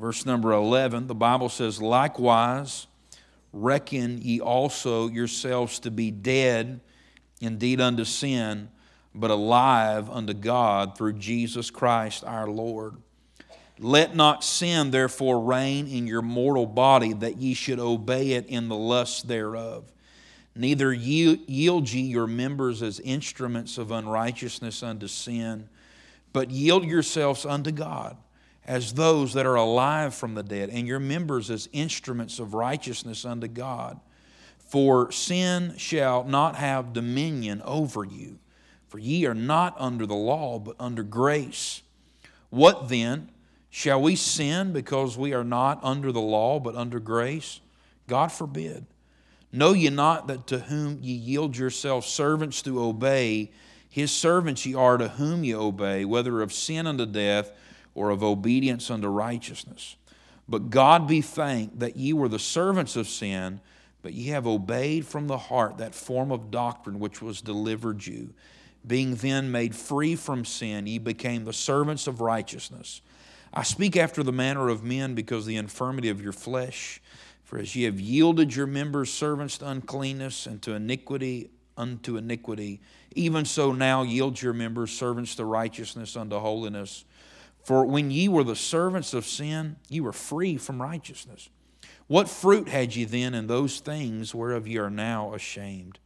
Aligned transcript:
Verse 0.00 0.24
number 0.24 0.50
11, 0.52 1.08
the 1.08 1.14
Bible 1.14 1.50
says, 1.50 1.82
Likewise, 1.82 2.86
reckon 3.52 4.22
ye 4.22 4.40
also 4.40 5.08
yourselves 5.08 5.78
to 5.80 5.90
be 5.90 6.10
dead 6.10 6.80
indeed 7.42 7.82
unto 7.82 8.04
sin, 8.04 8.70
but 9.14 9.30
alive 9.30 10.08
unto 10.08 10.32
God 10.32 10.96
through 10.96 11.12
Jesus 11.14 11.70
Christ 11.70 12.24
our 12.24 12.48
Lord. 12.48 12.96
Let 13.78 14.16
not 14.16 14.42
sin 14.42 14.90
therefore 14.90 15.42
reign 15.42 15.86
in 15.86 16.06
your 16.06 16.22
mortal 16.22 16.64
body, 16.64 17.12
that 17.12 17.36
ye 17.36 17.52
should 17.52 17.78
obey 17.78 18.32
it 18.32 18.46
in 18.46 18.68
the 18.68 18.76
lusts 18.76 19.20
thereof. 19.20 19.92
Neither 20.54 20.94
yield 20.94 21.92
ye 21.92 22.00
your 22.00 22.26
members 22.26 22.82
as 22.82 23.00
instruments 23.00 23.76
of 23.76 23.90
unrighteousness 23.90 24.82
unto 24.82 25.08
sin, 25.08 25.68
but 26.32 26.50
yield 26.50 26.86
yourselves 26.86 27.44
unto 27.44 27.70
God 27.70 28.16
as 28.70 28.92
those 28.92 29.32
that 29.32 29.46
are 29.46 29.56
alive 29.56 30.14
from 30.14 30.34
the 30.34 30.44
dead, 30.44 30.70
and 30.70 30.86
your 30.86 31.00
members 31.00 31.50
as 31.50 31.68
instruments 31.72 32.38
of 32.38 32.54
righteousness 32.54 33.24
unto 33.24 33.48
God. 33.48 33.98
For 34.58 35.10
sin 35.10 35.74
shall 35.76 36.22
not 36.22 36.54
have 36.54 36.92
dominion 36.92 37.62
over 37.64 38.04
you, 38.04 38.38
for 38.86 39.00
ye 39.00 39.26
are 39.26 39.34
not 39.34 39.74
under 39.76 40.06
the 40.06 40.14
law, 40.14 40.60
but 40.60 40.76
under 40.78 41.02
grace. 41.02 41.82
What 42.50 42.88
then? 42.88 43.32
Shall 43.70 44.00
we 44.00 44.14
sin 44.14 44.72
because 44.72 45.18
we 45.18 45.34
are 45.34 45.42
not 45.42 45.80
under 45.82 46.12
the 46.12 46.20
law, 46.20 46.60
but 46.60 46.76
under 46.76 47.00
grace? 47.00 47.58
God 48.06 48.30
forbid. 48.30 48.86
Know 49.50 49.72
ye 49.72 49.90
not 49.90 50.28
that 50.28 50.46
to 50.46 50.60
whom 50.60 51.00
ye 51.02 51.14
yield 51.14 51.56
yourselves 51.56 52.06
servants 52.06 52.62
to 52.62 52.80
obey, 52.80 53.50
his 53.88 54.12
servants 54.12 54.64
ye 54.64 54.76
are 54.76 54.96
to 54.96 55.08
whom 55.08 55.42
ye 55.42 55.56
obey, 55.56 56.04
whether 56.04 56.40
of 56.40 56.52
sin 56.52 56.86
unto 56.86 57.04
death 57.04 57.50
or 57.94 58.10
of 58.10 58.22
obedience 58.22 58.90
unto 58.90 59.08
righteousness? 59.08 59.96
But 60.48 60.70
God 60.70 61.06
be 61.06 61.20
thanked 61.20 61.78
that 61.80 61.96
ye 61.96 62.12
were 62.12 62.28
the 62.28 62.38
servants 62.38 62.96
of 62.96 63.08
sin, 63.08 63.60
but 64.02 64.14
ye 64.14 64.28
have 64.28 64.46
obeyed 64.46 65.06
from 65.06 65.26
the 65.26 65.38
heart 65.38 65.78
that 65.78 65.94
form 65.94 66.32
of 66.32 66.50
doctrine 66.50 66.98
which 66.98 67.22
was 67.22 67.40
delivered 67.40 68.04
you. 68.04 68.34
Being 68.86 69.14
then 69.16 69.52
made 69.52 69.76
free 69.76 70.16
from 70.16 70.44
sin, 70.44 70.86
ye 70.86 70.98
became 70.98 71.44
the 71.44 71.52
servants 71.52 72.06
of 72.06 72.20
righteousness. 72.20 73.02
I 73.52 73.62
speak 73.62 73.96
after 73.96 74.22
the 74.22 74.32
manner 74.32 74.68
of 74.68 74.84
men 74.84 75.14
because 75.14 75.44
the 75.44 75.56
infirmity 75.56 76.08
of 76.08 76.22
your 76.22 76.32
flesh. 76.32 77.00
For 77.44 77.58
as 77.58 77.74
ye 77.74 77.82
have 77.82 78.00
yielded 78.00 78.54
your 78.54 78.66
members 78.66 79.12
servants 79.12 79.58
to 79.58 79.68
uncleanness 79.68 80.46
and 80.46 80.62
to 80.62 80.74
iniquity 80.74 81.50
unto 81.76 82.16
iniquity, 82.16 82.80
even 83.14 83.44
so 83.44 83.72
now 83.72 84.02
yield 84.02 84.40
your 84.40 84.52
members 84.52 84.92
servants 84.92 85.34
to 85.34 85.44
righteousness 85.44 86.16
unto 86.16 86.38
holiness. 86.38 87.04
For 87.62 87.84
when 87.84 88.10
ye 88.10 88.28
were 88.28 88.44
the 88.44 88.56
servants 88.56 89.14
of 89.14 89.26
sin, 89.26 89.76
ye 89.88 90.00
were 90.00 90.12
free 90.12 90.56
from 90.56 90.80
righteousness. 90.80 91.48
What 92.06 92.28
fruit 92.28 92.68
had 92.68 92.96
ye 92.96 93.04
then 93.04 93.34
in 93.34 93.46
those 93.46 93.78
things 93.80 94.34
whereof 94.34 94.66
ye 94.66 94.78
are 94.78 94.90
now 94.90 95.32
ashamed? 95.34 95.98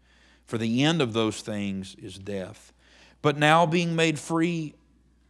For 0.46 0.58
the 0.58 0.84
end 0.84 1.00
of 1.00 1.12
those 1.12 1.40
things 1.40 1.94
is 1.94 2.18
death. 2.18 2.72
But 3.22 3.38
now, 3.38 3.64
being 3.64 3.96
made 3.96 4.18
free 4.18 4.74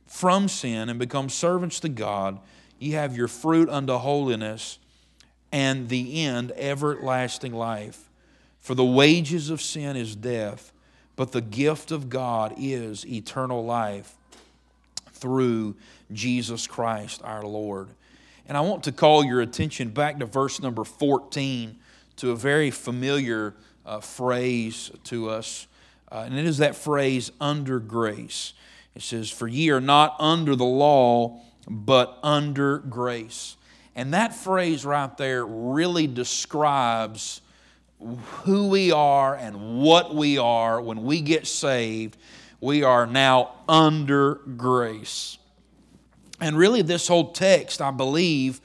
from 0.07 0.49
sin 0.49 0.89
and 0.89 0.99
become 0.99 1.29
servants 1.29 1.79
to 1.81 1.89
God, 1.89 2.41
ye 2.81 2.91
have 2.91 3.17
your 3.17 3.29
fruit 3.29 3.69
unto 3.69 3.95
holiness, 3.95 4.81
and 5.53 5.89
the 5.89 6.25
end 6.25 6.53
everlasting 6.57 7.53
life. 7.53 8.11
For 8.59 8.75
the 8.75 8.85
wages 8.85 9.51
of 9.51 9.63
sin 9.63 9.97
is 9.97 10.17
death, 10.17 10.73
but 11.15 11.31
the 11.31 11.41
gift 11.41 11.93
of 11.93 12.09
God 12.09 12.55
is 12.59 13.07
eternal 13.07 13.65
life 13.65 14.17
through 15.13 15.77
Jesus 16.15 16.67
Christ 16.67 17.21
our 17.25 17.45
Lord. 17.45 17.89
And 18.47 18.57
I 18.57 18.61
want 18.61 18.85
to 18.85 18.93
call 18.93 19.25
your 19.25 19.41
attention 19.41 19.91
back 19.91 20.19
to 20.19 20.27
verse 20.27 20.61
number 20.61 20.85
14 20.85 21.77
to 22.17 22.31
a 22.31 22.37
very 22.37 22.71
familiar 22.71 23.55
uh, 23.85 24.01
phrase 24.01 24.91
to 25.05 25.31
us. 25.31 25.67
Uh, 26.11 26.25
and 26.27 26.39
it 26.39 26.45
is 26.45 26.59
that 26.59 26.77
phrase, 26.77 27.33
under 27.41 27.79
grace. 27.79 28.53
It 28.95 29.03
says, 29.03 29.31
For 29.31 29.49
ye 29.49 29.71
are 29.71 29.81
not 29.81 30.15
under 30.19 30.55
the 30.55 30.65
law, 30.65 31.41
but 31.69 32.19
under 32.23 32.79
grace. 32.79 33.57
And 33.97 34.15
that 34.15 34.35
phrase 34.35 34.85
right 34.85 35.17
there 35.17 35.45
really 35.47 36.07
describes 36.07 37.41
who 38.43 38.69
we 38.69 38.93
are 38.93 39.35
and 39.35 39.81
what 39.83 40.15
we 40.15 40.37
are 40.39 40.81
when 40.81 41.05
we 41.05 41.21
get 41.21 41.47
saved. 41.47 42.17
We 42.61 42.83
are 42.83 43.07
now 43.07 43.53
under 43.69 44.35
grace. 44.35 45.39
And 46.45 46.59
really, 46.59 46.83
this 46.83 47.09
whole 47.09 47.33
text, 47.33 47.81
I 47.81 47.91
believe, 47.91 48.61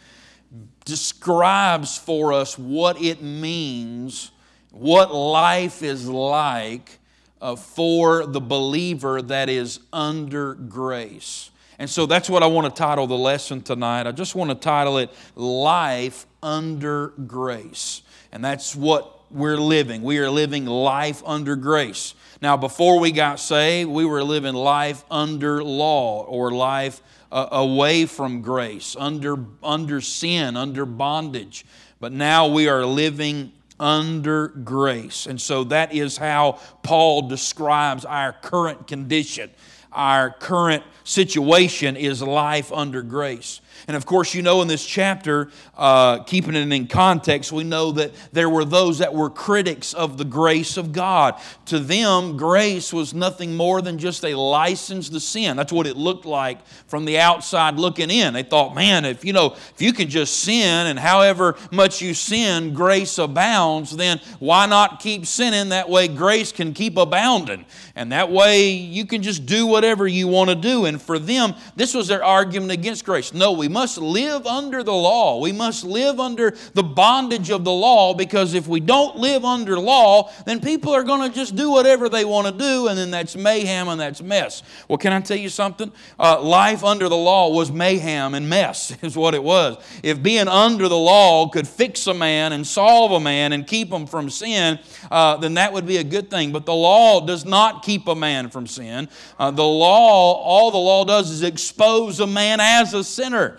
describes 0.84 1.98
for 1.98 2.34
us 2.34 2.60
what 2.60 3.02
it 3.02 3.22
means, 3.22 4.32
what 4.72 5.16
life 5.16 5.82
is 5.82 6.06
like 6.06 7.00
uh, 7.40 7.56
for 7.56 8.26
the 8.26 8.42
believer 8.42 9.22
that 9.22 9.48
is 9.48 9.80
under 9.94 10.56
grace. 10.56 11.52
And 11.80 11.90
so 11.90 12.06
that's 12.06 12.30
what 12.30 12.44
I 12.44 12.48
want 12.48 12.68
to 12.68 12.78
title 12.78 13.08
the 13.08 13.18
lesson 13.18 13.62
tonight. 13.62 14.08
I 14.08 14.12
just 14.12 14.36
want 14.36 14.50
to 14.50 14.56
title 14.56 14.98
it 14.98 15.10
Life 15.38 16.26
Under 16.44 17.14
Grace. 17.28 18.02
And 18.34 18.44
that's 18.44 18.76
what 18.76 19.19
we're 19.32 19.58
living. 19.58 20.02
We 20.02 20.20
are 20.20 20.30
living 20.30 20.66
life 20.66 21.22
under 21.26 21.56
grace. 21.56 22.14
Now, 22.42 22.58
before 22.58 23.00
we 23.00 23.12
got 23.12 23.40
saved, 23.40 23.90
we 23.90 24.06
were 24.06 24.24
living 24.24 24.56
life 24.56 25.04
under 25.12 25.64
law 25.64 26.24
or 26.24 26.52
life 26.52 27.02
uh, 27.32 27.48
away 27.52 28.06
from 28.06 28.42
grace, 28.42 28.96
under, 28.98 29.38
under 29.62 30.02
sin, 30.02 30.56
under 30.58 30.86
bondage. 30.86 31.66
But 32.00 32.14
now 32.14 32.48
we 32.48 32.68
are 32.70 32.86
living 32.86 33.52
under 33.80 34.48
grace. 34.48 35.26
And 35.26 35.40
so 35.40 35.64
that 35.66 35.94
is 35.94 36.18
how 36.18 36.60
Paul 36.84 37.28
describes 37.28 38.06
our 38.06 38.34
current 38.34 38.88
condition. 38.88 39.50
Our 39.92 40.32
current 40.32 40.84
situation 41.04 41.96
is 41.96 42.22
life 42.22 42.72
under 42.72 43.02
grace. 43.02 43.62
And 43.88 43.96
of 43.96 44.06
course, 44.06 44.34
you 44.34 44.42
know 44.42 44.62
in 44.62 44.68
this 44.68 44.86
chapter, 44.86 45.50
uh, 45.78 46.24
keeping 46.24 46.56
it 46.56 46.72
in 46.72 46.88
context, 46.88 47.52
we 47.52 47.64
know 47.64 47.92
that 47.94 48.12
there 48.32 48.50
were 48.50 48.66
those 48.66 49.00
that 49.00 49.14
were 49.14 49.30
critics 49.30 49.94
of 49.94 50.18
the 50.18 50.26
grace 50.26 50.78
of 50.78 50.92
God. 50.92 51.40
To 51.68 51.80
them, 51.80 52.38
grace 52.38 52.92
was 52.92 53.14
nothing 53.14 53.56
more 53.56 53.82
than 53.82 53.98
just 53.98 54.24
a 54.26 54.36
license 54.36 55.10
to 55.10 55.20
sin. 55.20 55.56
That's 55.58 55.72
what 55.72 55.88
it 55.88 55.98
looked 55.98 56.26
like 56.26 56.66
from 56.88 57.06
the 57.06 57.20
outside 57.20 57.76
looking 57.76 58.12
in. 58.12 58.34
They 58.34 58.44
thought, 58.44 58.76
man, 58.76 59.06
if 59.06 59.24
you 59.24 59.34
know, 59.34 59.54
if 59.54 59.82
you 59.82 59.94
can 59.94 60.10
just 60.10 60.38
sin 60.38 60.88
and 60.88 61.00
however 61.00 61.56
much 61.72 62.02
you 62.02 62.14
sin, 62.14 62.74
grace 62.74 63.18
abounds, 63.18 63.96
then 63.96 64.20
why 64.40 64.66
not 64.66 65.00
keep 65.00 65.26
sinning? 65.26 65.70
That 65.70 65.90
way 65.90 66.08
grace 66.08 66.52
can 66.52 66.74
keep 66.74 66.98
abounding. 66.98 67.66
And 67.96 68.12
that 68.12 68.30
way 68.30 68.72
you 68.72 69.06
can 69.06 69.24
just 69.24 69.46
do 69.46 69.66
whatever 69.66 70.08
you 70.08 70.28
want 70.28 70.50
to 70.50 70.56
do. 70.56 70.86
And 70.86 71.02
for 71.02 71.18
them, 71.18 71.56
this 71.76 71.94
was 71.94 72.08
their 72.08 72.24
argument 72.24 72.72
against 72.72 73.06
grace. 73.06 73.34
No, 73.34 73.54
we 73.54 73.68
must 73.70 73.98
live 73.98 74.46
under 74.46 74.84
the 74.84 74.94
law. 74.94 75.40
We 75.40 75.52
must 75.52 75.84
live 75.84 76.20
under 76.20 76.56
the 76.74 76.84
bondage 76.84 77.50
of 77.50 77.64
the 77.64 77.72
law 77.72 78.14
because 78.14 78.54
if 78.54 78.68
we 78.68 78.80
don't 78.80 79.16
live 79.18 79.46
under 79.46 79.80
law, 79.80 80.32
then 80.46 80.60
people 80.60 80.94
are 80.94 81.04
going 81.04 81.30
to 81.30 81.34
just 81.34 81.56
do 81.56 81.72
whatever 81.72 82.10
they 82.10 82.26
want 82.26 82.48
to 82.48 82.54
do, 82.54 82.88
and 82.88 82.98
then 82.98 83.12
that's 83.12 83.36
mayhem 83.36 83.88
and 83.88 84.02
that's 84.02 84.22
mess. 84.22 84.64
Well, 84.88 84.98
can 84.98 85.14
I 85.14 85.22
tell 85.22 85.38
you 85.38 85.50
something? 85.50 85.92
Uh, 86.20 86.42
life 86.42 86.84
under 86.84 87.08
the 87.08 87.18
law 87.18 87.54
was 87.54 87.72
mayhem 87.72 88.34
and 88.34 88.50
mess, 88.50 88.92
is 89.02 89.16
what 89.16 89.34
it 89.36 89.44
was. 89.44 89.78
If 90.04 90.22
being 90.22 90.48
under 90.48 90.88
the 90.88 90.98
law 90.98 91.48
could 91.50 91.68
fix 91.68 92.08
a 92.08 92.14
man 92.14 92.54
and 92.54 92.66
solve 92.66 93.12
a 93.12 93.20
man 93.20 93.54
and 93.54 93.66
keep 93.66 93.92
him 93.92 94.08
from 94.08 94.30
sin, 94.30 94.80
uh, 95.12 95.38
then 95.38 95.54
that 95.54 95.72
would 95.74 95.86
be 95.86 95.98
a 95.98 96.04
good 96.04 96.30
thing. 96.30 96.52
But 96.52 96.66
the 96.66 96.74
law 96.74 97.26
does 97.26 97.46
not 97.46 97.84
keep 97.84 98.08
a 98.08 98.16
man 98.16 98.50
from 98.50 98.68
sin. 98.68 99.10
Uh, 99.38 99.52
the 99.52 99.64
law, 99.64 100.34
all 100.34 100.72
the 100.72 100.78
law 100.78 101.06
does 101.06 101.30
is 101.30 101.44
expose 101.44 102.20
a 102.20 102.28
man 102.28 102.60
as 102.60 102.94
a 102.94 103.04
sinner. 103.04 103.59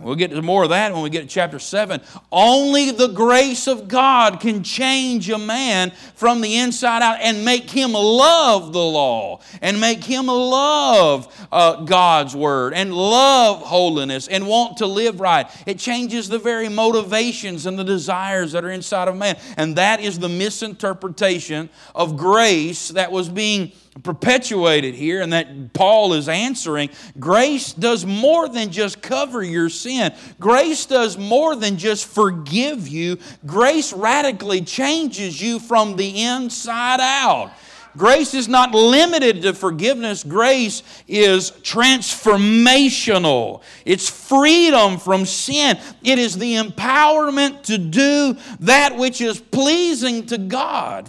We'll 0.00 0.14
get 0.14 0.30
to 0.30 0.42
more 0.42 0.64
of 0.64 0.70
that 0.70 0.92
when 0.92 1.02
we 1.02 1.10
get 1.10 1.22
to 1.22 1.26
chapter 1.28 1.58
7. 1.58 2.00
Only 2.30 2.90
the 2.90 3.08
grace 3.08 3.66
of 3.66 3.88
God 3.88 4.40
can 4.40 4.64
change 4.64 5.28
a 5.28 5.38
man 5.38 5.90
from 6.14 6.40
the 6.40 6.56
inside 6.56 7.02
out 7.02 7.18
and 7.20 7.44
make 7.44 7.70
him 7.70 7.92
love 7.92 8.72
the 8.72 8.80
law 8.80 9.40
and 9.60 9.80
make 9.80 10.02
him 10.02 10.26
love 10.26 11.46
uh, 11.52 11.84
God's 11.84 12.34
word 12.34 12.72
and 12.74 12.94
love 12.94 13.60
holiness 13.60 14.28
and 14.28 14.46
want 14.46 14.78
to 14.78 14.86
live 14.86 15.20
right. 15.20 15.46
It 15.66 15.78
changes 15.78 16.28
the 16.28 16.38
very 16.38 16.68
motivations 16.68 17.66
and 17.66 17.78
the 17.78 17.84
desires 17.84 18.52
that 18.52 18.64
are 18.64 18.70
inside 18.70 19.08
of 19.08 19.16
man. 19.16 19.38
And 19.56 19.76
that 19.76 20.00
is 20.00 20.18
the 20.18 20.28
misinterpretation 20.28 21.68
of 21.94 22.16
grace 22.16 22.88
that 22.88 23.12
was 23.12 23.28
being 23.28 23.72
perpetuated 24.02 24.94
here 24.94 25.20
and 25.20 25.32
that 25.32 25.74
Paul 25.74 26.14
is 26.14 26.28
answering, 26.28 26.90
grace 27.20 27.72
does 27.74 28.06
more 28.06 28.48
than 28.48 28.72
just 28.72 29.02
cover 29.02 29.42
your 29.42 29.68
sin. 29.82 30.14
Grace 30.38 30.86
does 30.86 31.18
more 31.18 31.56
than 31.56 31.76
just 31.76 32.06
forgive 32.06 32.88
you. 32.88 33.18
Grace 33.44 33.92
radically 33.92 34.62
changes 34.62 35.40
you 35.40 35.58
from 35.58 35.96
the 35.96 36.22
inside 36.22 37.00
out. 37.00 37.52
grace 37.96 38.34
is 38.34 38.48
not 38.48 38.72
limited 38.72 39.42
to 39.42 39.52
forgiveness, 39.52 40.24
grace 40.24 40.82
is 41.06 41.50
transformational. 41.62 43.62
It's 43.84 44.08
freedom 44.08 44.98
from 44.98 45.26
sin, 45.26 45.78
it 46.02 46.18
is 46.18 46.38
the 46.38 46.54
empowerment 46.54 47.62
to 47.64 47.76
do 47.78 48.36
that 48.60 48.96
which 48.96 49.20
is 49.20 49.40
pleasing 49.40 50.26
to 50.26 50.38
God. 50.38 51.08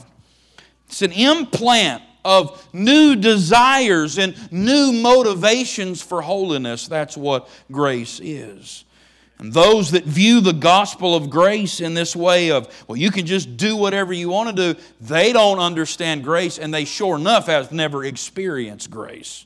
It's 0.87 1.01
an 1.01 1.13
implant 1.13 2.03
of 2.25 2.67
new 2.73 3.15
desires 3.15 4.17
and 4.17 4.35
new 4.51 4.91
motivations 4.91 6.01
for 6.01 6.21
holiness. 6.21 6.87
That's 6.87 7.17
what 7.17 7.49
grace 7.71 8.19
is. 8.21 8.85
And 9.39 9.51
those 9.51 9.91
that 9.91 10.05
view 10.05 10.39
the 10.39 10.53
gospel 10.53 11.15
of 11.15 11.29
grace 11.29 11.81
in 11.81 11.93
this 11.93 12.15
way 12.15 12.51
of, 12.51 12.85
well, 12.87 12.95
you 12.95 13.11
can 13.11 13.25
just 13.25 13.57
do 13.57 13.75
whatever 13.75 14.13
you 14.13 14.29
want 14.29 14.55
to 14.55 14.73
do, 14.73 14.79
they 15.01 15.33
don't 15.33 15.59
understand 15.59 16.23
grace 16.23 16.57
and 16.57 16.73
they 16.73 16.85
sure 16.85 17.17
enough 17.17 17.47
have 17.47 17.71
never 17.71 18.05
experienced 18.05 18.89
grace. 18.89 19.45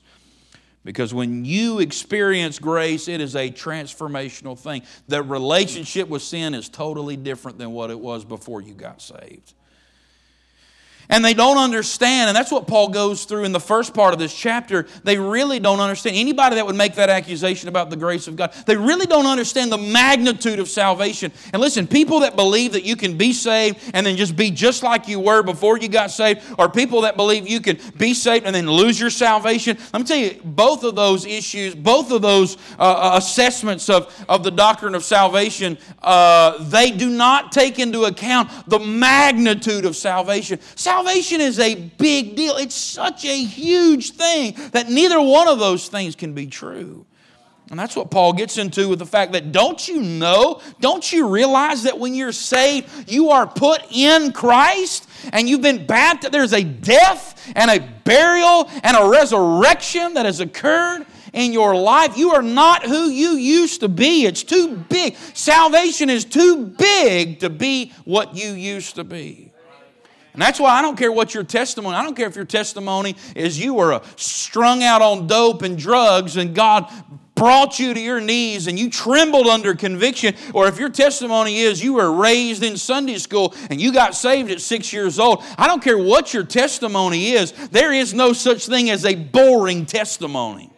Because 0.84 1.14
when 1.14 1.44
you 1.44 1.80
experience 1.80 2.60
grace, 2.60 3.08
it 3.08 3.20
is 3.20 3.36
a 3.36 3.50
transformational 3.50 4.58
thing. 4.58 4.84
The 5.08 5.22
relationship 5.24 6.08
with 6.08 6.22
sin 6.22 6.54
is 6.54 6.70
totally 6.70 7.18
different 7.18 7.58
than 7.58 7.72
what 7.72 7.90
it 7.90 8.00
was 8.00 8.24
before 8.24 8.62
you 8.62 8.74
got 8.74 9.02
saved. 9.02 9.54
And 11.10 11.24
they 11.24 11.34
don't 11.34 11.58
understand, 11.58 12.30
and 12.30 12.36
that's 12.36 12.52
what 12.52 12.68
Paul 12.68 12.90
goes 12.90 13.24
through 13.24 13.46
in 13.46 13.54
the 13.54 13.62
first 13.62 13.94
part 13.94 14.14
of 14.14 14.20
this 14.20 14.34
chapter. 14.34 14.88
They 15.06 15.18
really 15.18 15.58
don't 15.58 15.80
understand. 15.80 16.18
Anybody 16.18 16.56
that 16.56 16.66
would 16.66 16.76
make 16.76 16.96
that 16.96 17.10
accusation 17.10 17.70
about 17.70 17.90
the 17.90 17.96
grace 17.96 18.28
of 18.28 18.36
God, 18.36 18.54
they 18.66 18.76
really 18.76 19.06
don't 19.06 19.26
understand 19.26 19.72
the 19.72 19.78
magnitude 19.78 20.60
of 20.60 20.68
salvation. 20.68 21.32
And 21.54 21.62
listen, 21.62 21.88
people 21.88 22.20
that 22.22 22.36
believe 22.36 22.74
that 22.74 22.84
you 22.84 22.98
can 22.98 23.18
be 23.18 23.32
saved 23.32 23.80
and 23.94 24.06
then 24.06 24.18
just 24.18 24.36
be 24.36 24.52
just 24.52 24.84
like 24.84 25.08
you 25.08 25.22
were 25.22 25.44
before 25.44 25.78
you 25.78 25.88
got 25.88 26.12
saved, 26.12 26.42
or 26.60 26.68
people 26.68 27.02
that 27.02 27.16
believe 27.16 27.48
you 27.48 27.62
can 27.62 27.80
be 27.98 28.14
saved 28.14 28.46
and 28.46 28.54
then 28.54 28.70
lose 28.70 29.00
your 29.00 29.10
salvation, 29.10 29.78
let 29.94 30.02
me 30.02 30.06
tell 30.06 30.18
you, 30.18 30.42
both 30.44 30.84
of 30.84 30.96
those 30.96 31.26
issues, 31.26 31.74
both 31.74 32.12
of 32.12 32.22
those 32.22 32.58
uh, 32.78 32.82
uh 32.82 33.18
assessments 33.18 33.90
of, 33.90 34.14
of 34.28 34.44
the 34.44 34.52
doctrine 34.52 34.94
of 34.94 35.06
salvation, 35.06 35.78
uh, 36.02 36.62
they 36.66 36.92
do 36.92 37.10
not 37.10 37.54
take 37.54 37.80
into 37.80 38.04
account 38.04 38.50
the 38.68 38.80
magnitude 38.80 39.86
of 39.86 39.96
salvation. 39.96 40.60
salvation 40.76 40.97
Salvation 40.98 41.42
is 41.42 41.60
a 41.60 41.76
big 41.76 42.36
deal. 42.36 42.56
It's 42.58 42.74
such 42.74 43.24
a 43.24 43.44
huge 43.44 44.14
thing 44.14 44.56
that 44.72 44.90
neither 44.90 45.22
one 45.22 45.48
of 45.48 45.60
those 45.60 45.90
things 45.90 46.16
can 46.16 46.34
be 46.34 46.48
true. 46.48 47.06
And 47.70 47.78
that's 47.78 47.96
what 47.96 48.10
Paul 48.10 48.34
gets 48.34 48.58
into 48.58 48.90
with 48.90 48.98
the 48.98 49.06
fact 49.06 49.34
that 49.34 49.52
don't 49.52 49.88
you 49.88 50.02
know, 50.02 50.60
don't 50.80 51.14
you 51.14 51.28
realize 51.28 51.84
that 51.84 52.00
when 52.00 52.16
you're 52.16 52.32
saved, 52.32 52.90
you 53.08 53.30
are 53.30 53.46
put 53.46 53.84
in 53.92 54.32
Christ 54.32 55.08
and 55.32 55.48
you've 55.48 55.62
been 55.62 55.86
baptized? 55.86 56.34
There's 56.34 56.54
a 56.54 56.64
death 56.64 57.54
and 57.56 57.70
a 57.70 57.88
burial 58.04 58.68
and 58.82 58.98
a 58.98 59.08
resurrection 59.08 60.16
that 60.16 60.26
has 60.26 60.40
occurred 60.40 61.06
in 61.32 61.54
your 61.54 61.76
life. 61.76 62.18
You 62.18 62.32
are 62.32 62.42
not 62.42 62.84
who 62.84 63.10
you 63.10 63.34
used 63.34 63.82
to 63.82 63.88
be. 63.88 64.26
It's 64.26 64.42
too 64.42 64.78
big. 64.90 65.16
Salvation 65.36 66.10
is 66.10 66.26
too 66.26 66.66
big 66.66 67.42
to 67.42 67.52
be 67.52 67.94
what 68.04 68.36
you 68.36 68.54
used 68.54 68.96
to 68.96 69.04
be. 69.04 69.52
And 70.38 70.44
that's 70.44 70.60
why 70.60 70.70
I 70.70 70.84
don't 70.84 70.96
care 70.96 71.12
what 71.12 71.34
your 71.34 71.44
testimony, 71.44 71.96
I 71.96 72.04
don't 72.04 72.14
care 72.14 72.28
if 72.28 72.36
your 72.36 72.46
testimony 72.46 73.16
is 73.36 73.60
you 73.60 73.74
were 73.74 74.00
strung 74.18 74.84
out 74.84 75.02
on 75.02 75.26
dope 75.26 75.64
and 75.64 75.76
drugs 75.76 76.38
and 76.38 76.54
God 76.54 76.94
brought 77.34 77.80
you 77.80 77.96
to 77.96 78.00
your 78.00 78.22
knees 78.22 78.68
and 78.68 78.78
you 78.78 78.92
trembled 78.92 79.48
under 79.48 79.74
conviction, 79.74 80.36
or 80.54 80.68
if 80.68 80.78
your 80.78 80.90
testimony 80.90 81.58
is 81.58 81.84
you 81.84 81.94
were 81.94 82.12
raised 82.12 82.62
in 82.62 82.78
Sunday 82.78 83.18
school 83.18 83.56
and 83.72 83.82
you 83.82 83.92
got 83.92 84.14
saved 84.14 84.52
at 84.52 84.62
six 84.62 84.94
years 84.94 85.18
old, 85.18 85.44
I 85.58 85.66
don't 85.66 85.82
care 85.82 85.98
what 85.98 86.36
your 86.36 86.44
testimony 86.44 87.32
is, 87.32 87.52
there 87.70 87.92
is 87.92 88.14
no 88.14 88.32
such 88.32 88.68
thing 88.68 88.92
as 88.92 89.06
a 89.06 89.16
boring 89.16 89.88
testimony. 89.88 90.70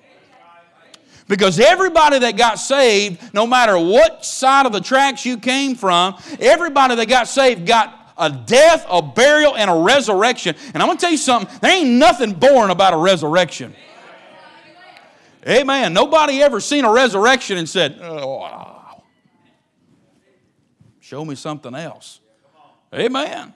Because 1.27 1.59
everybody 1.59 2.17
that 2.19 2.37
got 2.37 2.59
saved, 2.59 3.33
no 3.33 3.45
matter 3.45 3.77
what 3.77 4.23
side 4.23 4.65
of 4.65 4.71
the 4.71 4.79
tracks 4.79 5.25
you 5.25 5.37
came 5.37 5.75
from, 5.75 6.15
everybody 6.39 6.95
that 6.95 7.09
got 7.09 7.27
saved 7.27 7.67
got 7.67 7.98
a 8.19 8.29
death, 8.29 8.85
a 8.89 9.01
burial, 9.01 9.55
and 9.55 9.69
a 9.69 9.75
resurrection. 9.75 10.55
And 10.73 10.83
I'm 10.83 10.87
going 10.87 10.97
to 10.97 11.01
tell 11.01 11.11
you 11.11 11.17
something 11.17 11.59
there 11.61 11.71
ain't 11.71 11.89
nothing 11.91 12.33
boring 12.33 12.71
about 12.71 12.93
a 12.93 12.97
resurrection. 12.97 13.75
Amen. 15.47 15.93
Nobody 15.93 16.41
ever 16.41 16.59
seen 16.59 16.85
a 16.85 16.91
resurrection 16.91 17.57
and 17.57 17.67
said, 17.67 17.99
oh, 18.01 19.01
show 20.99 21.23
me 21.23 21.35
something 21.35 21.73
else. 21.73 22.19
Amen. 22.93 23.53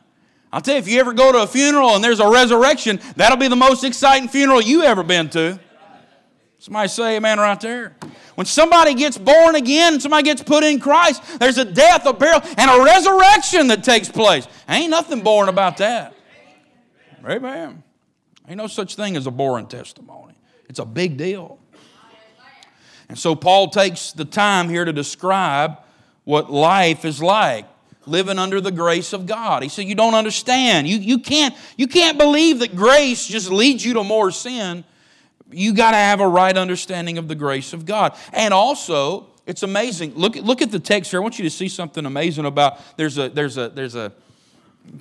I'll 0.52 0.62
tell 0.62 0.76
you, 0.76 0.80
if 0.80 0.88
you 0.88 1.00
ever 1.00 1.14
go 1.14 1.32
to 1.32 1.42
a 1.42 1.48
funeral 1.48 1.96
and 1.96 2.04
there's 2.04 2.20
a 2.20 2.30
resurrection, 2.30 3.00
that'll 3.16 3.38
be 3.38 3.48
the 3.48 3.56
most 3.56 3.84
exciting 3.84 4.30
funeral 4.30 4.62
you 4.62 4.84
ever 4.84 5.04
been 5.04 5.30
to. 5.32 5.60
Somebody 6.64 6.88
say 6.88 7.18
amen 7.18 7.40
right 7.40 7.60
there. 7.60 7.94
When 8.36 8.46
somebody 8.46 8.94
gets 8.94 9.18
born 9.18 9.56
again, 9.56 10.00
somebody 10.00 10.24
gets 10.24 10.42
put 10.42 10.64
in 10.64 10.80
Christ, 10.80 11.22
there's 11.38 11.58
a 11.58 11.66
death, 11.66 12.06
a 12.06 12.14
burial, 12.14 12.40
and 12.58 12.72
a 12.72 12.82
resurrection 12.86 13.68
that 13.68 13.84
takes 13.84 14.08
place. 14.08 14.48
Ain't 14.70 14.90
nothing 14.90 15.20
boring 15.20 15.50
about 15.50 15.76
that. 15.78 16.16
Amen. 17.28 17.84
Ain't 18.48 18.58
no 18.58 18.68
such 18.68 18.96
thing 18.96 19.18
as 19.18 19.28
a 19.28 19.32
boring 19.32 19.68
testimony. 19.68 20.36
It's 20.70 20.80
a 20.80 20.86
big 20.86 21.18
deal. 21.18 21.60
And 23.10 23.20
so 23.20 23.36
Paul 23.36 23.68
takes 23.68 24.14
the 24.14 24.24
time 24.24 24.70
here 24.70 24.86
to 24.86 24.94
describe 24.94 25.80
what 26.24 26.50
life 26.50 27.04
is 27.04 27.22
like 27.22 27.68
living 28.06 28.40
under 28.40 28.62
the 28.62 28.72
grace 28.72 29.12
of 29.12 29.26
God. 29.26 29.64
He 29.64 29.70
said, 29.70 29.84
You 29.84 29.96
don't 29.96 30.16
understand. 30.16 30.88
You, 30.88 31.00
you, 31.00 31.20
can't, 31.20 31.54
you 31.76 31.88
can't 31.88 32.18
believe 32.18 32.60
that 32.60 32.74
grace 32.74 33.28
just 33.28 33.52
leads 33.52 33.84
you 33.84 33.96
to 33.96 34.04
more 34.06 34.32
sin 34.32 34.86
you 35.54 35.74
got 35.74 35.92
to 35.92 35.98
have 35.98 36.20
a 36.20 36.28
right 36.28 36.56
understanding 36.58 37.18
of 37.18 37.28
the 37.28 37.36
grace 37.36 37.74
of 37.74 37.86
God. 37.86 38.16
And 38.32 38.54
also, 38.54 39.28
it's 39.46 39.64
amazing. 39.64 40.16
Look, 40.16 40.36
look 40.36 40.62
at 40.62 40.72
the 40.72 40.80
text 40.80 41.12
here. 41.12 41.20
I 41.20 41.24
want 41.24 41.38
you 41.38 41.44
to 41.44 41.50
see 41.50 41.68
something 41.68 42.06
amazing 42.06 42.46
about 42.46 42.80
there's 42.98 43.18
a 43.18 43.30
there's 43.30 43.58
a 43.58 43.70
there's 43.70 43.96
a 43.96 44.12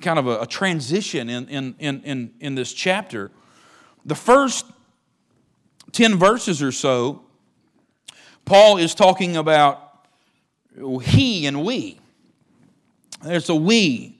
kind 0.01 0.19
of 0.19 0.27
a, 0.27 0.41
a 0.41 0.47
transition 0.47 1.29
in, 1.29 1.47
in, 1.49 1.75
in, 1.79 2.01
in, 2.03 2.33
in 2.39 2.55
this 2.55 2.73
chapter. 2.73 3.31
The 4.05 4.15
first 4.15 4.65
10 5.91 6.15
verses 6.15 6.61
or 6.61 6.71
so, 6.71 7.23
Paul 8.45 8.77
is 8.77 8.95
talking 8.95 9.37
about 9.37 10.07
he 11.03 11.45
and 11.45 11.63
we. 11.63 11.99
There's 13.23 13.49
a 13.49 13.55
we. 13.55 14.19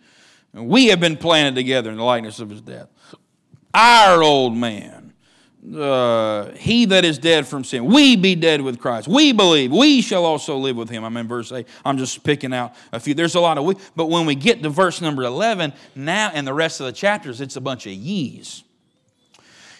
We 0.53 0.87
have 0.87 0.99
been 0.99 1.17
planted 1.17 1.55
together 1.55 1.89
in 1.89 1.97
the 1.97 2.03
likeness 2.03 2.39
of 2.39 2.49
his 2.49 2.61
death. 2.61 2.87
Our 3.73 4.21
old 4.21 4.55
man 4.55 5.02
uh, 5.77 6.51
he 6.51 6.85
that 6.85 7.05
is 7.05 7.17
dead 7.17 7.47
from 7.47 7.63
sin, 7.63 7.85
we 7.85 8.15
be 8.15 8.35
dead 8.35 8.61
with 8.61 8.79
Christ. 8.79 9.07
We 9.07 9.31
believe 9.31 9.71
we 9.71 10.01
shall 10.01 10.25
also 10.25 10.57
live 10.57 10.75
with 10.75 10.89
him. 10.89 11.03
I'm 11.03 11.15
in 11.17 11.27
verse 11.27 11.51
8. 11.51 11.67
I'm 11.85 11.97
just 11.97 12.23
picking 12.23 12.53
out 12.53 12.75
a 12.91 12.99
few. 12.99 13.13
There's 13.13 13.35
a 13.35 13.39
lot 13.39 13.57
of 13.57 13.63
we, 13.63 13.75
but 13.95 14.07
when 14.07 14.25
we 14.25 14.35
get 14.35 14.61
to 14.63 14.69
verse 14.69 15.01
number 15.01 15.23
11, 15.23 15.73
now 15.95 16.31
and 16.33 16.45
the 16.45 16.53
rest 16.53 16.79
of 16.79 16.85
the 16.85 16.91
chapters, 16.91 17.39
it's 17.39 17.55
a 17.55 17.61
bunch 17.61 17.85
of 17.85 17.93
ye's. 17.93 18.63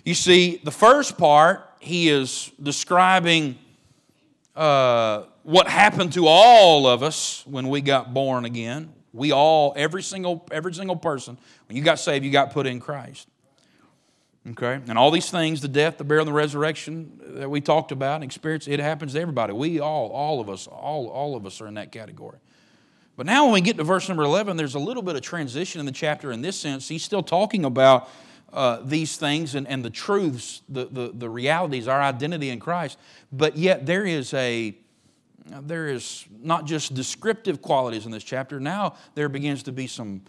You 0.06 0.14
see, 0.14 0.62
the 0.64 0.72
first 0.72 1.18
part, 1.18 1.70
he 1.80 2.10
is 2.10 2.52
describing 2.62 3.58
uh, 4.56 5.24
what 5.44 5.68
happened 5.68 6.14
to 6.14 6.28
all 6.28 6.88
of 6.88 7.04
us 7.04 7.44
when 7.46 7.70
we 7.70 7.82
got 7.82 8.14
born 8.14 8.46
again. 8.46 8.94
We 9.12 9.32
all, 9.32 9.74
every 9.76 10.02
single, 10.02 10.46
every 10.52 10.74
single 10.74 10.96
person, 10.96 11.38
when 11.68 11.78
you 11.78 11.84
got 11.84 12.00
saved, 12.00 12.26
you 12.26 12.32
got 12.32 12.52
put 12.52 12.68
in 12.68 12.80
Christ. 12.80 13.28
Okay? 14.52 14.82
And 14.88 14.98
all 14.98 15.10
these 15.10 15.30
things, 15.30 15.62
the 15.62 15.68
death, 15.70 15.98
the 15.98 16.04
burial, 16.04 16.24
and 16.24 16.36
the 16.36 16.38
resurrection 16.38 17.20
that 17.36 17.50
we 17.50 17.62
talked 17.62 17.92
about 17.92 18.16
and 18.16 18.24
experienced, 18.26 18.68
it 18.68 18.80
happens 18.80 19.14
to 19.14 19.22
everybody. 19.22 19.54
We 19.54 19.80
all, 19.80 20.10
all 20.10 20.42
of 20.42 20.50
us, 20.50 20.68
all, 20.68 21.08
all 21.08 21.36
of 21.36 21.46
us 21.46 21.62
are 21.62 21.68
in 21.68 21.76
that 21.76 21.92
category. 21.92 22.40
But 23.16 23.26
now 23.26 23.46
when 23.46 23.54
we 23.54 23.62
get 23.62 23.78
to 23.78 23.84
verse 23.84 24.08
number 24.10 24.24
11, 24.24 24.58
there's 24.58 24.76
a 24.76 24.80
little 24.80 25.04
bit 25.04 25.16
of 25.16 25.22
transition 25.22 25.80
in 25.80 25.86
the 25.86 25.92
chapter 25.92 26.32
in 26.32 26.42
this 26.42 26.58
sense. 26.58 26.88
He's 26.88 27.04
still 27.04 27.24
talking 27.24 27.64
about 27.64 28.10
uh, 28.52 28.82
these 28.84 29.18
things 29.18 29.56
and, 29.56 29.68
and 29.68 29.84
the 29.84 29.90
truths, 29.90 30.62
the, 30.68 30.86
the, 30.86 31.12
the 31.14 31.30
realities, 31.30 31.88
our 31.88 32.02
identity 32.02 32.50
in 32.50 32.60
Christ. 32.60 32.98
But 33.32 33.56
yet 33.58 33.86
there 33.86 34.06
is 34.06 34.34
a, 34.34 34.76
there 35.46 35.88
is 35.88 36.26
not 36.42 36.66
just 36.66 36.94
descriptive 36.94 37.62
qualities 37.62 38.06
in 38.06 38.12
this 38.12 38.24
chapter. 38.24 38.60
Now 38.60 38.96
there 39.16 39.30
begins 39.30 39.64
to 39.64 39.72
be 39.72 39.88
some 39.88 40.22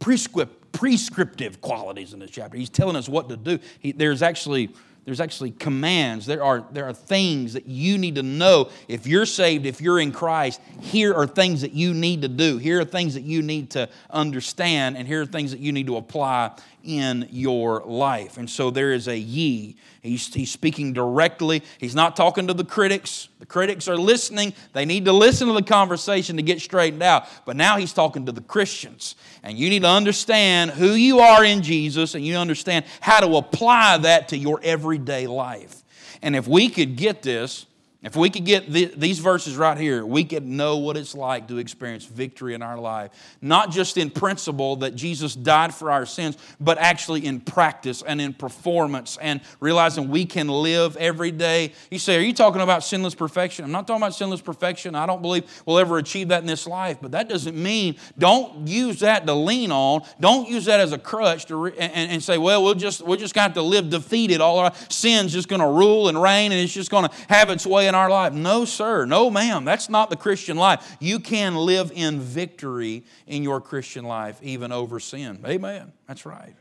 prescriptive 0.00 0.63
prescriptive 0.74 1.60
qualities 1.62 2.12
in 2.12 2.18
this 2.18 2.30
chapter. 2.30 2.58
He's 2.58 2.68
telling 2.68 2.96
us 2.96 3.08
what 3.08 3.30
to 3.30 3.36
do. 3.36 3.58
He, 3.80 3.92
there's 3.92 4.20
actually 4.20 4.70
there's 5.04 5.20
actually 5.20 5.50
commands. 5.50 6.24
There 6.24 6.42
are, 6.42 6.64
there 6.72 6.86
are 6.86 6.94
things 6.94 7.52
that 7.52 7.66
you 7.66 7.98
need 7.98 8.14
to 8.14 8.22
know. 8.22 8.70
If 8.88 9.06
you're 9.06 9.26
saved, 9.26 9.66
if 9.66 9.80
you're 9.80 10.00
in 10.00 10.12
Christ, 10.12 10.60
here 10.80 11.12
are 11.12 11.26
things 11.26 11.60
that 11.60 11.72
you 11.74 11.92
need 11.92 12.22
to 12.22 12.28
do. 12.28 12.56
Here 12.56 12.80
are 12.80 12.86
things 12.86 13.12
that 13.14 13.22
you 13.22 13.42
need 13.42 13.70
to 13.72 13.88
understand, 14.08 14.96
and 14.96 15.06
here 15.06 15.20
are 15.22 15.26
things 15.26 15.50
that 15.50 15.60
you 15.60 15.72
need 15.72 15.88
to 15.88 15.96
apply 15.96 16.52
in 16.82 17.28
your 17.30 17.82
life. 17.84 18.38
And 18.38 18.48
so 18.48 18.70
there 18.70 18.92
is 18.92 19.06
a 19.06 19.16
ye. 19.16 19.76
He's, 20.02 20.32
he's 20.32 20.50
speaking 20.50 20.94
directly. 20.94 21.62
He's 21.78 21.94
not 21.94 22.16
talking 22.16 22.46
to 22.46 22.54
the 22.54 22.64
critics 22.64 23.28
The 23.44 23.48
critics 23.48 23.88
are 23.88 23.98
listening. 23.98 24.54
They 24.72 24.86
need 24.86 25.04
to 25.04 25.12
listen 25.12 25.48
to 25.48 25.52
the 25.52 25.62
conversation 25.62 26.38
to 26.38 26.42
get 26.42 26.62
straightened 26.62 27.02
out. 27.02 27.26
But 27.44 27.56
now 27.56 27.76
he's 27.76 27.92
talking 27.92 28.24
to 28.24 28.32
the 28.32 28.40
Christians. 28.40 29.16
And 29.42 29.58
you 29.58 29.68
need 29.68 29.82
to 29.82 29.88
understand 29.90 30.70
who 30.70 30.94
you 30.94 31.18
are 31.18 31.44
in 31.44 31.60
Jesus 31.60 32.14
and 32.14 32.24
you 32.24 32.38
understand 32.38 32.86
how 33.02 33.20
to 33.20 33.36
apply 33.36 33.98
that 33.98 34.28
to 34.28 34.38
your 34.38 34.60
everyday 34.62 35.26
life. 35.26 35.82
And 36.22 36.34
if 36.34 36.48
we 36.48 36.70
could 36.70 36.96
get 36.96 37.20
this, 37.20 37.66
if 38.04 38.16
we 38.16 38.28
could 38.28 38.44
get 38.44 38.70
the, 38.70 38.92
these 38.94 39.18
verses 39.18 39.56
right 39.56 39.78
here, 39.78 40.04
we 40.04 40.24
could 40.24 40.44
know 40.44 40.76
what 40.76 40.98
it's 40.98 41.14
like 41.14 41.48
to 41.48 41.56
experience 41.56 42.04
victory 42.04 42.52
in 42.52 42.60
our 42.60 42.78
life. 42.78 43.10
Not 43.40 43.70
just 43.70 43.96
in 43.96 44.10
principle 44.10 44.76
that 44.76 44.94
Jesus 44.94 45.34
died 45.34 45.74
for 45.74 45.90
our 45.90 46.04
sins, 46.04 46.36
but 46.60 46.76
actually 46.76 47.24
in 47.24 47.40
practice 47.40 48.02
and 48.02 48.20
in 48.20 48.34
performance 48.34 49.16
and 49.22 49.40
realizing 49.58 50.10
we 50.10 50.26
can 50.26 50.48
live 50.48 50.98
every 50.98 51.30
day. 51.30 51.72
You 51.90 51.98
say, 51.98 52.18
Are 52.18 52.20
you 52.20 52.34
talking 52.34 52.60
about 52.60 52.84
sinless 52.84 53.14
perfection? 53.14 53.64
I'm 53.64 53.72
not 53.72 53.86
talking 53.86 54.02
about 54.02 54.14
sinless 54.14 54.42
perfection. 54.42 54.94
I 54.94 55.06
don't 55.06 55.22
believe 55.22 55.44
we'll 55.64 55.78
ever 55.78 55.96
achieve 55.96 56.28
that 56.28 56.42
in 56.42 56.46
this 56.46 56.66
life, 56.66 56.98
but 57.00 57.12
that 57.12 57.30
doesn't 57.30 57.56
mean 57.56 57.96
don't 58.18 58.68
use 58.68 59.00
that 59.00 59.26
to 59.26 59.32
lean 59.32 59.72
on. 59.72 60.02
Don't 60.20 60.46
use 60.46 60.66
that 60.66 60.78
as 60.78 60.92
a 60.92 60.98
crutch 60.98 61.46
to 61.46 61.56
re- 61.56 61.72
and, 61.78 62.10
and, 62.10 62.22
say, 62.22 62.36
Well, 62.36 62.62
we'll 62.62 62.74
just, 62.74 63.00
we'll 63.00 63.18
just 63.18 63.34
got 63.34 63.54
to 63.54 63.62
live 63.62 63.88
defeated. 63.88 64.42
All 64.42 64.58
our 64.58 64.74
sin's 64.90 65.32
just 65.32 65.48
going 65.48 65.62
to 65.62 65.68
rule 65.68 66.08
and 66.08 66.20
reign 66.20 66.52
and 66.52 66.60
it's 66.60 66.74
just 66.74 66.90
going 66.90 67.08
to 67.08 67.14
have 67.30 67.48
its 67.48 67.66
way 67.66 67.88
in 67.94 67.98
our 67.98 68.10
life. 68.10 68.32
No, 68.32 68.64
sir. 68.64 69.04
No, 69.04 69.30
ma'am. 69.30 69.64
That's 69.64 69.88
not 69.88 70.10
the 70.10 70.16
Christian 70.16 70.56
life. 70.56 70.96
You 70.98 71.20
can 71.20 71.54
live 71.54 71.92
in 71.94 72.20
victory 72.20 73.04
in 73.26 73.44
your 73.44 73.60
Christian 73.60 74.04
life, 74.04 74.38
even 74.42 74.72
over 74.72 74.98
sin. 74.98 75.38
Amen. 75.46 75.92
That's 76.08 76.26
right. 76.26 76.54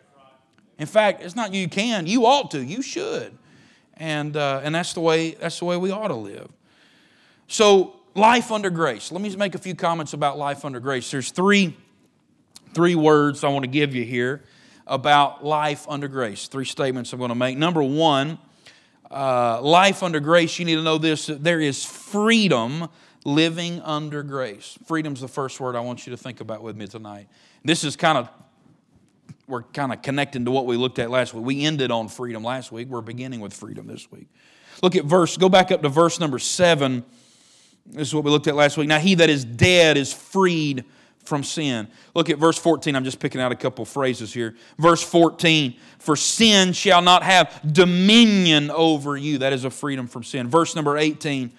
In 0.77 0.85
fact, 0.85 1.23
it's 1.23 1.35
not 1.35 1.53
you 1.53 1.67
can, 1.67 2.07
you 2.07 2.25
ought 2.25 2.51
to, 2.51 2.63
you 2.63 2.81
should. 2.81 3.35
And, 3.95 4.37
uh, 4.37 4.61
and 4.63 4.73
that's, 4.73 4.93
the 4.93 4.99
way, 4.99 5.31
that's 5.31 5.59
the 5.59 5.65
way 5.65 5.77
we 5.77 5.91
ought 5.91 6.07
to 6.07 6.15
live. 6.15 6.51
So, 7.47 7.99
life 8.15 8.51
under 8.51 8.69
grace. 8.69 9.11
Let 9.11 9.21
me 9.21 9.35
make 9.35 9.55
a 9.55 9.59
few 9.59 9.75
comments 9.75 10.13
about 10.13 10.37
life 10.37 10.65
under 10.65 10.79
grace. 10.79 11.09
There's 11.09 11.31
three, 11.31 11.75
three 12.73 12.95
words 12.95 13.43
I 13.43 13.49
want 13.49 13.63
to 13.63 13.69
give 13.69 13.95
you 13.95 14.03
here 14.03 14.43
about 14.85 15.43
life 15.43 15.85
under 15.89 16.07
grace. 16.07 16.47
Three 16.47 16.65
statements 16.65 17.13
I'm 17.13 17.19
going 17.19 17.29
to 17.29 17.35
make. 17.35 17.57
Number 17.57 17.83
one, 17.83 18.39
uh, 19.13 19.61
life 19.61 20.03
under 20.03 20.19
grace, 20.19 20.57
you 20.57 20.65
need 20.65 20.75
to 20.75 20.83
know 20.83 20.97
this 20.97 21.27
there 21.27 21.61
is 21.61 21.85
freedom 21.85 22.89
living 23.25 23.79
under 23.81 24.23
grace. 24.23 24.77
Freedom's 24.85 25.21
the 25.21 25.27
first 25.27 25.59
word 25.59 25.75
I 25.75 25.79
want 25.79 26.05
you 26.05 26.11
to 26.11 26.17
think 26.17 26.41
about 26.41 26.61
with 26.61 26.75
me 26.75 26.87
tonight. 26.87 27.27
This 27.63 27.83
is 27.83 27.95
kind 27.95 28.17
of, 28.17 28.29
we're 29.47 29.63
kind 29.63 29.93
of 29.93 30.01
connecting 30.01 30.45
to 30.45 30.51
what 30.51 30.65
we 30.65 30.75
looked 30.75 30.99
at 30.99 31.09
last 31.09 31.33
week. 31.33 31.45
We 31.45 31.63
ended 31.63 31.91
on 31.91 32.09
freedom 32.09 32.43
last 32.43 32.71
week. 32.71 32.89
We're 32.89 33.01
beginning 33.01 33.39
with 33.39 33.53
freedom 33.53 33.87
this 33.87 34.11
week. 34.11 34.27
Look 34.81 34.95
at 34.95 35.05
verse, 35.05 35.37
go 35.37 35.47
back 35.47 35.71
up 35.71 35.81
to 35.83 35.89
verse 35.89 36.19
number 36.19 36.39
seven. 36.39 37.05
This 37.85 38.07
is 38.07 38.15
what 38.15 38.23
we 38.23 38.31
looked 38.31 38.47
at 38.47 38.55
last 38.55 38.77
week. 38.77 38.87
Now, 38.87 38.99
he 38.99 39.15
that 39.15 39.29
is 39.29 39.45
dead 39.45 39.97
is 39.97 40.11
freed 40.11 40.85
from 41.23 41.43
sin. 41.43 41.87
Look 42.13 42.29
at 42.29 42.37
verse 42.37 42.57
14. 42.57 42.95
I'm 42.95 43.03
just 43.03 43.19
picking 43.19 43.41
out 43.41 43.51
a 43.51 43.55
couple 43.55 43.85
phrases 43.85 44.33
here. 44.33 44.55
Verse 44.77 45.01
14 45.03 45.75
For 45.99 46.15
sin 46.15 46.73
shall 46.73 47.01
not 47.01 47.23
have 47.23 47.61
dominion 47.73 48.69
over 48.71 49.17
you. 49.17 49.39
That 49.39 49.53
is 49.53 49.65
a 49.65 49.69
freedom 49.69 50.07
from 50.07 50.23
sin. 50.23 50.49
Verse 50.49 50.75
number 50.75 50.97
18. 50.97 51.51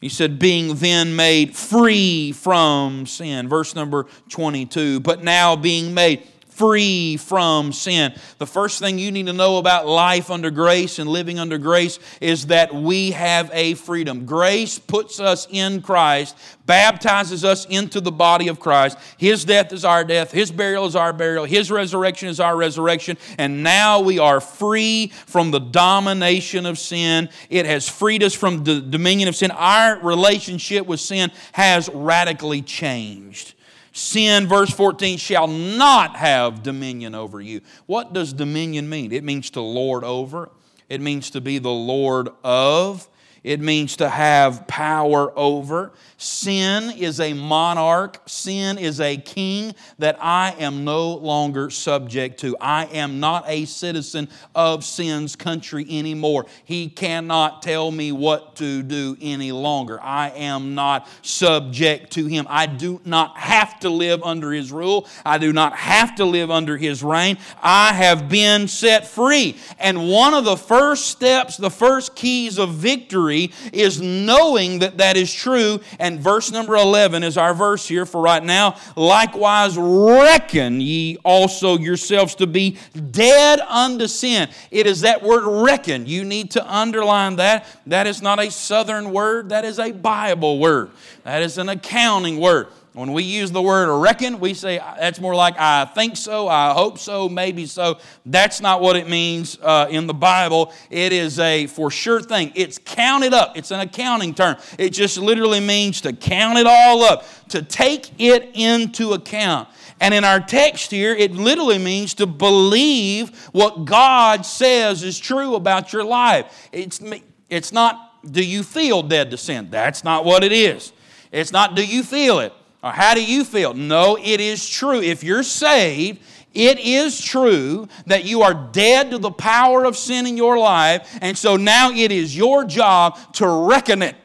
He 0.00 0.08
said, 0.08 0.38
being 0.38 0.76
then 0.76 1.16
made 1.16 1.56
free 1.56 2.30
from 2.30 3.04
sin. 3.06 3.48
Verse 3.48 3.74
number 3.74 4.06
22. 4.28 5.00
But 5.00 5.24
now 5.24 5.56
being 5.56 5.92
made 5.92 6.22
free 6.58 7.16
from 7.16 7.72
sin. 7.72 8.12
The 8.38 8.46
first 8.46 8.80
thing 8.80 8.98
you 8.98 9.12
need 9.12 9.26
to 9.26 9.32
know 9.32 9.58
about 9.58 9.86
life 9.86 10.28
under 10.28 10.50
grace 10.50 10.98
and 10.98 11.08
living 11.08 11.38
under 11.38 11.56
grace 11.56 12.00
is 12.20 12.48
that 12.48 12.74
we 12.74 13.12
have 13.12 13.48
a 13.52 13.74
freedom. 13.74 14.26
Grace 14.26 14.76
puts 14.76 15.20
us 15.20 15.46
in 15.50 15.80
Christ, 15.82 16.36
baptizes 16.66 17.44
us 17.44 17.64
into 17.66 18.00
the 18.00 18.10
body 18.10 18.48
of 18.48 18.58
Christ. 18.58 18.98
His 19.18 19.44
death 19.44 19.72
is 19.72 19.84
our 19.84 20.02
death, 20.02 20.32
His 20.32 20.50
burial 20.50 20.84
is 20.86 20.96
our 20.96 21.12
burial, 21.12 21.44
His 21.44 21.70
resurrection 21.70 22.28
is 22.28 22.40
our 22.40 22.56
resurrection, 22.56 23.16
and 23.38 23.62
now 23.62 24.00
we 24.00 24.18
are 24.18 24.40
free 24.40 25.12
from 25.26 25.52
the 25.52 25.60
domination 25.60 26.66
of 26.66 26.76
sin. 26.76 27.28
It 27.50 27.66
has 27.66 27.88
freed 27.88 28.24
us 28.24 28.34
from 28.34 28.64
the 28.64 28.80
dominion 28.80 29.28
of 29.28 29.36
sin. 29.36 29.52
Our 29.52 30.00
relationship 30.00 30.86
with 30.86 30.98
sin 30.98 31.30
has 31.52 31.88
radically 31.94 32.62
changed. 32.62 33.54
Sin, 33.98 34.46
verse 34.46 34.70
14, 34.70 35.18
shall 35.18 35.48
not 35.48 36.14
have 36.14 36.62
dominion 36.62 37.16
over 37.16 37.40
you. 37.40 37.62
What 37.86 38.12
does 38.12 38.32
dominion 38.32 38.88
mean? 38.88 39.10
It 39.10 39.24
means 39.24 39.50
to 39.50 39.60
lord 39.60 40.04
over, 40.04 40.50
it 40.88 41.00
means 41.00 41.30
to 41.30 41.40
be 41.40 41.58
the 41.58 41.68
Lord 41.68 42.28
of. 42.44 43.08
It 43.44 43.60
means 43.60 43.96
to 43.96 44.08
have 44.08 44.66
power 44.66 45.32
over. 45.38 45.92
Sin 46.16 46.90
is 46.98 47.20
a 47.20 47.32
monarch. 47.32 48.20
Sin 48.26 48.76
is 48.78 49.00
a 49.00 49.16
king 49.16 49.74
that 49.98 50.18
I 50.20 50.54
am 50.58 50.84
no 50.84 51.14
longer 51.14 51.70
subject 51.70 52.40
to. 52.40 52.56
I 52.60 52.86
am 52.86 53.20
not 53.20 53.44
a 53.46 53.66
citizen 53.66 54.28
of 54.54 54.84
sin's 54.84 55.36
country 55.36 55.86
anymore. 55.88 56.46
He 56.64 56.88
cannot 56.88 57.62
tell 57.62 57.92
me 57.92 58.10
what 58.10 58.56
to 58.56 58.82
do 58.82 59.16
any 59.20 59.52
longer. 59.52 60.00
I 60.02 60.30
am 60.30 60.74
not 60.74 61.06
subject 61.22 62.12
to 62.14 62.26
him. 62.26 62.46
I 62.48 62.66
do 62.66 63.00
not 63.04 63.36
have 63.38 63.78
to 63.80 63.90
live 63.90 64.22
under 64.24 64.50
his 64.50 64.72
rule. 64.72 65.06
I 65.24 65.38
do 65.38 65.52
not 65.52 65.76
have 65.76 66.16
to 66.16 66.24
live 66.24 66.50
under 66.50 66.76
his 66.76 67.04
reign. 67.04 67.38
I 67.62 67.92
have 67.92 68.28
been 68.28 68.66
set 68.66 69.06
free. 69.06 69.56
And 69.78 70.08
one 70.10 70.34
of 70.34 70.44
the 70.44 70.56
first 70.56 71.06
steps, 71.06 71.56
the 71.56 71.70
first 71.70 72.16
keys 72.16 72.58
of 72.58 72.70
victory 72.70 73.27
is 73.30 74.00
knowing 74.00 74.80
that 74.80 74.98
that 74.98 75.16
is 75.16 75.32
true. 75.32 75.80
And 75.98 76.20
verse 76.20 76.50
number 76.50 76.76
11 76.76 77.22
is 77.22 77.36
our 77.36 77.54
verse 77.54 77.86
here 77.86 78.06
for 78.06 78.20
right 78.20 78.42
now. 78.42 78.76
Likewise, 78.96 79.76
reckon 79.76 80.80
ye 80.80 81.16
also 81.24 81.78
yourselves 81.78 82.34
to 82.36 82.46
be 82.46 82.76
dead 83.10 83.60
unto 83.60 84.06
sin. 84.06 84.48
It 84.70 84.86
is 84.86 85.02
that 85.02 85.22
word 85.22 85.64
reckon. 85.64 86.06
You 86.06 86.24
need 86.24 86.52
to 86.52 86.74
underline 86.74 87.36
that. 87.36 87.66
That 87.86 88.06
is 88.06 88.22
not 88.22 88.38
a 88.38 88.50
southern 88.50 89.12
word, 89.12 89.50
that 89.50 89.64
is 89.64 89.78
a 89.78 89.92
Bible 89.92 90.58
word, 90.58 90.90
that 91.24 91.42
is 91.42 91.58
an 91.58 91.68
accounting 91.68 92.38
word. 92.38 92.68
When 92.98 93.12
we 93.12 93.22
use 93.22 93.52
the 93.52 93.62
word 93.62 93.96
reckon, 94.02 94.40
we 94.40 94.54
say 94.54 94.78
that's 94.78 95.20
more 95.20 95.32
like 95.32 95.54
I 95.56 95.84
think 95.84 96.16
so, 96.16 96.48
I 96.48 96.72
hope 96.72 96.98
so, 96.98 97.28
maybe 97.28 97.64
so. 97.64 97.98
That's 98.26 98.60
not 98.60 98.80
what 98.80 98.96
it 98.96 99.08
means 99.08 99.56
uh, 99.62 99.86
in 99.88 100.08
the 100.08 100.14
Bible. 100.14 100.72
It 100.90 101.12
is 101.12 101.38
a 101.38 101.68
for 101.68 101.92
sure 101.92 102.20
thing. 102.20 102.50
It's 102.56 102.76
counted 102.84 103.32
up, 103.32 103.56
it's 103.56 103.70
an 103.70 103.78
accounting 103.78 104.34
term. 104.34 104.56
It 104.80 104.90
just 104.90 105.16
literally 105.16 105.60
means 105.60 106.00
to 106.00 106.12
count 106.12 106.58
it 106.58 106.66
all 106.66 107.04
up, 107.04 107.24
to 107.50 107.62
take 107.62 108.20
it 108.20 108.50
into 108.54 109.12
account. 109.12 109.68
And 110.00 110.12
in 110.12 110.24
our 110.24 110.40
text 110.40 110.90
here, 110.90 111.14
it 111.14 111.30
literally 111.34 111.78
means 111.78 112.14
to 112.14 112.26
believe 112.26 113.44
what 113.52 113.84
God 113.84 114.44
says 114.44 115.04
is 115.04 115.20
true 115.20 115.54
about 115.54 115.92
your 115.92 116.02
life. 116.02 116.68
It's, 116.72 117.00
it's 117.48 117.70
not, 117.70 118.24
do 118.28 118.44
you 118.44 118.64
feel 118.64 119.04
dead 119.04 119.30
to 119.30 119.36
sin? 119.36 119.68
That's 119.70 120.02
not 120.02 120.24
what 120.24 120.42
it 120.42 120.50
is. 120.50 120.92
It's 121.30 121.52
not, 121.52 121.76
do 121.76 121.86
you 121.86 122.02
feel 122.02 122.40
it? 122.40 122.52
Or 122.82 122.92
how 122.92 123.14
do 123.14 123.24
you 123.24 123.44
feel? 123.44 123.74
No, 123.74 124.16
it 124.16 124.40
is 124.40 124.68
true. 124.68 125.00
If 125.00 125.24
you're 125.24 125.42
saved, 125.42 126.20
it 126.54 126.78
is 126.78 127.20
true 127.20 127.88
that 128.06 128.24
you 128.24 128.42
are 128.42 128.54
dead 128.72 129.10
to 129.10 129.18
the 129.18 129.30
power 129.30 129.84
of 129.84 129.96
sin 129.96 130.26
in 130.26 130.36
your 130.36 130.58
life, 130.58 131.18
and 131.20 131.36
so 131.36 131.56
now 131.56 131.90
it 131.90 132.10
is 132.10 132.36
your 132.36 132.64
job 132.64 133.18
to 133.34 133.46
reckon 133.46 134.02
it 134.02 134.16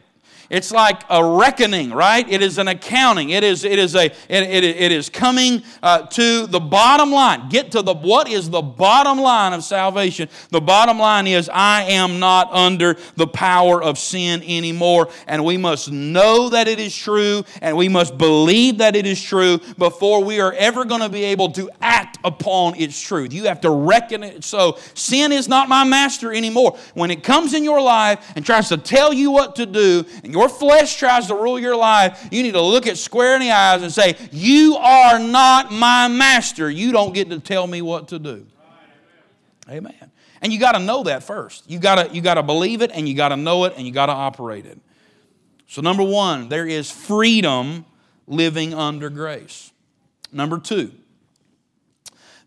it's 0.54 0.72
like 0.72 1.02
a 1.10 1.26
reckoning, 1.26 1.90
right? 1.90 2.30
It 2.30 2.44
is 2.44 2.60
an 2.60 2.68
accounting. 2.68 3.32
It 3.32 3.44
is, 3.44 3.64
it 3.64 3.80
is, 3.80 3.96
a, 3.96 4.06
it, 4.06 4.14
it, 4.30 4.64
it 4.64 4.92
is 4.92 5.10
coming 5.10 5.64
uh, 5.82 6.04
to 6.04 6.46
the 6.46 6.60
bottom 6.60 7.12
line. 7.12 7.50
Get 7.50 7.72
to 7.72 7.82
the 7.82 7.96
what 7.96 8.30
is 8.30 8.52
the 8.52 8.62
bottom 8.62 9.18
line 9.20 9.54
of 9.54 9.64
salvation? 9.64 10.30
The 10.52 10.62
bottom 10.62 11.00
line 11.00 11.26
is 11.26 11.50
I 11.52 11.84
am 11.84 12.20
not 12.20 12.54
under 12.54 12.98
the 13.16 13.26
power 13.26 13.82
of 13.82 13.98
sin 13.98 14.44
anymore. 14.44 15.10
And 15.26 15.44
we 15.44 15.58
must 15.58 15.92
know 15.92 16.50
that 16.50 16.68
it 16.68 16.80
is 16.80 16.96
true 16.96 17.44
and 17.60 17.76
we 17.76 17.90
must 17.90 18.20
believe 18.20 18.78
that 18.78 18.96
it 18.96 19.08
is 19.08 19.20
true 19.20 19.60
before 19.80 20.24
we 20.24 20.40
are 20.40 20.54
ever 20.54 20.86
going 20.86 21.02
to 21.02 21.10
be 21.10 21.24
able 21.24 21.52
to 21.54 21.72
act 21.82 22.20
upon 22.24 22.76
its 22.76 23.02
truth. 23.02 23.34
You 23.34 23.46
have 23.46 23.62
to 23.62 23.72
reckon 23.72 24.22
it. 24.22 24.44
So 24.44 24.78
sin 24.94 25.32
is 25.32 25.48
not 25.48 25.68
my 25.68 25.84
master 25.84 26.32
anymore. 26.32 26.78
When 26.94 27.10
it 27.10 27.24
comes 27.24 27.56
in 27.56 27.64
your 27.64 27.82
life 27.82 28.34
and 28.36 28.46
tries 28.46 28.70
to 28.70 28.78
tell 28.78 29.12
you 29.12 29.32
what 29.32 29.56
to 29.56 29.66
do, 29.66 30.06
and 30.24 30.32
your 30.32 30.43
flesh 30.50 30.98
tries 30.98 31.28
to 31.28 31.36
rule 31.36 31.60
your 31.60 31.76
life, 31.76 32.28
you 32.32 32.44
need 32.44 32.54
to 32.54 32.62
look 32.62 32.88
it 32.88 32.98
square 32.98 33.36
in 33.36 33.42
the 33.42 33.52
eyes 33.52 33.82
and 33.82 33.92
say, 33.92 34.16
You 34.32 34.76
are 34.78 35.20
not 35.20 35.72
my 35.72 36.08
master. 36.08 36.70
You 36.70 36.92
don't 36.92 37.14
get 37.14 37.30
to 37.30 37.40
tell 37.40 37.68
me 37.68 37.82
what 37.82 38.10
to 38.10 38.20
do. 38.20 38.46
Amen. 39.70 40.12
And 40.42 40.52
you 40.52 40.60
got 40.60 40.74
to 40.74 40.80
know 40.80 41.04
that 41.04 41.24
first. 41.24 41.70
You 41.70 41.80
got 41.80 41.96
to 41.96 42.14
you 42.14 42.22
got 42.22 42.36
to 42.36 42.44
believe 42.44 42.82
it 42.82 42.92
and 42.94 43.08
you 43.08 43.16
got 43.16 43.30
to 43.30 43.38
know 43.38 43.64
it 43.64 43.74
and 43.78 43.88
you 43.88 43.94
got 43.94 44.08
to 44.08 44.14
operate 44.14 44.66
it. 44.66 44.78
So 45.68 45.82
number 45.82 46.04
1, 46.04 46.50
there 46.50 46.68
is 46.68 46.92
freedom 46.92 47.86
living 48.28 48.74
under 48.74 49.10
grace. 49.10 49.72
Number 50.32 50.60
2, 50.60 50.92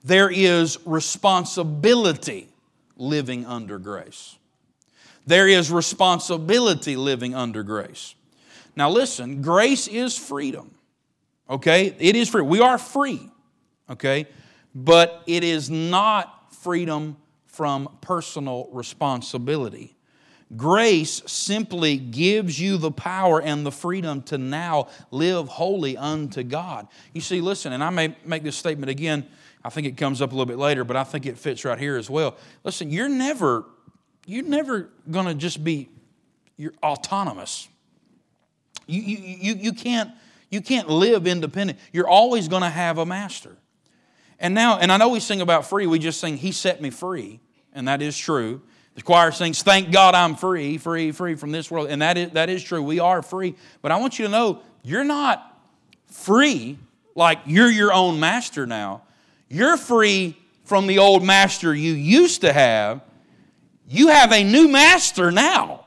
there 0.04 0.30
is 0.30 0.78
responsibility 0.84 2.48
living 2.96 3.46
under 3.46 3.78
grace. 3.78 4.36
There 5.26 5.48
is 5.48 5.70
responsibility 5.70 6.96
living 6.96 7.34
under 7.34 7.62
grace. 7.62 8.14
Now, 8.76 8.90
listen, 8.90 9.42
grace 9.42 9.88
is 9.88 10.16
freedom. 10.16 10.74
Okay? 11.48 11.94
It 11.98 12.16
is 12.16 12.28
free. 12.28 12.42
We 12.42 12.60
are 12.60 12.78
free. 12.78 13.28
Okay? 13.90 14.26
But 14.74 15.22
it 15.26 15.42
is 15.42 15.70
not 15.70 16.54
freedom 16.54 17.16
from 17.46 17.88
personal 18.00 18.68
responsibility. 18.72 19.96
Grace 20.56 21.22
simply 21.26 21.96
gives 21.96 22.60
you 22.60 22.76
the 22.76 22.92
power 22.92 23.42
and 23.42 23.66
the 23.66 23.72
freedom 23.72 24.22
to 24.22 24.38
now 24.38 24.88
live 25.10 25.48
holy 25.48 25.96
unto 25.96 26.44
God. 26.44 26.86
You 27.14 27.20
see, 27.20 27.40
listen, 27.40 27.72
and 27.72 27.82
I 27.82 27.90
may 27.90 28.14
make 28.24 28.44
this 28.44 28.56
statement 28.56 28.90
again. 28.90 29.26
I 29.64 29.70
think 29.70 29.88
it 29.88 29.96
comes 29.96 30.22
up 30.22 30.30
a 30.30 30.34
little 30.34 30.46
bit 30.46 30.58
later, 30.58 30.84
but 30.84 30.96
I 30.96 31.02
think 31.02 31.26
it 31.26 31.36
fits 31.36 31.64
right 31.64 31.78
here 31.78 31.96
as 31.96 32.08
well. 32.08 32.36
Listen, 32.62 32.90
you're 32.90 33.08
never, 33.08 33.64
you're 34.26 34.44
never 34.44 34.90
going 35.10 35.26
to 35.26 35.34
just 35.34 35.62
be 35.64 35.88
you're 36.56 36.74
autonomous. 36.82 37.68
You, 38.86 39.02
you, 39.02 39.16
you, 39.18 39.54
you, 39.54 39.72
can't, 39.72 40.10
you 40.50 40.60
can't 40.60 40.88
live 40.88 41.26
independent. 41.26 41.78
You're 41.92 42.08
always 42.08 42.48
going 42.48 42.62
to 42.62 42.70
have 42.70 42.98
a 42.98 43.06
master. 43.06 43.56
And 44.38 44.54
now, 44.54 44.78
and 44.78 44.90
I 44.90 44.96
know 44.96 45.08
we 45.08 45.20
sing 45.20 45.40
about 45.40 45.66
free, 45.66 45.86
we 45.86 45.98
just 45.98 46.20
sing, 46.20 46.36
He 46.36 46.52
set 46.52 46.80
me 46.80 46.90
free, 46.90 47.40
and 47.72 47.88
that 47.88 48.02
is 48.02 48.16
true. 48.16 48.62
The 48.94 49.02
choir 49.02 49.30
sings, 49.32 49.62
Thank 49.62 49.92
God 49.92 50.14
I'm 50.14 50.36
free, 50.36 50.78
free, 50.78 51.12
free 51.12 51.34
from 51.34 51.52
this 51.52 51.70
world. 51.70 51.88
And 51.88 52.00
that 52.02 52.16
is, 52.16 52.30
that 52.32 52.48
is 52.48 52.62
true. 52.62 52.82
We 52.82 52.98
are 52.98 53.22
free. 53.22 53.54
But 53.82 53.92
I 53.92 53.96
want 53.98 54.18
you 54.18 54.26
to 54.26 54.30
know 54.30 54.62
you're 54.82 55.04
not 55.04 55.58
free 56.06 56.78
like 57.14 57.40
you're 57.46 57.70
your 57.70 57.92
own 57.92 58.20
master 58.20 58.66
now. 58.66 59.02
You're 59.48 59.76
free 59.76 60.36
from 60.64 60.86
the 60.86 60.98
old 60.98 61.24
master 61.24 61.74
you 61.74 61.92
used 61.92 62.40
to 62.42 62.52
have. 62.52 63.02
You 63.88 64.08
have 64.08 64.32
a 64.32 64.42
new 64.42 64.68
master 64.68 65.30
now. 65.30 65.86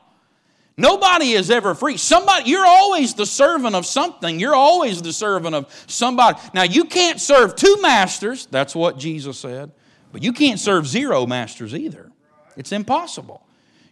Nobody 0.76 1.32
is 1.32 1.50
ever 1.50 1.74
free. 1.74 1.98
Somebody, 1.98 2.48
you're 2.48 2.64
always 2.64 3.12
the 3.12 3.26
servant 3.26 3.74
of 3.74 3.84
something. 3.84 4.40
You're 4.40 4.54
always 4.54 5.02
the 5.02 5.12
servant 5.12 5.54
of 5.54 5.84
somebody. 5.86 6.38
Now, 6.54 6.62
you 6.62 6.84
can't 6.84 7.20
serve 7.20 7.54
two 7.54 7.76
masters. 7.82 8.46
That's 8.46 8.74
what 8.74 8.96
Jesus 8.96 9.38
said. 9.38 9.72
But 10.10 10.22
you 10.22 10.32
can't 10.32 10.58
serve 10.58 10.86
zero 10.86 11.26
masters 11.26 11.74
either. 11.74 12.10
It's 12.56 12.72
impossible. 12.72 13.42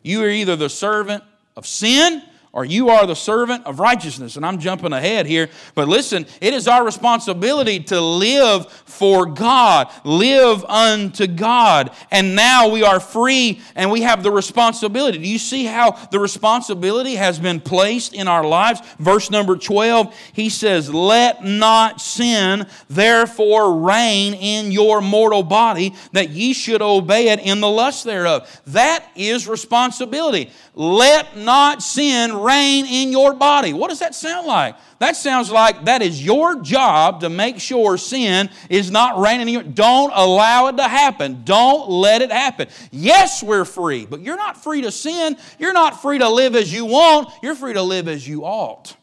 You 0.03 0.25
are 0.25 0.31
either 0.31 0.57
the 0.57 0.71
servant 0.71 1.23
of 1.57 1.67
sin 1.67 2.23
or 2.52 2.64
you 2.64 2.88
are 2.88 3.07
the 3.07 3.14
servant 3.14 3.67
of 3.67 3.78
righteousness. 3.78 4.37
And 4.37 4.45
I'm 4.45 4.59
jumping 4.59 4.93
ahead 4.93 5.26
here, 5.26 5.49
but 5.75 5.88
listen, 5.88 6.26
it 6.40 6.55
is 6.55 6.67
our 6.67 6.85
responsibility 6.85 7.81
to 7.85 8.00
live 8.00 8.71
for 8.71 9.26
God, 9.26 9.93
live 10.05 10.64
unto 10.64 11.26
God. 11.26 11.90
And 12.11 12.35
now 12.35 12.69
we 12.69 12.83
are 12.83 13.00
free 13.00 13.61
and 13.75 13.90
we 13.90 14.02
have 14.02 14.23
the 14.23 14.31
responsibility. 14.31 15.19
Do 15.19 15.28
you 15.28 15.38
see 15.38 15.64
how 15.64 15.93
the 16.11 16.19
responsibility 16.19 17.17
has 17.17 17.38
been 17.38 17.61
placed 17.61 18.14
in 18.14 18.28
our 18.28 18.45
lives? 18.45 18.81
Verse 18.99 19.31
number 19.31 19.57
12, 19.57 20.14
he 20.33 20.49
says, 20.49 20.93
Let 20.93 21.45
not 21.45 22.00
sin 22.00 22.67
therefore 22.88 23.81
reign 23.83 24.35
in 24.35 24.73
your 24.73 25.00
mortal 25.00 25.43
body, 25.43 25.95
that 26.12 26.31
ye 26.31 26.52
should 26.52 26.83
obey 26.83 27.28
it 27.28 27.40
in 27.40 27.61
the 27.61 27.69
lust 27.69 28.05
thereof. 28.05 28.49
That 28.67 29.05
is 29.14 29.47
responsibility. 29.47 30.50
Let 30.75 31.37
not 31.37 31.83
sin 31.83 32.33
reign 32.38 32.87
in 32.87 33.12
your 33.12 33.35
body. 33.35 33.73
What 33.73 33.88
does 33.88 33.99
that 33.99 34.14
sound 34.14 34.47
like? 34.47 34.76
That 34.99 35.16
sounds 35.16 35.50
like 35.50 35.85
that 35.85 36.02
is 36.02 36.25
your 36.25 36.61
job 36.61 37.21
to 37.21 37.28
make 37.28 37.61
sure 37.61 37.97
sin 37.97 38.50
is 38.68 38.90
not 38.90 39.18
reigning 39.18 39.49
in 39.49 39.54
you. 39.54 39.62
Don't 39.62 40.12
allow 40.14 40.66
it 40.68 40.76
to 40.76 40.85
happen. 40.85 41.42
Don't 41.45 41.88
let 41.88 42.23
it 42.23 42.33
happen. 42.33 42.68
Yes, 42.90 43.42
we're 43.42 43.64
free, 43.64 44.07
but 44.07 44.21
you're 44.21 44.37
not 44.37 44.62
free 44.62 44.83
to 44.83 44.90
sin. 44.90 45.37
You're 45.59 45.73
not 45.73 46.02
free 46.02 46.18
to 46.18 46.28
live 46.28 46.57
as 46.57 46.73
you 46.73 46.85
want. 46.85 47.28
You're 47.42 47.54
free 47.54 47.75
to 47.75 47.83
live 47.83 48.09
as 48.09 48.26
you 48.26 48.45
ought. 48.45 48.97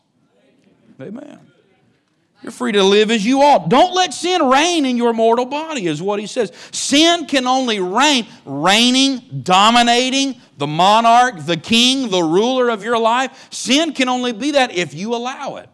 Amen. 0.99 1.44
You're 2.45 2.51
free 2.51 2.73
to 2.73 2.83
live 2.83 3.09
as 3.09 3.25
you 3.25 3.41
ought. 3.41 3.69
Don't 3.69 3.95
let 3.95 4.13
sin 4.13 4.39
reign 4.47 4.85
in 4.85 4.97
your 4.97 5.13
mortal 5.13 5.47
body, 5.47 5.87
is 5.87 5.99
what 5.99 6.19
he 6.19 6.27
says. 6.27 6.51
Sin 6.71 7.25
can 7.25 7.47
only 7.47 7.79
reign, 7.79 8.27
reigning, 8.45 9.41
dominating, 9.41 10.39
the 10.59 10.67
monarch, 10.67 11.43
the 11.43 11.57
king, 11.57 12.11
the 12.11 12.21
ruler 12.21 12.69
of 12.69 12.83
your 12.83 12.99
life. 12.99 13.47
Sin 13.51 13.93
can 13.93 14.09
only 14.09 14.31
be 14.31 14.51
that 14.51 14.71
if 14.71 14.93
you 14.93 15.15
allow 15.15 15.55
it. 15.55 15.67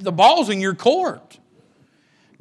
The 0.00 0.12
ball's 0.12 0.50
in 0.50 0.60
your 0.60 0.74
court. 0.74 1.38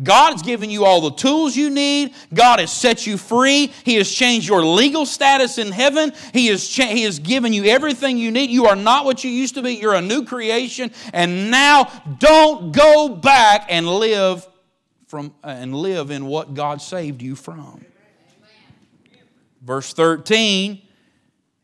God's 0.01 0.41
given 0.41 0.69
you 0.69 0.85
all 0.85 1.01
the 1.01 1.11
tools 1.11 1.55
you 1.55 1.69
need. 1.69 2.13
God 2.33 2.59
has 2.59 2.71
set 2.71 3.05
you 3.05 3.17
free. 3.17 3.71
He 3.83 3.95
has 3.95 4.09
changed 4.09 4.47
your 4.47 4.63
legal 4.63 5.05
status 5.05 5.57
in 5.57 5.71
heaven. 5.71 6.13
He 6.33 6.47
has, 6.47 6.67
cha- 6.67 6.85
he 6.85 7.03
has 7.03 7.19
given 7.19 7.51
you 7.51 7.65
everything 7.65 8.17
you 8.17 8.31
need. 8.31 8.49
You 8.49 8.67
are 8.67 8.75
not 8.75 9.03
what 9.03 9.23
you 9.23 9.29
used 9.29 9.55
to 9.55 9.61
be. 9.61 9.73
You're 9.73 9.95
a 9.95 10.01
new 10.01 10.23
creation. 10.23 10.91
And 11.11 11.51
now 11.51 11.91
don't 12.19 12.71
go 12.71 13.09
back 13.09 13.65
and 13.69 13.87
live 13.87 14.47
from 15.07 15.33
uh, 15.43 15.47
and 15.47 15.73
live 15.73 16.11
in 16.11 16.27
what 16.27 16.53
God 16.53 16.81
saved 16.81 17.21
you 17.21 17.35
from. 17.35 17.83
Verse 19.61 19.91
13, 19.91 20.81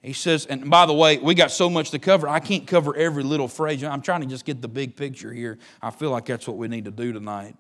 he 0.02 0.14
says, 0.14 0.46
and 0.48 0.70
by 0.70 0.86
the 0.86 0.94
way, 0.94 1.18
we 1.18 1.34
got 1.34 1.52
so 1.52 1.70
much 1.70 1.92
to 1.92 2.00
cover, 2.00 2.28
I 2.28 2.40
can't 2.40 2.68
cover 2.68 2.96
every 2.96 3.24
little 3.24 3.48
phrase. 3.48 3.84
I'm 3.84 4.02
trying 4.02 4.22
to 4.22 4.28
just 4.28 4.46
get 4.46 4.62
the 4.62 4.68
big 4.68 4.98
picture 4.98 5.32
here. 5.32 5.58
I 5.82 5.92
feel 5.92 6.10
like 6.10 6.26
that's 6.26 6.48
what 6.48 6.58
we 6.58 6.68
need 6.68 6.86
to 6.86 6.92
do 6.92 7.14
tonight. 7.14 7.56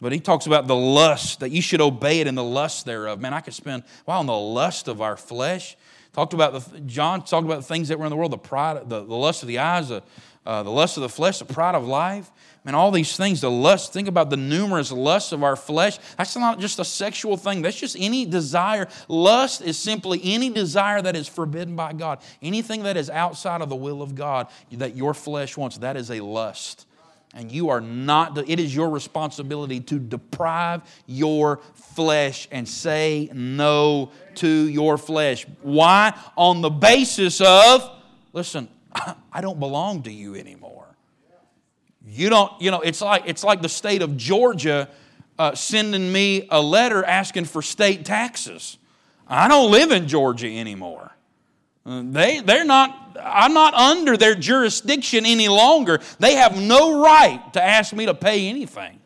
But 0.00 0.12
he 0.12 0.20
talks 0.20 0.46
about 0.46 0.66
the 0.66 0.76
lust, 0.76 1.40
that 1.40 1.50
you 1.50 1.62
should 1.62 1.80
obey 1.80 2.20
it 2.20 2.26
in 2.26 2.34
the 2.34 2.44
lust 2.44 2.84
thereof. 2.84 3.18
Man, 3.18 3.32
I 3.32 3.40
could 3.40 3.54
spend, 3.54 3.82
wow, 4.04 4.18
on 4.18 4.26
the 4.26 4.36
lust 4.36 4.88
of 4.88 5.00
our 5.00 5.16
flesh. 5.16 5.76
Talked 6.12 6.34
about 6.34 6.52
the, 6.52 6.80
John 6.80 7.24
talked 7.24 7.46
about 7.46 7.56
the 7.56 7.66
things 7.66 7.88
that 7.88 7.98
were 7.98 8.04
in 8.04 8.10
the 8.10 8.16
world, 8.16 8.32
the 8.32 8.38
pride, 8.38 8.88
the, 8.88 9.04
the 9.04 9.14
lust 9.14 9.42
of 9.42 9.48
the 9.48 9.58
eyes, 9.58 9.88
the, 9.88 10.02
uh, 10.44 10.62
the 10.62 10.70
lust 10.70 10.98
of 10.98 11.02
the 11.02 11.08
flesh, 11.08 11.38
the 11.38 11.46
pride 11.46 11.74
of 11.74 11.86
life. 11.86 12.30
Man, 12.64 12.74
all 12.74 12.90
these 12.90 13.16
things, 13.16 13.40
the 13.40 13.50
lust, 13.50 13.92
think 13.92 14.06
about 14.06 14.28
the 14.28 14.36
numerous 14.36 14.92
lusts 14.92 15.32
of 15.32 15.42
our 15.42 15.56
flesh. 15.56 15.98
That's 16.18 16.36
not 16.36 16.58
just 16.58 16.78
a 16.78 16.84
sexual 16.84 17.36
thing, 17.36 17.62
that's 17.62 17.78
just 17.78 17.96
any 17.98 18.26
desire. 18.26 18.88
Lust 19.08 19.62
is 19.62 19.78
simply 19.78 20.20
any 20.24 20.50
desire 20.50 21.00
that 21.00 21.16
is 21.16 21.26
forbidden 21.26 21.74
by 21.74 21.94
God. 21.94 22.20
Anything 22.42 22.82
that 22.82 22.96
is 22.96 23.08
outside 23.08 23.62
of 23.62 23.70
the 23.70 23.76
will 23.76 24.02
of 24.02 24.14
God 24.14 24.48
that 24.72 24.94
your 24.94 25.14
flesh 25.14 25.56
wants, 25.56 25.78
that 25.78 25.96
is 25.96 26.10
a 26.10 26.20
lust 26.20 26.85
and 27.36 27.52
you 27.52 27.68
are 27.68 27.82
not, 27.82 28.36
it 28.48 28.58
is 28.58 28.74
your 28.74 28.88
responsibility 28.88 29.78
to 29.80 29.98
deprive 29.98 30.82
your 31.06 31.60
flesh 31.74 32.48
and 32.50 32.66
say 32.66 33.28
no 33.34 34.10
to 34.36 34.48
your 34.48 34.96
flesh. 34.96 35.46
Why? 35.60 36.18
On 36.34 36.62
the 36.62 36.70
basis 36.70 37.42
of, 37.42 37.90
listen, 38.32 38.68
I 39.32 39.42
don't 39.42 39.60
belong 39.60 40.04
to 40.04 40.10
you 40.10 40.34
anymore. 40.34 40.86
You 42.08 42.30
don't, 42.30 42.52
you 42.60 42.70
know, 42.70 42.80
it's 42.80 43.02
like, 43.02 43.24
it's 43.26 43.44
like 43.44 43.60
the 43.60 43.68
state 43.68 44.00
of 44.00 44.16
Georgia 44.16 44.88
uh, 45.38 45.54
sending 45.54 46.10
me 46.10 46.48
a 46.50 46.62
letter 46.62 47.04
asking 47.04 47.44
for 47.44 47.60
state 47.60 48.06
taxes. 48.06 48.78
I 49.28 49.48
don't 49.48 49.70
live 49.70 49.90
in 49.90 50.08
Georgia 50.08 50.46
anymore. 50.46 51.15
They, 51.86 52.40
they're 52.40 52.64
not, 52.64 53.16
I'm 53.22 53.54
not 53.54 53.72
under 53.74 54.16
their 54.16 54.34
jurisdiction 54.34 55.24
any 55.24 55.46
longer. 55.46 56.00
They 56.18 56.34
have 56.34 56.60
no 56.60 57.00
right 57.02 57.40
to 57.52 57.62
ask 57.62 57.92
me 57.94 58.06
to 58.06 58.14
pay 58.14 58.48
anything. 58.48 59.00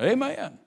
Amen. 0.00 0.58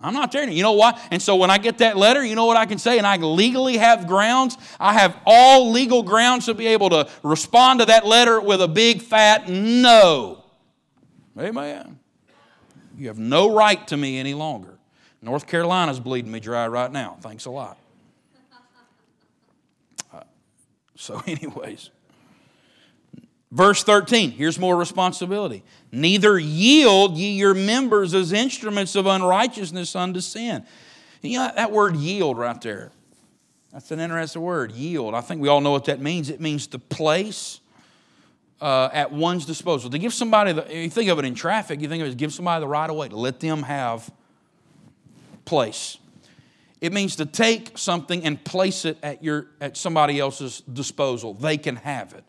I'm 0.00 0.14
not 0.14 0.30
there. 0.30 0.48
You 0.48 0.62
know 0.62 0.72
why? 0.72 1.00
And 1.10 1.20
so 1.20 1.34
when 1.34 1.50
I 1.50 1.58
get 1.58 1.78
that 1.78 1.96
letter, 1.96 2.24
you 2.24 2.36
know 2.36 2.46
what 2.46 2.56
I 2.56 2.66
can 2.66 2.78
say? 2.78 2.98
And 2.98 3.06
I 3.06 3.16
legally 3.16 3.78
have 3.78 4.06
grounds. 4.06 4.56
I 4.78 4.92
have 4.92 5.16
all 5.26 5.72
legal 5.72 6.04
grounds 6.04 6.46
to 6.46 6.54
be 6.54 6.68
able 6.68 6.90
to 6.90 7.08
respond 7.24 7.80
to 7.80 7.86
that 7.86 8.06
letter 8.06 8.40
with 8.40 8.62
a 8.62 8.68
big 8.68 9.02
fat 9.02 9.48
no. 9.48 10.44
Amen. 11.36 11.98
You 12.96 13.08
have 13.08 13.18
no 13.18 13.52
right 13.52 13.84
to 13.88 13.96
me 13.96 14.18
any 14.18 14.34
longer. 14.34 14.78
North 15.20 15.48
Carolina's 15.48 15.98
bleeding 15.98 16.30
me 16.30 16.38
dry 16.38 16.68
right 16.68 16.92
now. 16.92 17.16
Thanks 17.20 17.46
a 17.46 17.50
lot. 17.50 17.76
So, 20.98 21.22
anyways, 21.26 21.90
verse 23.52 23.84
13, 23.84 24.32
here's 24.32 24.58
more 24.58 24.76
responsibility. 24.76 25.62
Neither 25.92 26.38
yield 26.38 27.16
ye 27.16 27.30
your 27.30 27.54
members 27.54 28.12
as 28.12 28.32
instruments 28.32 28.96
of 28.96 29.06
unrighteousness 29.06 29.94
unto 29.94 30.20
sin. 30.20 30.66
You 31.22 31.38
know, 31.38 31.52
that 31.54 31.72
word 31.72 31.96
yield 31.96 32.36
right 32.36 32.60
there, 32.60 32.90
that's 33.72 33.90
an 33.90 34.00
interesting 34.00 34.42
word, 34.42 34.72
yield. 34.72 35.14
I 35.14 35.20
think 35.20 35.40
we 35.40 35.48
all 35.48 35.60
know 35.60 35.70
what 35.70 35.84
that 35.86 36.00
means. 36.00 36.30
It 36.30 36.40
means 36.40 36.66
to 36.68 36.78
place 36.78 37.60
uh, 38.60 38.88
at 38.92 39.12
one's 39.12 39.46
disposal. 39.46 39.90
To 39.90 39.98
give 39.98 40.12
somebody, 40.12 40.52
the, 40.52 40.66
you 40.74 40.90
think 40.90 41.10
of 41.10 41.18
it 41.20 41.24
in 41.24 41.34
traffic, 41.34 41.80
you 41.80 41.88
think 41.88 42.00
of 42.00 42.06
it 42.06 42.10
as 42.10 42.14
give 42.16 42.32
somebody 42.32 42.60
the 42.60 42.68
right 42.68 42.90
of 42.90 42.96
way, 42.96 43.08
to 43.08 43.16
let 43.16 43.38
them 43.38 43.62
have 43.62 44.10
place. 45.44 45.98
It 46.80 46.92
means 46.92 47.16
to 47.16 47.26
take 47.26 47.76
something 47.76 48.24
and 48.24 48.42
place 48.42 48.84
it 48.84 48.98
at, 49.02 49.22
your, 49.24 49.46
at 49.60 49.76
somebody 49.76 50.20
else's 50.20 50.60
disposal. 50.60 51.34
They 51.34 51.56
can 51.56 51.76
have 51.76 52.14
it. 52.14 52.24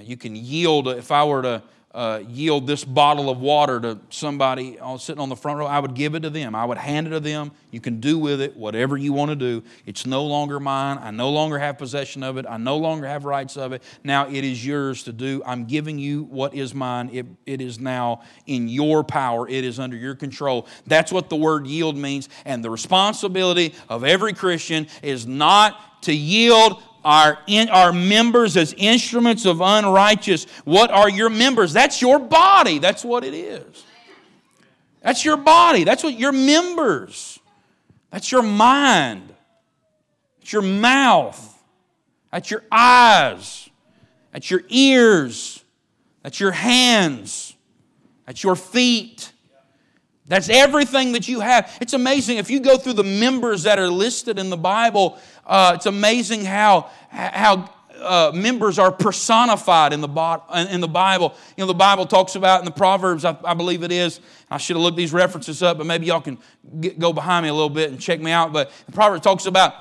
You 0.00 0.16
can 0.16 0.36
yield, 0.36 0.88
if 0.88 1.10
I 1.10 1.24
were 1.24 1.42
to 1.42 1.62
uh, 1.94 2.20
yield 2.28 2.66
this 2.66 2.84
bottle 2.84 3.30
of 3.30 3.38
water 3.38 3.80
to 3.80 3.98
somebody 4.10 4.76
sitting 4.98 5.20
on 5.20 5.28
the 5.28 5.36
front 5.36 5.60
row, 5.60 5.66
I 5.66 5.78
would 5.78 5.94
give 5.94 6.16
it 6.16 6.20
to 6.20 6.30
them. 6.30 6.56
I 6.56 6.64
would 6.64 6.76
hand 6.76 7.06
it 7.06 7.10
to 7.10 7.20
them. 7.20 7.52
You 7.70 7.80
can 7.80 8.00
do 8.00 8.18
with 8.18 8.40
it 8.40 8.56
whatever 8.56 8.96
you 8.96 9.12
want 9.12 9.30
to 9.30 9.36
do. 9.36 9.62
It's 9.86 10.04
no 10.04 10.24
longer 10.24 10.58
mine. 10.58 10.98
I 11.00 11.12
no 11.12 11.30
longer 11.30 11.56
have 11.58 11.78
possession 11.78 12.24
of 12.24 12.36
it. 12.36 12.46
I 12.48 12.56
no 12.56 12.76
longer 12.76 13.06
have 13.06 13.24
rights 13.24 13.56
of 13.56 13.72
it. 13.72 13.82
Now 14.02 14.28
it 14.28 14.44
is 14.44 14.66
yours 14.66 15.04
to 15.04 15.12
do. 15.12 15.40
I'm 15.46 15.66
giving 15.66 15.96
you 15.98 16.24
what 16.24 16.52
is 16.52 16.74
mine. 16.74 17.10
It, 17.12 17.26
it 17.46 17.60
is 17.60 17.78
now 17.78 18.22
in 18.46 18.68
your 18.68 19.04
power, 19.04 19.48
it 19.48 19.64
is 19.64 19.78
under 19.78 19.96
your 19.96 20.16
control. 20.16 20.66
That's 20.88 21.12
what 21.12 21.28
the 21.28 21.36
word 21.36 21.66
yield 21.68 21.96
means. 21.96 22.28
And 22.44 22.64
the 22.64 22.70
responsibility 22.70 23.72
of 23.88 24.02
every 24.02 24.32
Christian 24.32 24.88
is 25.00 25.28
not 25.28 26.02
to 26.02 26.12
yield 26.12 26.82
our, 27.04 27.38
in, 27.46 27.68
our 27.68 27.92
members 27.92 28.56
as 28.56 28.74
instruments 28.76 29.44
of 29.44 29.60
unrighteous. 29.60 30.46
What 30.64 30.90
are 30.90 31.08
your 31.08 31.30
members? 31.30 31.72
That's 31.72 32.00
your 32.00 32.18
body. 32.18 32.78
That's 32.78 33.04
what 33.04 33.24
it 33.24 33.34
is. 33.34 33.84
That's 35.02 35.24
your 35.24 35.36
body. 35.36 35.84
That's 35.84 36.02
what 36.02 36.18
your 36.18 36.32
members. 36.32 37.38
That's 38.10 38.32
your 38.32 38.42
mind. 38.42 39.34
That's 40.38 40.52
your 40.52 40.62
mouth. 40.62 41.62
That's 42.32 42.50
your 42.50 42.64
eyes. 42.72 43.68
That's 44.32 44.50
your 44.50 44.62
ears. 44.68 45.62
That's 46.22 46.40
your 46.40 46.52
hands. 46.52 47.54
That's 48.26 48.42
your 48.42 48.56
feet. 48.56 49.30
That's 50.26 50.48
everything 50.48 51.12
that 51.12 51.28
you 51.28 51.40
have. 51.40 51.76
It's 51.80 51.92
amazing 51.92 52.38
if 52.38 52.50
you 52.50 52.60
go 52.60 52.78
through 52.78 52.94
the 52.94 53.04
members 53.04 53.64
that 53.64 53.78
are 53.78 53.88
listed 53.88 54.38
in 54.38 54.48
the 54.48 54.56
Bible, 54.56 55.18
uh, 55.46 55.72
it's 55.74 55.86
amazing 55.86 56.44
how, 56.44 56.90
how 57.10 57.70
uh, 58.00 58.32
members 58.34 58.78
are 58.78 58.90
personified 58.90 59.92
in 59.92 60.00
the, 60.00 60.68
in 60.70 60.80
the 60.80 60.88
Bible. 60.88 61.34
You 61.56 61.62
know, 61.62 61.66
the 61.66 61.74
Bible 61.74 62.06
talks 62.06 62.36
about 62.36 62.60
in 62.60 62.64
the 62.64 62.70
Proverbs, 62.70 63.24
I, 63.24 63.36
I 63.44 63.54
believe 63.54 63.82
it 63.82 63.92
is. 63.92 64.20
I 64.50 64.56
should 64.56 64.76
have 64.76 64.82
looked 64.82 64.96
these 64.96 65.12
references 65.12 65.62
up, 65.62 65.78
but 65.78 65.86
maybe 65.86 66.06
y'all 66.06 66.20
can 66.20 66.38
get, 66.80 66.98
go 66.98 67.12
behind 67.12 67.44
me 67.44 67.50
a 67.50 67.54
little 67.54 67.70
bit 67.70 67.90
and 67.90 68.00
check 68.00 68.20
me 68.20 68.30
out. 68.30 68.52
But 68.52 68.72
the 68.86 68.92
Proverbs 68.92 69.22
talks 69.22 69.46
about 69.46 69.74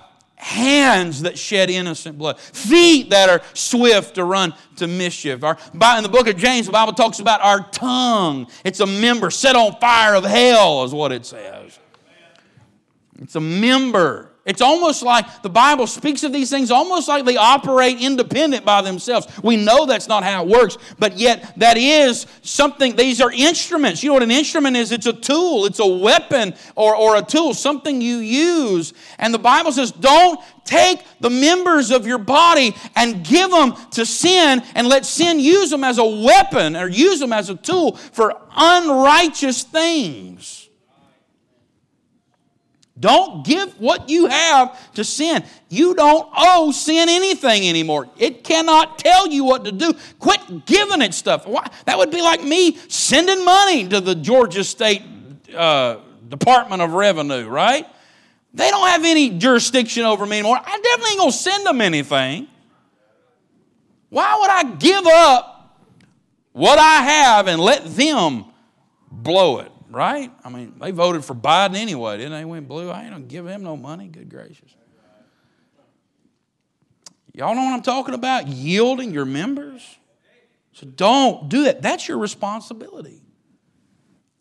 hands 0.44 1.22
that 1.22 1.38
shed 1.40 1.70
innocent 1.70 2.18
blood, 2.18 2.38
feet 2.38 3.10
that 3.12 3.30
are 3.30 3.42
swift 3.54 4.16
to 4.16 4.26
run 4.26 4.54
to 4.76 4.88
mischief. 4.88 5.44
Our, 5.44 5.58
in 5.74 6.04
the 6.04 6.10
book 6.10 6.28
of 6.28 6.36
James, 6.36 6.66
the 6.66 6.74
Bible 6.74 6.94
talks 6.94 7.20
about 7.20 7.42
our 7.42 7.68
tongue. 7.70 8.48
It's 8.66 8.82
a 8.82 8.86
member 8.86 9.32
set 9.32 9.56
on 9.56 9.80
fire 9.80 10.16
of 10.16 10.26
hell, 10.26 10.84
is 10.84 10.94
what 10.94 11.12
it 11.12 11.26
says. 11.26 11.80
It's 13.20 13.36
a 13.36 13.42
member. 13.42 14.33
It's 14.46 14.60
almost 14.60 15.04
like 15.04 15.42
the 15.42 15.50
Bible 15.50 15.88
speaks 15.88 16.24
of 16.24 16.34
these 16.34 16.50
things 16.50 16.70
almost 16.70 17.08
like 17.08 17.24
they 17.24 17.38
operate 17.38 18.02
independent 18.02 18.66
by 18.66 18.82
themselves. 18.82 19.26
We 19.42 19.56
know 19.56 19.86
that's 19.86 20.10
not 20.10 20.26
how 20.26 20.44
it 20.44 20.50
works, 20.50 20.78
but 21.00 21.18
yet 21.18 21.54
that 21.58 21.78
is 21.78 22.26
something, 22.42 22.98
these 22.98 23.22
are 23.22 23.32
instruments. 23.32 24.04
You 24.04 24.10
know 24.10 24.16
what 24.16 24.24
an 24.24 24.32
instrument 24.32 24.76
is? 24.76 24.92
It's 24.92 25.06
a 25.06 25.14
tool, 25.14 25.66
it's 25.66 25.80
a 25.80 25.88
weapon 25.88 26.56
or, 26.76 26.94
or 26.94 27.16
a 27.16 27.22
tool, 27.22 27.54
something 27.54 28.02
you 28.02 28.18
use. 28.18 28.94
And 29.18 29.34
the 29.34 29.40
Bible 29.40 29.72
says, 29.72 29.94
don't 29.94 30.38
take 30.66 31.00
the 31.22 31.30
members 31.30 31.90
of 31.90 32.06
your 32.06 32.18
body 32.18 32.76
and 32.98 33.24
give 33.24 33.50
them 33.50 33.76
to 33.92 34.06
sin 34.06 34.62
and 34.76 34.88
let 34.90 35.06
sin 35.06 35.40
use 35.40 35.70
them 35.70 35.86
as 35.86 36.00
a 36.00 36.06
weapon 36.06 36.76
or 36.76 36.90
use 36.90 37.22
them 37.22 37.32
as 37.32 37.50
a 37.50 37.56
tool 37.56 37.96
for 37.96 38.38
unrighteous 38.58 39.64
things. 39.64 40.63
Don't 43.00 43.44
give 43.44 43.80
what 43.80 44.10
you 44.10 44.28
have 44.28 44.94
to 44.94 45.04
sin. 45.04 45.44
You 45.68 45.96
don't 45.96 46.30
owe 46.36 46.72
sin 46.72 47.10
anything 47.10 47.68
anymore. 47.68 48.08
It 48.18 48.44
cannot 48.44 49.00
tell 49.00 49.28
you 49.28 49.44
what 49.44 49.66
to 49.66 49.72
do. 49.72 49.94
Quit 50.20 50.66
giving 50.66 51.02
it 51.02 51.14
stuff. 51.16 51.48
Why? 51.48 51.68
That 51.86 51.98
would 51.98 52.12
be 52.12 52.22
like 52.22 52.44
me 52.44 52.78
sending 52.88 53.44
money 53.44 53.88
to 53.88 54.00
the 54.00 54.14
Georgia 54.14 54.64
State 54.64 55.02
uh, 55.56 55.98
Department 56.30 56.84
of 56.84 56.94
Revenue, 56.94 57.48
right? 57.48 57.88
They 58.54 58.70
don't 58.70 58.88
have 58.88 59.04
any 59.04 59.32
jurisdiction 59.32 60.04
over 60.04 60.28
me 60.28 60.38
anymore. 60.40 60.60
I 60.64 60.80
definitely 60.80 61.24
ain't 61.24 61.34
to 61.34 61.38
send 61.38 61.66
them 61.66 61.82
anything. 61.82 62.48
Why 64.10 64.38
would 64.40 64.50
I 64.52 64.76
give 64.76 65.08
up 65.08 65.80
what 66.52 66.78
I 66.78 67.02
have 67.02 67.48
and 67.48 67.60
let 67.60 67.84
them 67.96 68.46
blow 69.12 69.60
it? 69.60 69.73
Right? 69.94 70.32
I 70.44 70.50
mean, 70.50 70.74
they 70.80 70.92
voted 70.92 71.24
for 71.24 71.36
Biden 71.36 71.76
anyway, 71.76 72.18
didn't 72.18 72.34
they? 72.34 72.46
Went 72.46 72.68
blue. 72.68 72.90
I 72.90 73.04
ain't 73.04 73.12
gonna 73.12 73.24
give 73.24 73.48
him 73.48 73.64
no 73.64 73.78
money. 73.78 74.08
Good 74.08 74.30
gracious. 74.30 74.76
Y'all 77.34 77.56
know 77.56 77.64
what 77.64 77.74
I'm 77.74 77.82
talking 77.82 78.14
about? 78.14 78.48
Yielding 78.48 79.12
your 79.12 79.26
members. 79.26 79.98
So 80.74 80.86
don't 80.86 81.50
do 81.50 81.64
that. 81.64 81.82
That's 81.82 82.08
your 82.08 82.18
responsibility. 82.18 83.22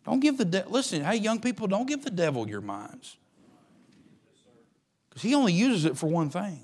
Don't 0.05 0.19
give 0.19 0.37
the 0.37 0.45
devil, 0.45 0.71
listen, 0.71 1.03
hey, 1.03 1.15
young 1.15 1.39
people, 1.39 1.67
don't 1.67 1.87
give 1.87 2.03
the 2.03 2.11
devil 2.11 2.47
your 2.47 2.61
minds. 2.61 3.17
Because 5.09 5.21
he 5.21 5.33
only 5.33 5.53
uses 5.53 5.85
it 5.85 5.97
for 5.97 6.07
one 6.07 6.29
thing. 6.29 6.59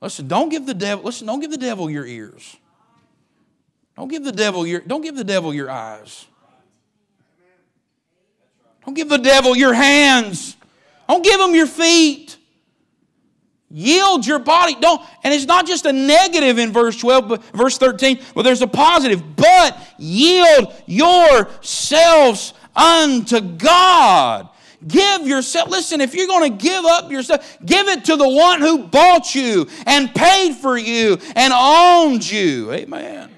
Listen, 0.00 0.26
don't 0.26 0.48
give 0.48 0.66
the 0.66 0.74
devil, 0.74 1.04
listen, 1.04 1.26
don't 1.26 1.40
give 1.40 1.50
the 1.50 1.56
devil 1.56 1.88
your 1.88 2.04
ears. 2.04 2.56
Don't 3.96 4.08
give 4.08 4.24
the 4.24 4.32
devil 4.32 4.66
your, 4.66 4.80
don't 4.80 5.02
give 5.02 5.16
the 5.16 5.24
devil 5.24 5.54
your 5.54 5.70
eyes. 5.70 6.26
Don't 8.84 8.94
give 8.94 9.08
the 9.08 9.18
devil 9.18 9.56
your 9.56 9.72
hands. 9.72 10.56
Don't 11.08 11.24
give 11.24 11.40
him 11.40 11.54
your 11.54 11.66
feet. 11.66 12.36
Yield 13.70 14.24
your 14.26 14.38
body. 14.38 14.76
Don't, 14.80 15.02
and 15.24 15.34
it's 15.34 15.46
not 15.46 15.66
just 15.66 15.84
a 15.84 15.92
negative 15.92 16.58
in 16.58 16.72
verse 16.72 16.96
12, 16.96 17.28
but 17.28 17.44
verse 17.46 17.76
13, 17.76 18.20
but 18.34 18.42
there's 18.42 18.62
a 18.62 18.68
positive. 18.68 19.36
But 19.36 19.76
yield 19.98 20.72
yourselves 20.86 22.54
unto 22.76 23.40
God. 23.40 24.48
Give 24.86 25.26
yourself, 25.26 25.70
listen, 25.70 26.00
if 26.00 26.14
you're 26.14 26.26
going 26.26 26.52
to 26.52 26.62
give 26.62 26.84
up 26.84 27.10
yourself, 27.10 27.56
give 27.64 27.88
it 27.88 28.04
to 28.04 28.16
the 28.16 28.28
one 28.28 28.60
who 28.60 28.84
bought 28.84 29.34
you 29.34 29.66
and 29.86 30.14
paid 30.14 30.54
for 30.54 30.76
you 30.76 31.18
and 31.34 31.52
owned 31.52 32.30
you. 32.30 32.70
Amen. 32.70 33.33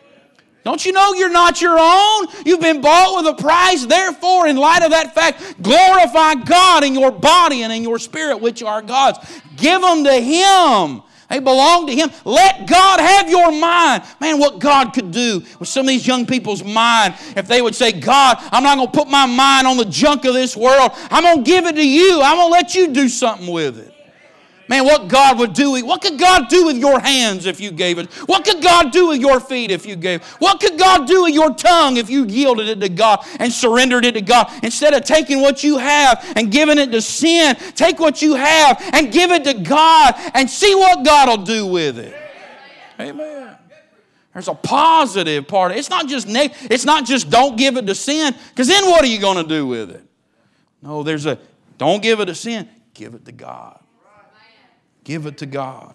Don't 0.66 0.84
you 0.84 0.90
know 0.90 1.14
you're 1.14 1.30
not 1.30 1.60
your 1.60 1.78
own? 1.78 2.26
You've 2.44 2.58
been 2.58 2.80
bought 2.80 3.22
with 3.22 3.38
a 3.38 3.40
price. 3.40 3.86
Therefore, 3.86 4.48
in 4.48 4.56
light 4.56 4.82
of 4.82 4.90
that 4.90 5.14
fact, 5.14 5.62
glorify 5.62 6.34
God 6.34 6.82
in 6.82 6.92
your 6.92 7.12
body 7.12 7.62
and 7.62 7.72
in 7.72 7.84
your 7.84 8.00
spirit, 8.00 8.40
which 8.40 8.64
are 8.64 8.82
God's. 8.82 9.20
Give 9.54 9.80
them 9.80 10.02
to 10.02 10.14
Him. 10.14 11.04
They 11.30 11.38
belong 11.38 11.86
to 11.86 11.94
Him. 11.94 12.10
Let 12.24 12.66
God 12.66 12.98
have 12.98 13.30
your 13.30 13.52
mind. 13.52 14.02
Man, 14.20 14.40
what 14.40 14.58
God 14.58 14.92
could 14.92 15.12
do 15.12 15.44
with 15.60 15.68
some 15.68 15.86
of 15.86 15.88
these 15.88 16.04
young 16.04 16.26
people's 16.26 16.64
mind 16.64 17.14
if 17.36 17.46
they 17.46 17.62
would 17.62 17.76
say, 17.76 17.92
God, 17.92 18.36
I'm 18.50 18.64
not 18.64 18.74
going 18.74 18.90
to 18.90 18.98
put 18.98 19.06
my 19.06 19.26
mind 19.26 19.68
on 19.68 19.76
the 19.76 19.84
junk 19.84 20.24
of 20.24 20.34
this 20.34 20.56
world. 20.56 20.90
I'm 21.12 21.22
going 21.22 21.44
to 21.44 21.48
give 21.48 21.66
it 21.66 21.76
to 21.76 21.88
you. 21.88 22.22
I'm 22.24 22.38
going 22.38 22.48
to 22.48 22.52
let 22.52 22.74
you 22.74 22.92
do 22.92 23.08
something 23.08 23.52
with 23.52 23.78
it. 23.78 23.95
Man, 24.68 24.84
what 24.84 25.06
God 25.06 25.38
would 25.38 25.52
do, 25.52 25.84
what 25.84 26.02
could 26.02 26.18
God 26.18 26.48
do 26.48 26.66
with 26.66 26.76
your 26.76 26.98
hands 26.98 27.46
if 27.46 27.60
you 27.60 27.70
gave 27.70 27.98
it? 27.98 28.12
What 28.28 28.44
could 28.44 28.60
God 28.60 28.90
do 28.90 29.08
with 29.08 29.20
your 29.20 29.38
feet 29.38 29.70
if 29.70 29.86
you 29.86 29.94
gave? 29.94 30.24
What 30.40 30.58
could 30.60 30.76
God 30.76 31.06
do 31.06 31.22
with 31.22 31.34
your 31.34 31.54
tongue 31.54 31.98
if 31.98 32.10
you 32.10 32.24
yielded 32.24 32.68
it 32.68 32.80
to 32.80 32.88
God 32.88 33.24
and 33.38 33.52
surrendered 33.52 34.04
it 34.04 34.12
to 34.12 34.22
God? 34.22 34.50
Instead 34.64 34.92
of 34.92 35.04
taking 35.04 35.40
what 35.40 35.62
you 35.62 35.78
have 35.78 36.24
and 36.34 36.50
giving 36.50 36.78
it 36.78 36.90
to 36.90 37.00
sin, 37.00 37.54
take 37.76 38.00
what 38.00 38.22
you 38.22 38.34
have 38.34 38.82
and 38.92 39.12
give 39.12 39.30
it 39.30 39.44
to 39.44 39.54
God 39.54 40.14
and 40.34 40.50
see 40.50 40.74
what 40.74 41.04
God 41.04 41.28
will 41.28 41.44
do 41.44 41.66
with 41.66 41.98
it. 41.98 42.14
Amen. 42.98 43.56
There's 44.32 44.48
a 44.48 44.54
positive 44.54 45.46
part. 45.46 45.72
It's 45.72 45.88
not 45.88 46.08
just 46.08 46.26
it's 46.28 46.84
not 46.84 47.06
just 47.06 47.30
don't 47.30 47.56
give 47.56 47.76
it 47.76 47.86
to 47.86 47.94
sin, 47.94 48.34
because 48.50 48.68
then 48.68 48.84
what 48.86 49.02
are 49.04 49.08
you 49.08 49.20
going 49.20 49.42
to 49.42 49.48
do 49.48 49.66
with 49.66 49.90
it? 49.90 50.02
No, 50.82 51.02
there's 51.02 51.24
a 51.24 51.38
don't 51.78 52.02
give 52.02 52.20
it 52.20 52.26
to 52.26 52.34
sin, 52.34 52.68
give 52.92 53.14
it 53.14 53.24
to 53.24 53.32
God. 53.32 53.80
Give 55.06 55.26
it 55.26 55.38
to 55.38 55.46
God. 55.46 55.94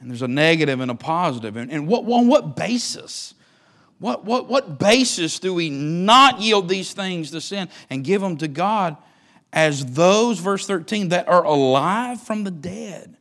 And 0.00 0.08
there's 0.08 0.22
a 0.22 0.28
negative 0.28 0.80
and 0.80 0.90
a 0.90 0.94
positive. 0.94 1.54
And, 1.54 1.70
and 1.70 1.86
what, 1.86 2.06
on 2.06 2.28
what 2.28 2.56
basis? 2.56 3.34
What, 3.98 4.24
what, 4.24 4.48
what 4.48 4.78
basis 4.78 5.38
do 5.38 5.52
we 5.52 5.68
not 5.68 6.40
yield 6.40 6.66
these 6.66 6.94
things 6.94 7.30
to 7.32 7.42
sin 7.42 7.68
and 7.90 8.02
give 8.02 8.22
them 8.22 8.38
to 8.38 8.48
God 8.48 8.96
as 9.52 9.84
those, 9.84 10.38
verse 10.38 10.66
13, 10.66 11.10
that 11.10 11.28
are 11.28 11.44
alive 11.44 12.22
from 12.22 12.42
the 12.42 12.50
dead? 12.50 13.18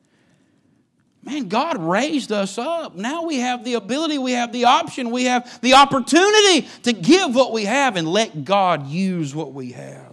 Man, 1.21 1.49
God 1.49 1.77
raised 1.77 2.31
us 2.31 2.57
up. 2.57 2.95
Now 2.95 3.25
we 3.25 3.39
have 3.39 3.65
the 3.65 3.73
ability, 3.73 4.17
we 4.17 4.31
have 4.31 4.53
the 4.53 4.63
option, 4.63 5.11
we 5.11 5.25
have 5.25 5.59
the 5.59 5.73
opportunity 5.73 6.69
to 6.83 6.93
give 6.93 7.35
what 7.35 7.51
we 7.51 7.65
have 7.65 7.97
and 7.97 8.07
let 8.07 8.45
God 8.45 8.87
use 8.87 9.35
what 9.35 9.51
we 9.51 9.73
have 9.73 10.12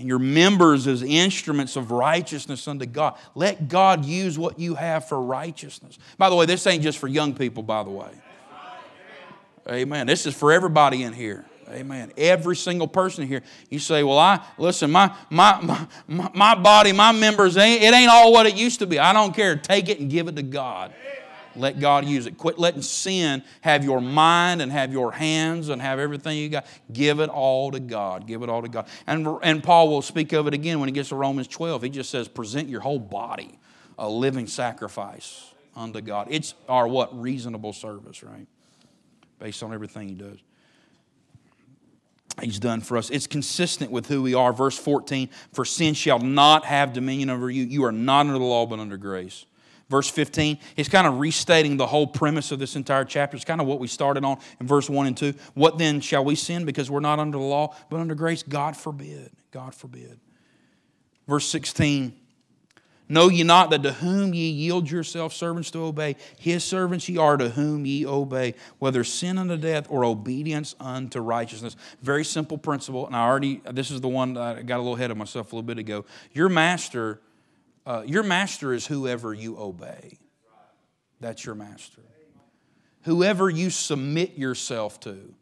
and 0.00 0.08
your 0.08 0.18
members 0.18 0.86
as 0.86 1.02
instruments 1.02 1.76
of 1.76 1.90
righteousness 1.90 2.66
unto 2.66 2.86
God. 2.86 3.18
Let 3.34 3.68
God 3.68 4.04
use 4.04 4.38
what 4.38 4.58
you 4.58 4.74
have 4.74 5.06
for 5.06 5.20
righteousness. 5.20 5.98
By 6.16 6.30
the 6.30 6.36
way, 6.36 6.46
this 6.46 6.66
ain't 6.66 6.82
just 6.82 6.98
for 6.98 7.06
young 7.06 7.34
people, 7.34 7.62
by 7.62 7.84
the 7.84 7.90
way. 7.90 8.10
Amen. 9.68 10.06
This 10.06 10.24
is 10.24 10.34
for 10.34 10.52
everybody 10.52 11.02
in 11.02 11.12
here. 11.12 11.44
Amen. 11.68 12.12
Every 12.16 12.56
single 12.56 12.88
person 12.88 13.28
here, 13.28 13.42
you 13.68 13.78
say, 13.78 14.02
Well, 14.02 14.18
I, 14.18 14.44
listen, 14.58 14.90
my, 14.90 15.14
my, 15.28 15.86
my, 16.08 16.30
my 16.34 16.54
body, 16.56 16.92
my 16.92 17.12
members, 17.12 17.56
it 17.56 17.60
ain't 17.60 18.10
all 18.10 18.32
what 18.32 18.46
it 18.46 18.56
used 18.56 18.80
to 18.80 18.86
be. 18.86 18.98
I 18.98 19.12
don't 19.12 19.36
care. 19.36 19.54
Take 19.54 19.88
it 19.88 20.00
and 20.00 20.10
give 20.10 20.26
it 20.26 20.34
to 20.36 20.42
God. 20.42 20.92
Let 21.56 21.80
God 21.80 22.04
use 22.04 22.26
it. 22.26 22.38
Quit 22.38 22.58
letting 22.58 22.82
sin 22.82 23.42
have 23.60 23.84
your 23.84 24.00
mind 24.00 24.62
and 24.62 24.70
have 24.70 24.92
your 24.92 25.12
hands 25.12 25.68
and 25.68 25.80
have 25.82 25.98
everything 25.98 26.38
you 26.38 26.48
got. 26.48 26.66
Give 26.92 27.20
it 27.20 27.28
all 27.28 27.70
to 27.72 27.80
God. 27.80 28.26
Give 28.26 28.42
it 28.42 28.48
all 28.48 28.62
to 28.62 28.68
God. 28.68 28.86
And, 29.06 29.26
and 29.42 29.62
Paul 29.62 29.88
will 29.88 30.02
speak 30.02 30.32
of 30.32 30.46
it 30.46 30.54
again 30.54 30.80
when 30.80 30.88
he 30.88 30.92
gets 30.92 31.08
to 31.10 31.16
Romans 31.16 31.48
12. 31.48 31.82
He 31.82 31.90
just 31.90 32.10
says, 32.10 32.28
present 32.28 32.68
your 32.68 32.80
whole 32.80 32.98
body 32.98 33.58
a 33.98 34.08
living 34.08 34.46
sacrifice 34.46 35.52
unto 35.76 36.00
God. 36.00 36.28
It's 36.30 36.54
our 36.68 36.88
what? 36.88 37.18
Reasonable 37.20 37.72
service, 37.72 38.22
right? 38.22 38.46
Based 39.38 39.62
on 39.62 39.74
everything 39.74 40.08
he 40.08 40.14
does 40.14 40.38
he's 42.42 42.58
done 42.58 42.80
for 42.80 42.96
us. 42.96 43.10
It's 43.10 43.26
consistent 43.26 43.90
with 43.90 44.06
who 44.06 44.22
we 44.22 44.32
are. 44.32 44.52
Verse 44.52 44.78
14 44.78 45.28
For 45.52 45.64
sin 45.64 45.92
shall 45.92 46.18
not 46.18 46.64
have 46.64 46.92
dominion 46.92 47.28
over 47.28 47.50
you. 47.50 47.64
You 47.64 47.84
are 47.84 47.92
not 47.92 48.20
under 48.20 48.34
the 48.34 48.44
law, 48.44 48.66
but 48.66 48.78
under 48.78 48.96
grace 48.96 49.44
verse 49.90 50.08
15. 50.08 50.58
He's 50.76 50.88
kind 50.88 51.06
of 51.06 51.18
restating 51.18 51.76
the 51.76 51.86
whole 51.86 52.06
premise 52.06 52.52
of 52.52 52.58
this 52.58 52.76
entire 52.76 53.04
chapter. 53.04 53.36
It's 53.36 53.44
kind 53.44 53.60
of 53.60 53.66
what 53.66 53.80
we 53.80 53.88
started 53.88 54.24
on 54.24 54.38
in 54.60 54.66
verse 54.66 54.88
1 54.88 55.06
and 55.06 55.16
2. 55.16 55.34
What 55.54 55.76
then 55.76 56.00
shall 56.00 56.24
we 56.24 56.36
sin 56.36 56.64
because 56.64 56.90
we're 56.90 57.00
not 57.00 57.18
under 57.18 57.36
the 57.36 57.44
law, 57.44 57.74
but 57.90 58.00
under 58.00 58.14
grace? 58.14 58.42
God 58.42 58.76
forbid. 58.76 59.32
God 59.50 59.74
forbid. 59.74 60.18
Verse 61.28 61.46
16. 61.48 62.16
Know 63.08 63.28
ye 63.28 63.42
not 63.42 63.70
that 63.70 63.82
to 63.82 63.92
whom 63.92 64.34
ye 64.34 64.48
yield 64.50 64.88
yourselves 64.88 65.34
servants 65.34 65.72
to 65.72 65.80
obey, 65.80 66.14
his 66.38 66.62
servants 66.62 67.08
ye 67.08 67.18
are 67.18 67.36
to 67.36 67.50
whom 67.50 67.84
ye 67.84 68.06
obey, 68.06 68.54
whether 68.78 69.02
sin 69.02 69.36
unto 69.36 69.56
death 69.56 69.88
or 69.90 70.04
obedience 70.04 70.76
unto 70.78 71.18
righteousness. 71.18 71.74
Very 72.02 72.24
simple 72.24 72.56
principle, 72.56 73.08
and 73.08 73.16
I 73.16 73.26
already, 73.26 73.62
this 73.72 73.90
is 73.90 74.00
the 74.00 74.08
one 74.08 74.34
that 74.34 74.58
I 74.58 74.62
got 74.62 74.76
a 74.76 74.82
little 74.82 74.94
ahead 74.94 75.10
of 75.10 75.16
myself 75.16 75.52
a 75.52 75.56
little 75.56 75.66
bit 75.66 75.78
ago. 75.78 76.04
Your 76.32 76.48
master 76.48 77.20
uh, 77.86 78.02
your 78.06 78.22
master 78.22 78.72
is 78.72 78.86
whoever 78.86 79.32
you 79.34 79.58
obey. 79.58 80.18
That's 81.20 81.44
your 81.44 81.54
master. 81.54 82.02
Whoever 83.02 83.48
you 83.48 83.70
submit 83.70 84.36
yourself 84.36 85.00
to, 85.00 85.34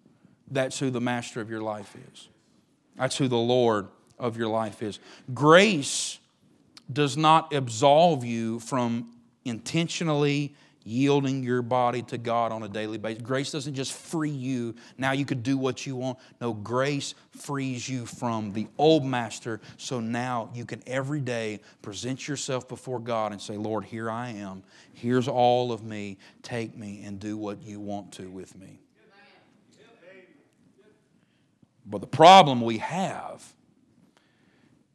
that's 0.51 0.79
who 0.79 0.91
the 0.91 1.01
master 1.01 1.41
of 1.41 1.51
your 1.51 1.61
life 1.61 1.95
is. 2.13 2.29
That's 2.97 3.17
who 3.17 3.29
the 3.29 3.37
Lord 3.37 3.89
of 4.19 4.37
your 4.37 4.49
life 4.49 4.83
is. 4.83 4.99
Grace 5.35 6.19
does 6.93 7.17
not 7.17 7.53
absolve 7.53 8.25
you 8.25 8.61
from 8.61 9.13
intentionally 9.45 10.55
yielding 10.89 11.43
your 11.43 11.61
body 11.61 12.03
to 12.03 12.17
God 12.17 12.51
on 12.51 12.63
a 12.63 12.69
daily 12.69 12.97
basis. 12.97 13.23
Grace 13.23 13.53
doesn't 13.53 13.75
just 13.75 13.93
free 13.93 14.31
you, 14.31 14.75
now 14.97 15.13
you 15.13 15.25
could 15.25 15.43
do 15.43 15.59
what 15.59 15.87
you 15.87 15.97
want. 15.97 16.19
No, 16.41 16.55
grace 16.55 17.15
frees 17.31 17.89
you 17.89 18.07
from 18.07 18.53
the 18.53 18.67
old 18.79 19.05
master, 19.05 19.61
so 19.77 20.01
now 20.01 20.51
you 20.55 20.65
can 20.65 20.83
every 20.87 21.21
day 21.21 21.61
present 21.83 22.27
yourself 22.27 22.69
before 22.69 23.01
God 23.01 23.33
and 23.33 23.41
say, 23.41 23.57
Lord, 23.57 23.85
here 23.85 24.11
I 24.11 24.31
am. 24.31 24.63
Here's 24.95 25.29
all 25.29 25.73
of 25.73 25.85
me. 25.85 26.19
Take 26.43 26.77
me 26.77 27.03
and 27.05 27.21
do 27.21 27.37
what 27.37 27.63
you 27.63 27.81
want 27.81 28.13
to 28.13 28.31
with 28.31 28.57
me. 28.57 28.81
But 31.85 32.01
the 32.03 32.07
problem 32.07 32.61
we 32.61 32.79
have 32.79 33.55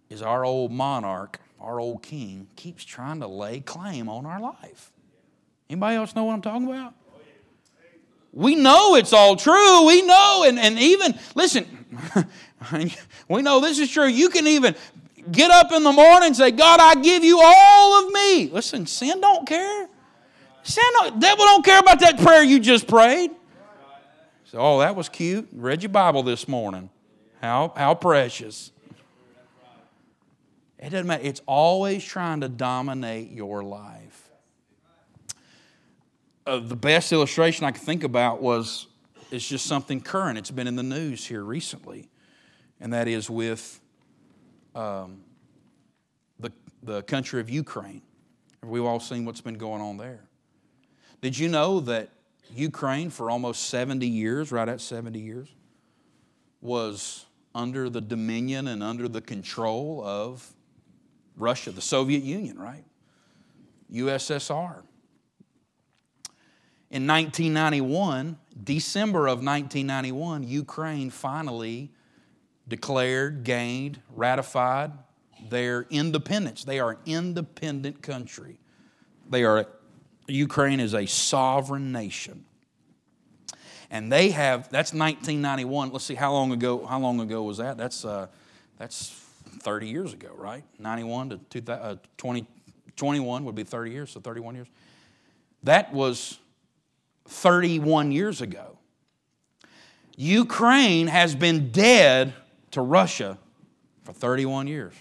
is 0.09 0.21
our 0.21 0.45
old 0.45 0.71
monarch, 0.71 1.39
our 1.59 1.79
old 1.79 2.03
king, 2.03 2.47
keeps 2.55 2.83
trying 2.83 3.19
to 3.19 3.27
lay 3.27 3.59
claim 3.61 4.07
on 4.07 4.27
our 4.27 4.39
life. 4.39 4.92
Anybody 5.69 5.95
else 5.95 6.15
know 6.15 6.25
what 6.25 6.33
I'm 6.33 6.41
talking 6.41 6.67
about? 6.67 6.93
We 8.31 8.55
know 8.55 8.95
it's 8.95 9.13
all 9.13 9.35
true. 9.35 9.85
We 9.87 10.01
know, 10.01 10.43
and, 10.47 10.57
and 10.57 10.77
even, 10.79 11.19
listen, 11.35 11.85
we 13.27 13.41
know 13.43 13.59
this 13.59 13.77
is 13.77 13.91
true. 13.91 14.07
You 14.07 14.29
can 14.29 14.47
even 14.47 14.75
get 15.31 15.51
up 15.51 15.71
in 15.71 15.83
the 15.83 15.91
morning 15.91 16.27
and 16.27 16.35
say, 16.35 16.51
God, 16.51 16.79
I 16.79 16.95
give 16.95 17.23
you 17.23 17.39
all 17.41 18.03
of 18.05 18.11
me. 18.11 18.49
Listen, 18.49 18.87
sin 18.87 19.21
don't 19.21 19.47
care. 19.47 19.87
Sin 20.63 20.83
don't, 20.93 21.19
devil 21.19 21.45
don't 21.45 21.63
care 21.63 21.79
about 21.79 21.99
that 21.99 22.19
prayer 22.19 22.43
you 22.43 22.59
just 22.59 22.87
prayed. 22.87 23.31
So, 24.45 24.57
oh, 24.59 24.79
that 24.79 24.95
was 24.95 25.09
cute. 25.09 25.47
Read 25.51 25.83
your 25.83 25.89
Bible 25.89 26.23
this 26.23 26.47
morning. 26.47 26.89
How, 27.41 27.73
how 27.75 27.93
precious. 27.93 28.71
It 30.79 30.89
doesn't 30.89 31.07
matter. 31.07 31.23
It's 31.23 31.41
always 31.45 32.03
trying 32.03 32.41
to 32.41 32.49
dominate 32.49 33.31
your 33.31 33.63
life 33.63 34.22
uh, 36.45 36.59
the 36.59 36.75
best 36.75 37.11
illustration 37.11 37.65
I 37.65 37.71
could 37.71 37.81
think 37.81 38.03
about 38.03 38.41
was 38.41 38.87
it's 39.31 39.47
just 39.47 39.65
something 39.65 40.01
current. 40.01 40.37
It's 40.37 40.51
been 40.51 40.67
in 40.67 40.75
the 40.75 40.83
news 40.83 41.25
here 41.25 41.43
recently, 41.43 42.09
and 42.79 42.93
that 42.93 43.07
is 43.07 43.29
with 43.29 43.79
um, 44.75 45.21
the, 46.39 46.51
the 46.83 47.01
country 47.03 47.39
of 47.39 47.49
Ukraine. 47.49 48.01
We've 48.61 48.83
all 48.83 48.99
seen 48.99 49.25
what's 49.25 49.41
been 49.41 49.57
going 49.57 49.81
on 49.81 49.97
there. 49.97 50.21
Did 51.21 51.37
you 51.37 51.49
know 51.49 51.79
that 51.81 52.09
Ukraine, 52.53 53.09
for 53.09 53.31
almost 53.31 53.69
70 53.69 54.05
years, 54.05 54.51
right 54.51 54.67
at 54.67 54.81
70 54.81 55.19
years, 55.19 55.49
was 56.61 57.25
under 57.55 57.89
the 57.89 58.01
dominion 58.01 58.67
and 58.67 58.83
under 58.83 59.07
the 59.07 59.21
control 59.21 60.03
of 60.05 60.53
Russia, 61.37 61.71
the 61.71 61.81
Soviet 61.81 62.23
Union, 62.23 62.57
right? 62.59 62.83
USSR. 63.91 64.83
In 66.93 67.07
1991, 67.07 68.37
December 68.63 69.21
of 69.21 69.43
1991, 69.43 70.43
Ukraine 70.43 71.09
finally 71.09 71.89
declared, 72.67 73.43
gained, 73.43 73.99
ratified 74.15 74.91
their 75.49 75.87
independence. 75.89 76.63
They 76.63 76.79
are 76.79 76.91
an 76.91 76.97
independent 77.07 78.03
country. 78.03 78.59
They 79.27 79.43
are, 79.43 79.65
Ukraine 80.27 80.79
is 80.79 80.93
a 80.93 81.07
sovereign 81.07 81.91
nation. 81.91 82.45
And 83.89 84.11
they 84.11 84.29
have, 84.29 84.69
that's 84.69 84.93
1991. 84.93 85.91
Let's 85.91 86.05
see, 86.05 86.13
how 86.13 86.31
long 86.31 86.51
ago, 86.51 86.85
how 86.85 86.99
long 86.99 87.19
ago 87.21 87.41
was 87.41 87.57
that? 87.57 87.75
That's, 87.75 88.05
uh, 88.05 88.27
that's 88.77 89.09
30 89.61 89.87
years 89.87 90.13
ago, 90.13 90.29
right? 90.37 90.63
91 90.77 91.29
to 91.31 91.37
20, 91.59 91.71
uh, 91.71 91.95
20, 92.17 92.45
21 92.95 93.45
would 93.45 93.55
be 93.55 93.63
30 93.63 93.89
years, 93.89 94.11
so 94.11 94.19
31 94.19 94.53
years. 94.53 94.67
That 95.63 95.91
was 95.91 96.37
31 97.27 98.11
years 98.11 98.41
ago. 98.41 98.77
Ukraine 100.15 101.07
has 101.07 101.35
been 101.35 101.71
dead 101.71 102.33
to 102.71 102.81
Russia 102.81 103.37
for 104.03 104.13
31 104.13 104.67
years. 104.67 104.93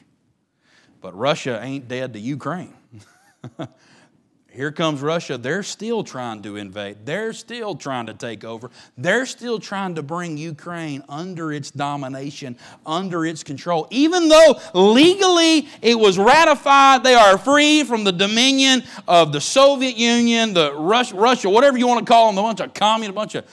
But 1.00 1.16
Russia 1.16 1.60
ain't 1.62 1.88
dead 1.88 2.12
to 2.14 2.20
Ukraine. 2.20 2.74
Here 4.52 4.70
comes 4.70 5.00
Russia. 5.00 5.38
They're 5.38 5.62
still 5.62 6.04
trying 6.04 6.42
to 6.42 6.56
invade. 6.56 7.06
They're 7.06 7.32
still 7.32 7.74
trying 7.74 8.06
to 8.06 8.14
take 8.14 8.44
over. 8.44 8.70
They're 8.98 9.24
still 9.24 9.58
trying 9.58 9.94
to 9.94 10.02
bring 10.02 10.36
Ukraine 10.36 11.02
under 11.08 11.54
its 11.54 11.70
domination, 11.70 12.58
under 12.84 13.24
its 13.24 13.42
control. 13.42 13.88
Even 13.90 14.28
though 14.28 14.60
legally 14.74 15.68
it 15.80 15.98
was 15.98 16.18
ratified, 16.18 17.02
they 17.02 17.14
are 17.14 17.38
free 17.38 17.82
from 17.82 18.04
the 18.04 18.12
dominion 18.12 18.82
of 19.08 19.32
the 19.32 19.40
Soviet 19.40 19.96
Union, 19.96 20.52
the 20.52 20.74
Russia, 20.74 21.16
Russia 21.16 21.48
whatever 21.48 21.78
you 21.78 21.86
want 21.86 22.06
to 22.06 22.12
call 22.12 22.26
them, 22.30 22.36
a 22.36 22.42
bunch 22.42 22.60
of 22.60 22.74
communists, 22.74 23.10
a 23.10 23.14
bunch 23.14 23.34
of, 23.36 23.44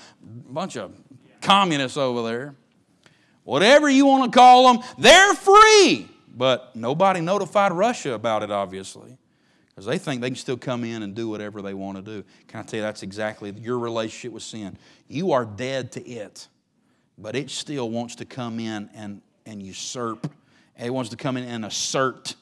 bunch 0.54 0.76
of 0.76 0.92
communists 1.40 1.98
over 1.98 2.24
there. 2.24 2.56
Whatever 3.46 3.90
you 3.90 4.06
want 4.06 4.32
to 4.32 4.38
call 4.38 4.74
them, 4.74 4.84
they're 4.98 5.34
free. 5.34 6.10
But 6.36 6.76
nobody 6.76 7.22
notified 7.22 7.72
Russia 7.72 8.14
about 8.14 8.44
it, 8.44 8.52
obviously 8.52 9.18
because 9.80 9.88
they 9.88 9.98
think 9.98 10.20
they 10.20 10.28
can 10.28 10.36
still 10.36 10.58
come 10.58 10.84
in 10.84 11.04
and 11.04 11.15
do 11.15 11.30
whatever 11.30 11.62
they 11.62 11.74
want 11.74 11.96
to 11.96 12.02
do. 12.04 12.22
Can 12.50 12.60
I 12.60 12.63
tell 12.63 12.80
you 12.80 12.82
that's 12.82 13.02
exactly 13.02 13.50
your 13.52 13.80
relationship 13.80 14.34
with 14.34 14.44
sin? 14.44 14.78
You 15.08 15.32
are 15.32 15.46
dead 15.46 15.94
to 15.94 16.06
it, 16.06 16.50
but 17.18 17.34
it 17.34 17.50
still 17.50 17.89
wants 17.89 18.15
to 18.15 18.26
come 18.26 18.60
in 18.60 18.89
and, 18.94 19.22
and 19.46 19.63
usurp. 19.63 20.30
It 20.78 20.94
wants 20.94 21.12
to 21.12 21.15
come 21.15 21.38
in 21.38 21.46
and 21.46 21.63
assert 21.63 22.36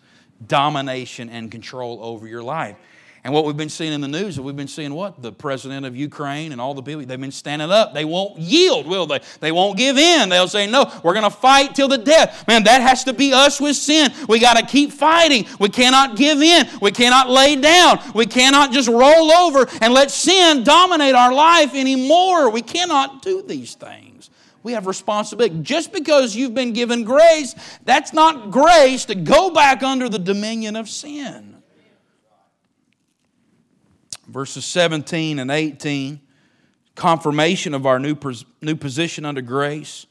domination 0.47 1.29
and 1.29 1.51
control 1.51 1.99
over 2.01 2.27
your 2.27 2.41
life. 2.41 2.75
And 3.23 3.33
what 3.33 3.45
we've 3.45 3.57
been 3.57 3.69
seeing 3.69 3.93
in 3.93 4.01
the 4.01 4.07
news, 4.07 4.35
is 4.35 4.39
we've 4.39 4.55
been 4.55 4.67
seeing 4.67 4.93
what? 4.93 5.21
The 5.21 5.31
president 5.31 5.85
of 5.85 5.95
Ukraine 5.95 6.51
and 6.51 6.61
all 6.61 6.73
the 6.73 6.81
people, 6.81 7.03
they've 7.03 7.19
been 7.19 7.31
standing 7.31 7.69
up. 7.71 7.93
They 7.93 8.05
won't 8.05 8.37
yield, 8.37 8.87
will 8.87 9.05
they? 9.05 9.19
They 9.39 9.51
won't 9.51 9.77
give 9.77 9.97
in. 9.97 10.29
They'll 10.29 10.47
say, 10.47 10.67
no, 10.67 10.91
we're 11.03 11.13
going 11.13 11.23
to 11.23 11.29
fight 11.29 11.75
till 11.75 11.87
the 11.87 11.97
death. 11.97 12.47
Man, 12.47 12.63
that 12.63 12.81
has 12.81 13.03
to 13.05 13.13
be 13.13 13.33
us 13.33 13.59
with 13.59 13.75
sin. 13.75 14.13
We 14.29 14.39
got 14.39 14.57
to 14.57 14.65
keep 14.65 14.91
fighting. 14.91 15.45
We 15.59 15.69
cannot 15.69 16.15
give 16.15 16.41
in. 16.41 16.67
We 16.81 16.91
cannot 16.91 17.29
lay 17.29 17.55
down. 17.55 17.99
We 18.13 18.27
cannot 18.27 18.71
just 18.71 18.87
roll 18.87 19.31
over 19.31 19.67
and 19.81 19.93
let 19.93 20.11
sin 20.11 20.63
dominate 20.63 21.15
our 21.15 21.33
life 21.33 21.75
anymore. 21.75 22.49
We 22.49 22.61
cannot 22.61 23.23
do 23.23 23.41
these 23.41 23.75
things. 23.75 24.29
We 24.63 24.73
have 24.73 24.87
responsibility. 24.87 25.59
Just 25.61 25.91
because 25.91 26.35
you've 26.35 26.53
been 26.53 26.73
given 26.73 27.03
grace, 27.03 27.55
that's 27.83 28.13
not 28.13 28.51
grace 28.51 29.05
to 29.05 29.15
go 29.15 29.49
back 29.49 29.83
under 29.83 30.07
the 30.07 30.19
dominion 30.19 30.75
of 30.75 30.87
sin 30.89 31.56
verses 34.37 34.65
17 34.65 35.39
and 35.39 35.49
18, 35.49 36.21
confirmation 36.93 37.73
of 37.73 37.87
our 37.87 37.97
new, 37.97 38.15
new 38.61 38.75
position 38.75 39.25
under 39.25 39.41
grace. 39.41 40.05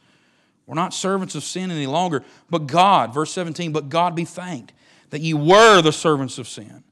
We're 0.67 0.75
not 0.75 0.93
servants 0.93 1.37
of 1.37 1.45
sin 1.45 1.71
any 1.71 1.87
longer, 1.87 2.25
but 2.51 2.67
God, 2.67 3.15
verse 3.15 3.31
17, 3.31 3.71
but 3.71 3.89
God 3.89 4.17
be 4.17 4.25
thanked 4.25 4.73
that 5.11 5.21
ye 5.21 5.33
were 5.33 5.81
the 5.81 5.93
servants 5.93 6.39
of 6.39 6.49
sin. 6.49 6.83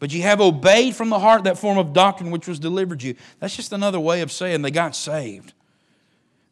But 0.00 0.12
ye 0.12 0.20
have 0.20 0.42
obeyed 0.42 0.94
from 0.94 1.08
the 1.08 1.18
heart 1.18 1.44
that 1.44 1.56
form 1.56 1.78
of 1.78 1.94
doctrine 1.94 2.30
which 2.30 2.46
was 2.46 2.58
delivered 2.58 3.02
you. 3.02 3.14
That's 3.38 3.56
just 3.56 3.72
another 3.72 3.98
way 3.98 4.20
of 4.20 4.30
saying 4.30 4.60
they 4.60 4.70
got 4.70 4.94
saved. 4.94 5.54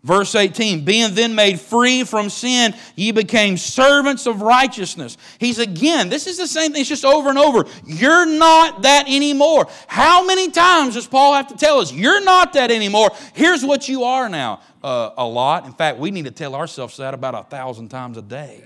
Verse 0.02 0.34
18, 0.34 0.86
being 0.86 1.14
then 1.14 1.34
made 1.34 1.60
free 1.60 2.04
from 2.04 2.30
sin, 2.30 2.74
ye 2.96 3.12
became 3.12 3.58
servants 3.58 4.26
of 4.26 4.40
righteousness. 4.40 5.18
He's 5.38 5.58
again, 5.58 6.08
this 6.08 6.26
is 6.26 6.38
the 6.38 6.46
same 6.46 6.72
thing, 6.72 6.80
it's 6.80 6.88
just 6.88 7.04
over 7.04 7.28
and 7.28 7.36
over. 7.36 7.66
You're 7.84 8.24
not 8.24 8.80
that 8.82 9.08
anymore. 9.08 9.68
How 9.88 10.24
many 10.24 10.50
times 10.50 10.94
does 10.94 11.06
Paul 11.06 11.34
have 11.34 11.48
to 11.48 11.56
tell 11.56 11.80
us, 11.80 11.92
you're 11.92 12.24
not 12.24 12.54
that 12.54 12.70
anymore? 12.70 13.10
Here's 13.34 13.62
what 13.62 13.90
you 13.90 14.04
are 14.04 14.30
now. 14.30 14.62
Uh, 14.82 15.10
a 15.18 15.26
lot. 15.26 15.66
In 15.66 15.72
fact, 15.72 15.98
we 15.98 16.10
need 16.10 16.24
to 16.24 16.30
tell 16.30 16.54
ourselves 16.54 16.96
that 16.96 17.12
about 17.12 17.34
a 17.34 17.42
thousand 17.42 17.88
times 17.88 18.16
a 18.16 18.22
day. 18.22 18.64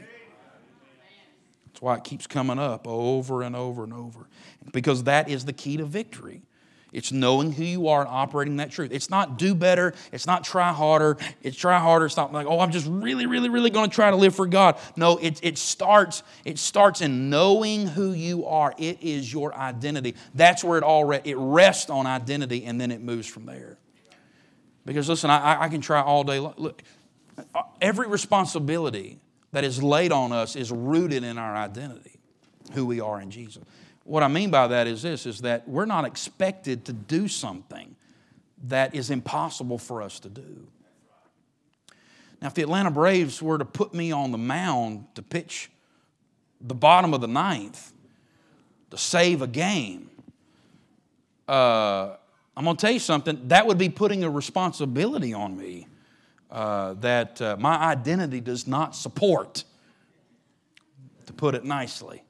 That's 1.66 1.82
why 1.82 1.96
it 1.96 2.04
keeps 2.04 2.28
coming 2.28 2.60
up 2.60 2.86
over 2.86 3.42
and 3.42 3.56
over 3.56 3.82
and 3.82 3.92
over. 3.92 4.28
Because 4.72 5.02
that 5.04 5.28
is 5.28 5.44
the 5.44 5.52
key 5.52 5.78
to 5.78 5.84
victory. 5.84 6.42
It's 6.94 7.10
knowing 7.10 7.50
who 7.50 7.64
you 7.64 7.88
are 7.88 8.02
and 8.02 8.08
operating 8.08 8.56
that 8.58 8.70
truth. 8.70 8.92
It's 8.92 9.10
not 9.10 9.36
do 9.36 9.54
better. 9.54 9.94
It's 10.12 10.26
not 10.26 10.44
try 10.44 10.72
harder. 10.72 11.18
It's 11.42 11.56
try 11.56 11.78
harder. 11.80 12.06
It's 12.06 12.16
not 12.16 12.32
like, 12.32 12.46
oh, 12.46 12.60
I'm 12.60 12.70
just 12.70 12.86
really, 12.88 13.26
really, 13.26 13.48
really 13.48 13.68
going 13.68 13.90
to 13.90 13.94
try 13.94 14.10
to 14.10 14.16
live 14.16 14.34
for 14.34 14.46
God. 14.46 14.78
No, 14.96 15.18
it, 15.18 15.40
it 15.42 15.58
starts, 15.58 16.22
it 16.44 16.56
starts 16.56 17.00
in 17.00 17.30
knowing 17.30 17.88
who 17.88 18.12
you 18.12 18.46
are. 18.46 18.72
It 18.78 19.02
is 19.02 19.32
your 19.32 19.52
identity. 19.54 20.14
That's 20.34 20.62
where 20.62 20.78
it 20.78 20.84
all 20.84 21.04
re- 21.04 21.20
it 21.24 21.36
rests 21.36 21.90
on 21.90 22.06
identity 22.06 22.64
and 22.64 22.80
then 22.80 22.92
it 22.92 23.02
moves 23.02 23.26
from 23.26 23.44
there. 23.44 23.76
Because 24.86 25.08
listen, 25.08 25.30
I, 25.30 25.62
I 25.62 25.68
can 25.68 25.80
try 25.80 26.00
all 26.00 26.22
day 26.22 26.38
long. 26.38 26.54
Look, 26.58 26.82
every 27.80 28.06
responsibility 28.06 29.18
that 29.50 29.64
is 29.64 29.82
laid 29.82 30.12
on 30.12 30.30
us 30.30 30.54
is 30.54 30.70
rooted 30.70 31.24
in 31.24 31.38
our 31.38 31.56
identity, 31.56 32.20
who 32.72 32.86
we 32.86 33.00
are 33.00 33.20
in 33.20 33.32
Jesus. 33.32 33.64
What 34.04 34.22
I 34.22 34.28
mean 34.28 34.50
by 34.50 34.68
that 34.68 34.86
is 34.86 35.02
this 35.02 35.26
is 35.26 35.40
that 35.40 35.66
we're 35.66 35.86
not 35.86 36.04
expected 36.04 36.84
to 36.86 36.92
do 36.92 37.26
something 37.26 37.96
that 38.64 38.94
is 38.94 39.10
impossible 39.10 39.78
for 39.78 40.02
us 40.02 40.20
to 40.20 40.28
do. 40.28 40.66
Now, 42.40 42.48
if 42.48 42.54
the 42.54 42.62
Atlanta 42.62 42.90
Braves 42.90 43.42
were 43.42 43.56
to 43.56 43.64
put 43.64 43.94
me 43.94 44.12
on 44.12 44.30
the 44.30 44.38
mound 44.38 45.06
to 45.14 45.22
pitch 45.22 45.70
the 46.60 46.74
bottom 46.74 47.14
of 47.14 47.22
the 47.22 47.28
ninth 47.28 47.92
to 48.90 48.98
save 48.98 49.40
a 49.40 49.46
game, 49.46 50.10
uh, 51.48 52.16
I'm 52.56 52.64
going 52.64 52.76
to 52.76 52.80
tell 52.80 52.92
you 52.92 52.98
something, 52.98 53.48
that 53.48 53.66
would 53.66 53.78
be 53.78 53.88
putting 53.88 54.24
a 54.24 54.30
responsibility 54.30 55.32
on 55.32 55.56
me 55.56 55.88
uh, 56.50 56.94
that 56.94 57.40
uh, 57.40 57.56
my 57.58 57.76
identity 57.76 58.40
does 58.40 58.66
not 58.66 58.94
support, 58.94 59.64
to 61.26 61.32
put 61.32 61.54
it 61.54 61.64
nicely. 61.64 62.22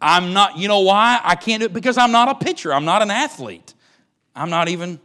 I'm 0.00 0.32
not, 0.32 0.56
you 0.56 0.68
know 0.68 0.80
why? 0.80 1.20
I 1.22 1.34
can't 1.34 1.60
do 1.60 1.66
it 1.66 1.72
because 1.72 1.98
I'm 1.98 2.12
not 2.12 2.28
a 2.28 2.34
pitcher. 2.34 2.72
I'm 2.72 2.84
not 2.84 3.02
an 3.02 3.10
athlete. 3.10 3.74
I'm 4.34 4.50
not 4.50 4.68
even, 4.68 5.00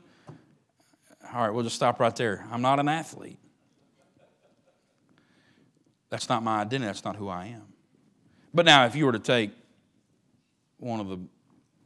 all 1.34 1.42
right, 1.42 1.50
we'll 1.50 1.64
just 1.64 1.76
stop 1.76 2.00
right 2.00 2.16
there. 2.16 2.46
I'm 2.52 2.62
not 2.62 2.80
an 2.80 2.88
athlete. 2.88 3.40
That's 6.10 6.30
not 6.30 6.44
my 6.44 6.62
identity. 6.62 6.86
That's 6.86 7.04
not 7.04 7.16
who 7.16 7.28
I 7.28 7.48
am. 7.48 7.64
But 8.54 8.66
now, 8.66 8.86
if 8.86 8.96
you 8.96 9.08
were 9.08 9.14
to 9.14 9.20
take 9.20 9.50
one 10.78 11.00
of 11.00 11.10
the 11.10 11.20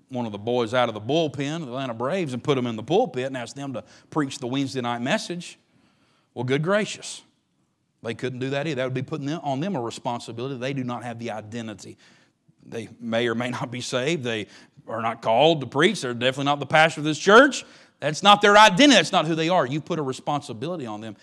one 0.10 0.26
of 0.26 0.32
the 0.32 0.38
boys 0.38 0.74
out 0.74 0.88
of 0.88 0.94
the 0.94 1.02
bullpen, 1.02 1.60
the 1.60 1.68
Atlanta 1.68 1.94
Braves, 1.94 2.34
and 2.34 2.42
put 2.42 2.56
them 2.56 2.66
in 2.66 2.78
the 2.78 2.84
pulpit 2.84 3.26
and 3.26 3.36
ask 3.36 3.56
them 3.56 3.74
to 3.74 3.84
preach 4.10 4.40
the 4.40 4.48
Wednesday 4.48 4.80
night 4.80 5.02
message, 5.02 5.60
well, 6.34 6.46
good 6.46 6.64
gracious. 6.64 7.24
They 8.04 8.14
couldn't 8.14 8.40
do 8.40 8.52
that 8.52 8.68
either. 8.68 8.76
That 8.76 8.86
would 8.86 8.94
be 8.94 9.02
putting 9.02 9.30
on 9.30 9.60
them 9.60 9.76
a 9.76 9.82
responsibility. 9.82 10.56
They 10.56 10.72
do 10.72 10.84
not 10.84 11.04
have 11.04 11.20
the 11.20 11.32
identity 11.32 11.98
they 12.68 12.90
may 13.00 13.28
or 13.28 13.36
may 13.36 13.50
not 13.50 13.72
be 13.72 13.82
saved. 13.82 14.24
They 14.24 14.48
are 14.88 15.02
not 15.02 15.22
called 15.22 15.62
to 15.62 15.68
preach. 15.68 16.02
They're 16.02 16.14
definitely 16.14 16.46
not 16.46 16.60
the 16.60 16.66
pastor 16.66 17.02
of 17.02 17.06
this 17.06 17.20
church. 17.20 17.66
That's 18.00 18.22
not 18.24 18.42
their 18.42 18.58
identity. 18.58 18.96
That's 18.96 19.12
not 19.12 19.26
who 19.26 19.36
they 19.36 19.50
are. 19.50 19.66
You 19.66 19.82
put 19.82 20.00
a 20.00 20.04
responsibility 20.04 20.86
on 20.86 21.02
them 21.02 21.16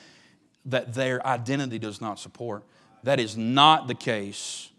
that 0.66 0.94
their 0.94 1.24
identity 1.26 1.78
does 1.78 2.00
not 2.00 2.18
support. 2.18 2.64
That 3.04 3.20
is 3.20 3.36
not 3.36 3.86
the 3.86 3.94
case 3.94 4.70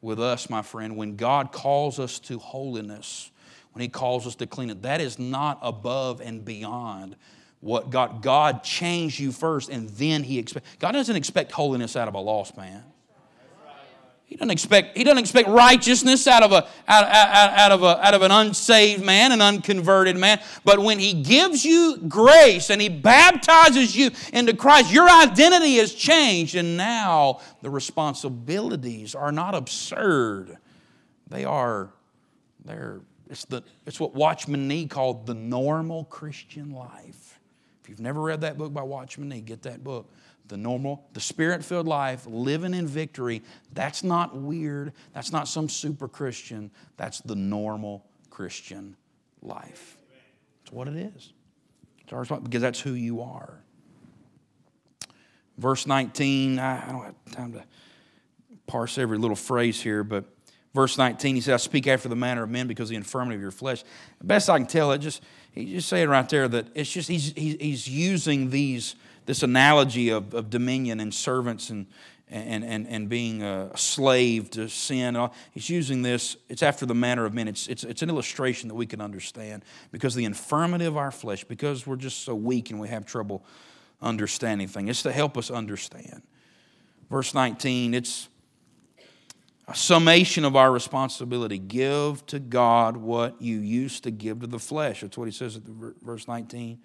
with 0.00 0.20
us, 0.20 0.48
my 0.48 0.62
friend. 0.62 0.96
When 0.96 1.16
God 1.16 1.52
calls 1.52 1.98
us 1.98 2.18
to 2.20 2.38
holiness, 2.38 3.30
when 3.72 3.82
He 3.82 3.88
calls 3.88 4.26
us 4.26 4.36
to 4.36 4.46
clean 4.46 4.70
it, 4.70 4.82
that 4.82 5.00
is 5.00 5.18
not 5.18 5.58
above 5.60 6.20
and 6.20 6.44
beyond 6.44 7.16
what 7.60 7.90
God. 7.90 8.22
God 8.22 8.62
changed 8.62 9.18
you 9.18 9.32
first, 9.32 9.70
and 9.70 9.88
then 9.90 10.22
He 10.22 10.38
expect. 10.38 10.78
God 10.78 10.92
doesn't 10.92 11.16
expect 11.16 11.50
holiness 11.50 11.96
out 11.96 12.06
of 12.06 12.14
a 12.14 12.20
lost 12.20 12.56
man. 12.56 12.84
He 14.34 14.38
doesn't 14.38 14.50
expect, 14.50 14.98
he 14.98 15.04
doesn't 15.04 15.18
expect 15.18 15.48
righteousness 15.48 16.26
out 16.26 16.42
of, 16.42 16.50
a, 16.50 16.66
out, 16.88 17.04
out, 17.04 17.50
out, 17.52 17.70
of 17.70 17.84
a, 17.84 18.04
out 18.04 18.14
of 18.14 18.22
an 18.22 18.32
unsaved 18.32 19.00
man, 19.00 19.30
an 19.30 19.40
unconverted 19.40 20.16
man. 20.16 20.40
But 20.64 20.80
when 20.80 20.98
he 20.98 21.12
gives 21.22 21.64
you 21.64 21.98
grace 22.08 22.68
and 22.68 22.82
he 22.82 22.88
baptizes 22.88 23.96
you 23.96 24.10
into 24.32 24.52
Christ, 24.52 24.92
your 24.92 25.08
identity 25.08 25.76
has 25.76 25.94
changed. 25.94 26.56
And 26.56 26.76
now 26.76 27.42
the 27.62 27.70
responsibilities 27.70 29.14
are 29.14 29.30
not 29.30 29.54
absurd. 29.54 30.58
They 31.28 31.44
are, 31.44 31.90
they're, 32.64 33.02
it's, 33.30 33.44
the, 33.44 33.62
it's 33.86 34.00
what 34.00 34.16
Watchman 34.16 34.66
Nee 34.66 34.86
called 34.86 35.26
the 35.26 35.34
normal 35.34 36.06
Christian 36.06 36.72
life. 36.72 37.38
If 37.84 37.88
you've 37.88 38.00
never 38.00 38.20
read 38.20 38.40
that 38.40 38.58
book 38.58 38.74
by 38.74 38.82
Watchman 38.82 39.28
Nee, 39.28 39.42
get 39.42 39.62
that 39.62 39.84
book 39.84 40.10
the 40.48 40.56
normal, 40.56 41.08
the 41.12 41.20
spirit 41.20 41.64
filled 41.64 41.86
life, 41.86 42.26
living 42.26 42.74
in 42.74 42.86
victory, 42.86 43.42
that's 43.72 44.04
not 44.04 44.36
weird. 44.36 44.92
That's 45.12 45.32
not 45.32 45.48
some 45.48 45.68
super 45.68 46.08
Christian. 46.08 46.70
That's 46.96 47.20
the 47.20 47.34
normal 47.34 48.04
Christian 48.30 48.96
life. 49.42 49.96
That's 50.62 50.72
what 50.72 50.88
it 50.88 50.96
is. 50.96 51.32
It's 52.02 52.12
our 52.12 52.24
because 52.40 52.60
that's 52.60 52.80
who 52.80 52.92
you 52.92 53.22
are. 53.22 53.58
Verse 55.56 55.86
19, 55.86 56.58
I 56.58 56.90
don't 56.90 57.04
have 57.04 57.14
time 57.32 57.52
to 57.52 57.64
parse 58.66 58.98
every 58.98 59.18
little 59.18 59.36
phrase 59.36 59.80
here, 59.80 60.02
but 60.02 60.24
verse 60.74 60.98
19, 60.98 61.36
he 61.36 61.40
says, 61.40 61.54
I 61.54 61.56
speak 61.58 61.86
after 61.86 62.08
the 62.08 62.16
manner 62.16 62.42
of 62.42 62.50
men 62.50 62.66
because 62.66 62.86
of 62.86 62.90
the 62.90 62.96
infirmity 62.96 63.36
of 63.36 63.40
your 63.40 63.52
flesh. 63.52 63.84
The 64.18 64.26
best 64.26 64.50
I 64.50 64.58
can 64.58 64.66
tell 64.66 64.92
it, 64.92 64.98
just 64.98 65.22
he's 65.52 65.70
just 65.70 65.88
saying 65.88 66.08
right 66.08 66.28
there 66.28 66.48
that 66.48 66.66
it's 66.74 66.90
just 66.90 67.08
he's, 67.08 67.32
he's 67.36 67.88
using 67.88 68.50
these 68.50 68.96
this 69.26 69.42
analogy 69.42 70.10
of, 70.10 70.34
of 70.34 70.50
dominion 70.50 71.00
and 71.00 71.12
servants 71.12 71.70
and, 71.70 71.86
and, 72.28 72.64
and, 72.64 72.86
and 72.88 73.08
being 73.08 73.42
a 73.42 73.70
slave 73.76 74.50
to 74.50 74.68
sin. 74.68 75.16
He's 75.52 75.70
using 75.70 76.02
this, 76.02 76.36
it's 76.48 76.62
after 76.62 76.86
the 76.86 76.94
manner 76.94 77.24
of 77.24 77.34
men. 77.34 77.48
It's, 77.48 77.68
it's, 77.68 77.84
it's 77.84 78.02
an 78.02 78.08
illustration 78.08 78.68
that 78.68 78.74
we 78.74 78.86
can 78.86 79.00
understand 79.00 79.64
because 79.92 80.14
the 80.14 80.24
infirmity 80.24 80.84
of 80.84 80.96
our 80.96 81.10
flesh, 81.10 81.44
because 81.44 81.86
we're 81.86 81.96
just 81.96 82.24
so 82.24 82.34
weak 82.34 82.70
and 82.70 82.80
we 82.80 82.88
have 82.88 83.06
trouble 83.06 83.44
understanding 84.02 84.68
things. 84.68 84.90
It's 84.90 85.02
to 85.02 85.12
help 85.12 85.36
us 85.36 85.50
understand. 85.50 86.22
Verse 87.10 87.34
19, 87.34 87.94
it's 87.94 88.28
a 89.68 89.74
summation 89.74 90.44
of 90.44 90.56
our 90.56 90.70
responsibility. 90.70 91.58
Give 91.58 92.24
to 92.26 92.38
God 92.38 92.96
what 92.96 93.40
you 93.40 93.58
used 93.58 94.04
to 94.04 94.10
give 94.10 94.40
to 94.40 94.46
the 94.46 94.58
flesh. 94.58 95.00
That's 95.00 95.16
what 95.16 95.26
he 95.26 95.32
says 95.32 95.56
at 95.56 95.62
verse 95.62 96.28
19. 96.28 96.80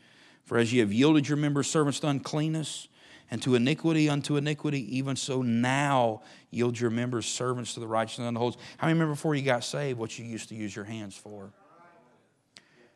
For 0.50 0.58
as 0.58 0.74
ye 0.74 0.80
have 0.80 0.92
yielded 0.92 1.28
your 1.28 1.38
members 1.38 1.70
servants 1.70 2.00
to 2.00 2.08
uncleanness, 2.08 2.88
and 3.30 3.40
to 3.44 3.54
iniquity 3.54 4.10
unto 4.10 4.36
iniquity, 4.36 4.98
even 4.98 5.16
so 5.16 5.44
now 5.44 6.24
yield 6.50 6.80
your 6.80 6.90
members 6.90 7.28
servants 7.28 7.76
to 7.76 7.80
the 7.80 7.86
righteousness 7.86 8.28
unto 8.28 8.40
holiness. 8.40 8.60
How 8.80 8.88
many 8.88 8.96
remember 8.96 9.14
before 9.14 9.36
you 9.36 9.44
got 9.44 9.64
saved 9.64 10.00
what 10.00 10.18
you 10.18 10.26
used 10.26 10.50
to 10.50 10.56
use 10.56 10.76
your 10.76 10.86
hands 10.86 11.16
for? 11.16 11.52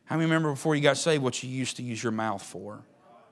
How 0.06 0.16
many 0.16 0.24
remember 0.24 0.50
before 0.50 0.74
you 0.74 0.82
got 0.82 0.96
saved 0.96 1.22
what 1.22 1.40
you 1.44 1.48
used 1.48 1.76
to 1.76 1.84
use 1.84 2.02
your 2.02 2.10
mouth 2.10 2.42
for? 2.42 2.82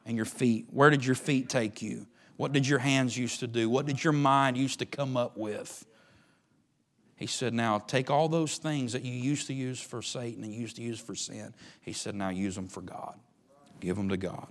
And 0.07 0.15
your 0.15 0.25
feet? 0.25 0.67
Where 0.71 0.89
did 0.89 1.05
your 1.05 1.17
feet 1.17 1.49
take 1.49 1.83
you? 1.83 2.07
What 2.37 2.53
did 2.53 2.65
your 2.65 2.79
hands 2.79 3.19
used 3.19 3.41
to 3.41 3.49
do? 3.49 3.69
What 3.69 3.87
did 3.87 4.05
your 4.05 4.13
mind 4.13 4.57
used 4.57 4.79
to 4.79 4.87
come 4.87 5.17
up 5.17 5.37
with? 5.37 5.85
He 7.17 7.27
said, 7.27 7.55
Now 7.55 7.81
take 7.81 8.09
all 8.09 8.29
those 8.29 8.59
things 8.59 8.93
that 8.93 9.03
you 9.03 9.15
used 9.15 9.49
to 9.49 9.53
use 9.53 9.81
for 9.81 10.01
Satan 10.01 10.45
and 10.45 10.55
used 10.55 10.77
to 10.77 10.83
use 10.83 11.01
for 11.01 11.17
sin. 11.17 11.55
He 11.81 11.93
said, 11.93 12.15
Now 12.15 12.29
use 12.29 12.55
them 12.55 12.69
for 12.69 12.83
God. 12.83 13.19
Give 13.83 13.97
them 13.97 14.11
to 14.11 14.17
God. 14.17 14.47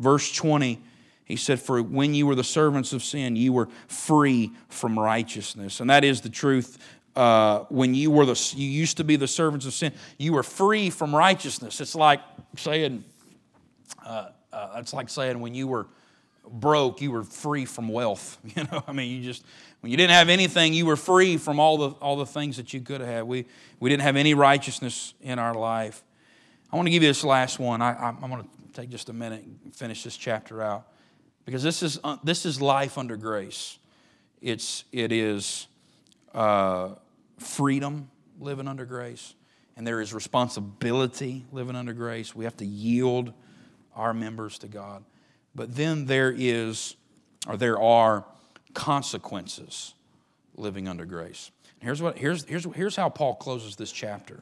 Verse 0.00 0.32
20, 0.32 0.80
he 1.24 1.36
said, 1.36 1.60
For 1.60 1.80
when 1.80 2.12
you 2.12 2.26
were 2.26 2.34
the 2.34 2.42
servants 2.42 2.92
of 2.92 3.04
sin, 3.04 3.36
you 3.36 3.52
were 3.52 3.68
free 3.86 4.50
from 4.68 4.98
righteousness. 4.98 5.78
And 5.78 5.88
that 5.88 6.02
is 6.02 6.20
the 6.20 6.28
truth. 6.28 6.76
Uh, 7.14 7.60
when 7.68 7.94
you 7.94 8.10
were 8.10 8.26
the 8.26 8.52
you 8.56 8.68
used 8.68 8.96
to 8.96 9.04
be 9.04 9.14
the 9.14 9.28
servants 9.28 9.64
of 9.64 9.74
sin, 9.74 9.92
you 10.18 10.32
were 10.32 10.42
free 10.42 10.90
from 10.90 11.14
righteousness. 11.14 11.80
It's 11.80 11.94
like 11.94 12.20
saying, 12.56 13.04
uh, 14.04 14.30
uh, 14.52 14.76
it's 14.78 14.92
like 14.92 15.08
saying 15.08 15.38
when 15.38 15.54
you 15.54 15.68
were 15.68 15.86
broke, 16.50 17.00
you 17.00 17.12
were 17.12 17.22
free 17.22 17.64
from 17.64 17.88
wealth. 17.88 18.38
You 18.56 18.64
know, 18.64 18.82
I 18.88 18.92
mean, 18.92 19.16
you 19.16 19.22
just 19.22 19.44
when 19.80 19.92
you 19.92 19.96
didn't 19.96 20.14
have 20.14 20.28
anything, 20.28 20.74
you 20.74 20.84
were 20.84 20.96
free 20.96 21.36
from 21.36 21.60
all 21.60 21.78
the 21.78 21.90
all 22.00 22.16
the 22.16 22.26
things 22.26 22.56
that 22.56 22.72
you 22.72 22.80
could 22.80 23.00
have. 23.00 23.28
We 23.28 23.46
we 23.78 23.88
didn't 23.88 24.02
have 24.02 24.16
any 24.16 24.34
righteousness 24.34 25.14
in 25.20 25.38
our 25.38 25.54
life. 25.54 26.02
I 26.70 26.76
want 26.76 26.86
to 26.86 26.90
give 26.90 27.02
you 27.02 27.08
this 27.08 27.24
last 27.24 27.58
one. 27.58 27.80
I, 27.80 28.10
am 28.10 28.20
going 28.20 28.42
to 28.42 28.48
take 28.74 28.90
just 28.90 29.08
a 29.08 29.12
minute 29.12 29.42
and 29.42 29.74
finish 29.74 30.04
this 30.04 30.16
chapter 30.16 30.62
out 30.62 30.86
because 31.46 31.62
this 31.62 31.82
is, 31.82 31.98
uh, 32.04 32.18
this 32.22 32.44
is 32.44 32.60
life 32.60 32.98
under 32.98 33.16
grace. 33.16 33.78
It's, 34.42 34.84
it 34.92 35.10
is 35.10 35.66
uh, 36.34 36.90
freedom 37.38 38.10
living 38.38 38.68
under 38.68 38.84
grace, 38.84 39.34
and 39.76 39.86
there 39.86 40.00
is 40.02 40.12
responsibility 40.12 41.46
living 41.52 41.74
under 41.74 41.94
grace. 41.94 42.34
We 42.34 42.44
have 42.44 42.56
to 42.58 42.66
yield 42.66 43.32
our 43.96 44.12
members 44.12 44.58
to 44.58 44.68
God. 44.68 45.04
But 45.54 45.74
then 45.74 46.04
there 46.04 46.32
is, 46.36 46.96
or 47.48 47.56
there 47.56 47.80
are 47.80 48.26
consequences 48.74 49.94
living 50.54 50.86
under 50.86 51.06
grace. 51.06 51.50
Here's, 51.80 52.02
what, 52.02 52.18
here's, 52.18 52.44
here's, 52.44 52.64
here's 52.74 52.96
how 52.96 53.08
Paul 53.08 53.36
closes 53.36 53.74
this 53.76 53.90
chapter 53.90 54.40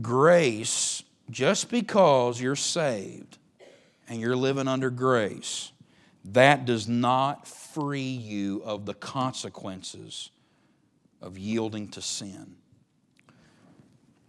Grace, 0.00 1.02
just 1.30 1.70
because 1.70 2.40
you're 2.40 2.56
saved 2.56 3.38
and 4.08 4.20
you're 4.20 4.36
living 4.36 4.68
under 4.68 4.90
grace, 4.90 5.72
that 6.24 6.64
does 6.64 6.88
not 6.88 7.46
free 7.46 8.00
you 8.00 8.62
of 8.64 8.86
the 8.86 8.94
consequences 8.94 10.30
of 11.20 11.36
yielding 11.38 11.88
to 11.88 12.02
sin. 12.02 12.56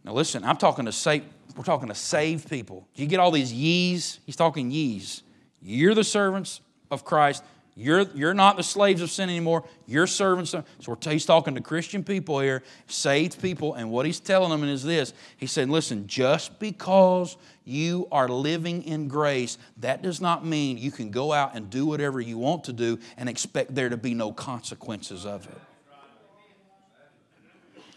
Now 0.04 0.14
listen, 0.14 0.44
I'm 0.44 0.58
talking 0.58 0.86
to 0.86 0.92
save, 0.92 1.24
we're 1.56 1.64
talking 1.64 1.88
to 1.88 1.96
save 1.96 2.50
people. 2.50 2.88
Do 2.96 3.04
you 3.04 3.08
get 3.08 3.20
all 3.20 3.32
these 3.32 3.54
ye's? 3.54 4.20
He's 4.26 4.36
talking 4.36 4.70
ye's. 4.70 5.24
You're 5.62 5.96
the 5.96 6.04
servants 6.04 6.62
of 6.92 7.06
Christ. 7.06 7.44
You're, 7.76 8.06
you're 8.14 8.36
not 8.36 8.58
the 8.58 8.64
slaves 8.64 9.02
of 9.02 9.10
sin 9.10 9.30
anymore. 9.30 9.64
You're 9.88 10.06
servants. 10.06 10.52
So 10.52 10.98
he's 11.02 11.26
talking 11.26 11.56
to 11.56 11.62
Christian 11.62 12.04
people 12.04 12.40
here, 12.40 12.62
saved 12.88 13.42
people, 13.42 13.74
and 13.74 13.90
what 13.90 14.06
he's 14.06 14.20
telling 14.20 14.52
them 14.52 14.64
is 14.64 14.84
this. 14.84 15.14
He 15.38 15.48
said, 15.48 15.70
listen, 15.70 16.06
just 16.06 16.60
because 16.60 17.36
you 17.66 18.08
are 18.12 18.28
living 18.28 18.84
in 18.84 19.08
grace, 19.08 19.58
that 19.78 20.04
does 20.04 20.22
not 20.22 20.46
mean 20.46 20.78
you 20.78 20.92
can 20.92 21.10
go 21.10 21.34
out 21.34 21.56
and 21.56 21.70
do 21.72 21.88
whatever 21.88 22.22
you 22.22 22.38
want 22.38 22.66
to 22.66 22.74
do 22.74 23.00
and 23.18 23.28
expect 23.28 23.74
there 23.74 23.90
to 23.90 23.98
be 23.98 24.14
no 24.14 24.32
consequences 24.32 25.26
of 25.26 25.48
it. 25.48 25.58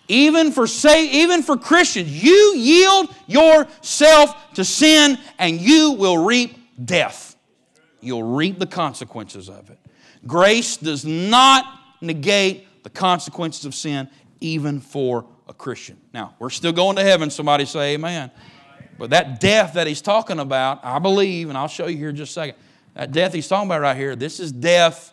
Even 0.09 0.53
for 0.53 0.67
say, 0.67 1.11
even 1.23 1.43
for 1.43 1.59
Christians, 1.59 2.25
you 2.25 2.55
yield 2.57 3.15
yourself 3.27 4.55
to 4.55 4.65
sin 4.65 5.19
and 5.39 5.61
you 5.61 5.93
will 5.93 6.25
reap 6.25 6.57
death 6.83 7.36
you'll 8.01 8.23
reap 8.23 8.59
the 8.59 8.67
consequences 8.67 9.49
of 9.49 9.71
it. 9.71 9.79
Grace 10.27 10.77
does 10.77 11.05
not 11.05 11.65
negate 12.01 12.83
the 12.83 12.91
consequences 12.91 13.65
of 13.65 13.75
sin, 13.75 14.09
even 14.41 14.81
for 14.81 15.27
a 15.49 15.55
Christian. 15.55 15.97
Now, 16.13 16.35
we're 16.39 16.51
still 16.51 16.73
going 16.73 16.97
to 16.97 17.03
heaven. 17.03 17.31
Somebody 17.31 17.65
say 17.65 17.95
amen. 17.95 18.31
But 18.99 19.11
that 19.11 19.41
death 19.41 19.75
that 19.75 19.87
he's 19.87 20.01
talking 20.01 20.39
about, 20.39 20.85
I 20.85 20.99
believe, 20.99 21.49
and 21.49 21.59
I'll 21.59 21.69
show 21.69 21.87
you 21.87 21.97
here 21.97 22.11
in 22.11 22.17
just 22.17 22.31
a 22.31 22.35
second, 22.35 22.57
that 22.95 23.13
death 23.13 23.33
he's 23.35 23.47
talking 23.47 23.69
about 23.69 23.83
right 23.83 23.97
here, 23.97 24.17
this 24.17 24.41
is 24.41 24.53
death, 24.53 25.13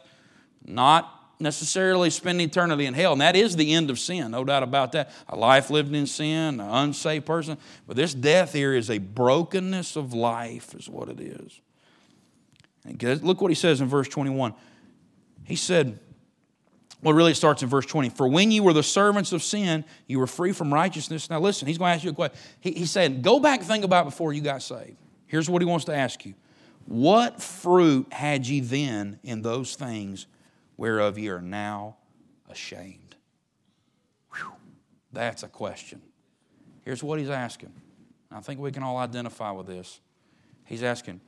not 0.65 1.09
necessarily 1.39 2.09
spend 2.09 2.39
eternity 2.41 2.85
in 2.85 2.93
hell. 2.93 3.11
And 3.11 3.21
that 3.21 3.35
is 3.35 3.55
the 3.55 3.73
end 3.73 3.89
of 3.89 3.99
sin, 3.99 4.31
no 4.31 4.43
doubt 4.43 4.63
about 4.63 4.93
that. 4.93 5.11
A 5.27 5.35
life 5.35 5.69
lived 5.69 5.93
in 5.93 6.07
sin, 6.07 6.59
an 6.59 6.69
unsaved 6.69 7.25
person. 7.25 7.57
But 7.85 7.97
this 7.97 8.13
death 8.13 8.53
here 8.53 8.73
is 8.73 8.89
a 8.89 8.99
brokenness 8.99 9.95
of 9.95 10.13
life, 10.13 10.73
is 10.75 10.87
what 10.87 11.09
it 11.09 11.19
is. 11.19 11.59
Look 12.85 13.41
what 13.41 13.51
he 13.51 13.55
says 13.55 13.81
in 13.81 13.87
verse 13.87 14.07
21. 14.07 14.53
He 15.45 15.55
said, 15.55 15.99
well, 17.03 17.13
really, 17.13 17.31
it 17.31 17.35
starts 17.35 17.61
in 17.61 17.69
verse 17.69 17.85
20. 17.85 18.09
For 18.09 18.27
when 18.27 18.49
you 18.49 18.63
were 18.63 18.71
the 18.71 18.83
servants 18.83 19.33
of 19.33 19.43
sin, 19.43 19.83
you 20.07 20.19
were 20.19 20.27
free 20.27 20.53
from 20.53 20.73
righteousness. 20.73 21.29
Now, 21.29 21.39
listen, 21.41 21.67
he's 21.67 21.77
going 21.77 21.89
to 21.89 21.95
ask 21.95 22.03
you 22.03 22.11
a 22.11 22.13
question. 22.13 22.39
He, 22.61 22.71
he 22.71 22.85
said, 22.85 23.21
Go 23.21 23.41
back 23.41 23.59
and 23.59 23.67
think 23.67 23.83
about 23.83 24.05
before 24.05 24.31
you 24.31 24.41
got 24.41 24.61
saved. 24.61 24.95
Here's 25.27 25.49
what 25.49 25.61
he 25.61 25.65
wants 25.65 25.85
to 25.85 25.95
ask 25.95 26.25
you 26.25 26.33
What 26.85 27.41
fruit 27.41 28.11
had 28.13 28.47
ye 28.47 28.61
then 28.61 29.19
in 29.21 29.41
those 29.41 29.75
things 29.75 30.27
whereof 30.77 31.17
ye 31.17 31.27
are 31.27 31.41
now 31.41 31.97
ashamed? 32.49 33.15
Whew, 34.35 34.53
that's 35.11 35.43
a 35.43 35.49
question. 35.49 36.01
Here's 36.85 37.03
what 37.03 37.19
he's 37.19 37.29
asking. 37.29 37.73
I 38.31 38.39
think 38.39 38.61
we 38.61 38.71
can 38.71 38.81
all 38.81 38.97
identify 38.97 39.51
with 39.51 39.67
this. 39.67 39.99
He's 40.65 40.83
asking, 40.83 41.19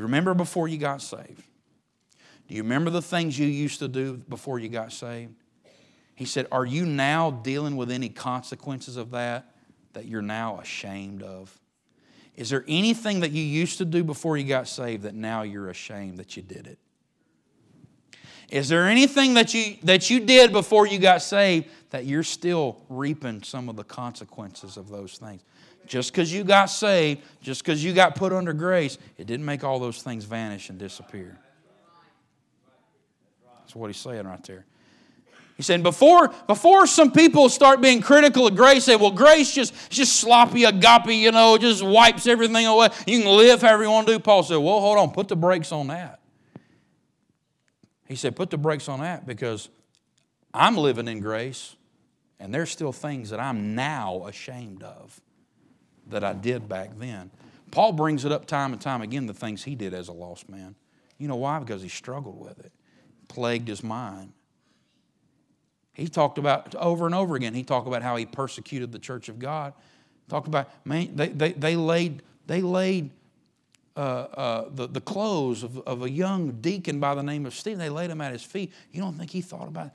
Remember 0.00 0.34
before 0.34 0.68
you 0.68 0.78
got 0.78 1.02
saved? 1.02 1.42
Do 2.48 2.54
you 2.54 2.62
remember 2.62 2.90
the 2.90 3.02
things 3.02 3.38
you 3.38 3.46
used 3.46 3.78
to 3.78 3.88
do 3.88 4.16
before 4.28 4.58
you 4.58 4.68
got 4.68 4.92
saved? 4.92 5.34
He 6.14 6.24
said, 6.24 6.46
Are 6.50 6.66
you 6.66 6.84
now 6.84 7.30
dealing 7.30 7.76
with 7.76 7.90
any 7.90 8.08
consequences 8.08 8.96
of 8.96 9.12
that 9.12 9.54
that 9.92 10.06
you're 10.06 10.22
now 10.22 10.58
ashamed 10.60 11.22
of? 11.22 11.56
Is 12.36 12.50
there 12.50 12.64
anything 12.68 13.20
that 13.20 13.32
you 13.32 13.42
used 13.42 13.78
to 13.78 13.84
do 13.84 14.02
before 14.02 14.36
you 14.36 14.44
got 14.44 14.68
saved 14.68 15.02
that 15.04 15.14
now 15.14 15.42
you're 15.42 15.68
ashamed 15.68 16.18
that 16.18 16.36
you 16.36 16.42
did 16.42 16.66
it? 16.66 16.78
Is 18.50 18.68
there 18.68 18.88
anything 18.88 19.34
that 19.34 19.54
you, 19.54 19.76
that 19.84 20.10
you 20.10 20.20
did 20.20 20.52
before 20.52 20.86
you 20.86 20.98
got 20.98 21.22
saved 21.22 21.68
that 21.90 22.04
you're 22.04 22.24
still 22.24 22.82
reaping 22.88 23.42
some 23.42 23.68
of 23.68 23.76
the 23.76 23.84
consequences 23.84 24.76
of 24.76 24.88
those 24.88 25.18
things? 25.18 25.42
Just 25.86 26.12
because 26.12 26.32
you 26.32 26.44
got 26.44 26.66
saved, 26.66 27.22
just 27.42 27.64
because 27.64 27.82
you 27.84 27.92
got 27.92 28.14
put 28.14 28.32
under 28.32 28.52
grace, 28.52 28.98
it 29.18 29.26
didn't 29.26 29.44
make 29.44 29.64
all 29.64 29.78
those 29.78 30.02
things 30.02 30.24
vanish 30.24 30.70
and 30.70 30.78
disappear. 30.78 31.38
That's 33.58 33.74
what 33.74 33.88
he's 33.88 33.98
saying 33.98 34.26
right 34.26 34.42
there. 34.44 34.64
He 35.56 35.62
said, 35.62 35.82
before, 35.82 36.32
before 36.46 36.86
some 36.86 37.12
people 37.12 37.50
start 37.50 37.82
being 37.82 38.00
critical 38.00 38.46
of 38.46 38.56
grace, 38.56 38.84
say, 38.84 38.96
well, 38.96 39.10
grace 39.10 39.54
just, 39.54 39.74
just 39.90 40.16
sloppy 40.16 40.64
agape, 40.64 41.08
you 41.08 41.30
know, 41.32 41.58
just 41.58 41.82
wipes 41.82 42.26
everything 42.26 42.66
away. 42.66 42.88
You 43.06 43.20
can 43.20 43.36
live 43.36 43.60
however 43.60 43.82
you 43.82 43.90
want 43.90 44.06
to 44.06 44.14
do. 44.14 44.18
Paul 44.18 44.42
said, 44.42 44.56
well, 44.56 44.80
hold 44.80 44.96
on, 44.96 45.10
put 45.10 45.28
the 45.28 45.36
brakes 45.36 45.70
on 45.70 45.88
that. 45.88 46.20
He 48.08 48.16
said, 48.16 48.36
put 48.36 48.48
the 48.48 48.56
brakes 48.56 48.88
on 48.88 49.00
that 49.00 49.26
because 49.26 49.68
I'm 50.54 50.76
living 50.76 51.06
in 51.08 51.20
grace 51.20 51.76
and 52.38 52.54
there's 52.54 52.70
still 52.70 52.92
things 52.92 53.28
that 53.30 53.38
I'm 53.38 53.74
now 53.74 54.26
ashamed 54.26 54.82
of 54.82 55.20
that 56.10 56.24
I 56.24 56.32
did 56.32 56.68
back 56.68 56.98
then. 56.98 57.30
Paul 57.70 57.92
brings 57.92 58.24
it 58.24 58.32
up 58.32 58.46
time 58.46 58.72
and 58.72 58.80
time 58.80 59.02
again, 59.02 59.26
the 59.26 59.34
things 59.34 59.64
he 59.64 59.74
did 59.74 59.94
as 59.94 60.08
a 60.08 60.12
lost 60.12 60.48
man. 60.48 60.74
You 61.18 61.28
know 61.28 61.36
why? 61.36 61.58
Because 61.58 61.82
he 61.82 61.88
struggled 61.88 62.40
with 62.40 62.58
it, 62.60 62.72
plagued 63.28 63.68
his 63.68 63.82
mind. 63.82 64.32
He 65.92 66.08
talked 66.08 66.38
about 66.38 66.74
over 66.76 67.06
and 67.06 67.14
over 67.14 67.36
again, 67.36 67.54
he 67.54 67.62
talked 67.62 67.86
about 67.86 68.02
how 68.02 68.16
he 68.16 68.26
persecuted 68.26 68.90
the 68.92 68.98
church 68.98 69.28
of 69.28 69.38
God. 69.38 69.74
Talked 70.28 70.48
about, 70.48 70.70
man, 70.84 71.14
they, 71.14 71.28
they, 71.28 71.52
they 71.52 71.76
laid, 71.76 72.22
they 72.46 72.62
laid 72.62 73.10
uh, 73.96 74.00
uh, 74.00 74.68
the, 74.72 74.86
the 74.86 75.00
clothes 75.00 75.62
of, 75.62 75.78
of 75.78 76.02
a 76.02 76.10
young 76.10 76.52
deacon 76.60 77.00
by 77.00 77.14
the 77.14 77.22
name 77.22 77.44
of 77.44 77.54
Stephen, 77.54 77.78
they 77.78 77.88
laid 77.88 78.10
him 78.10 78.20
at 78.20 78.32
his 78.32 78.42
feet. 78.42 78.72
You 78.92 79.02
don't 79.02 79.14
think 79.14 79.30
he 79.30 79.42
thought 79.42 79.68
about? 79.68 79.90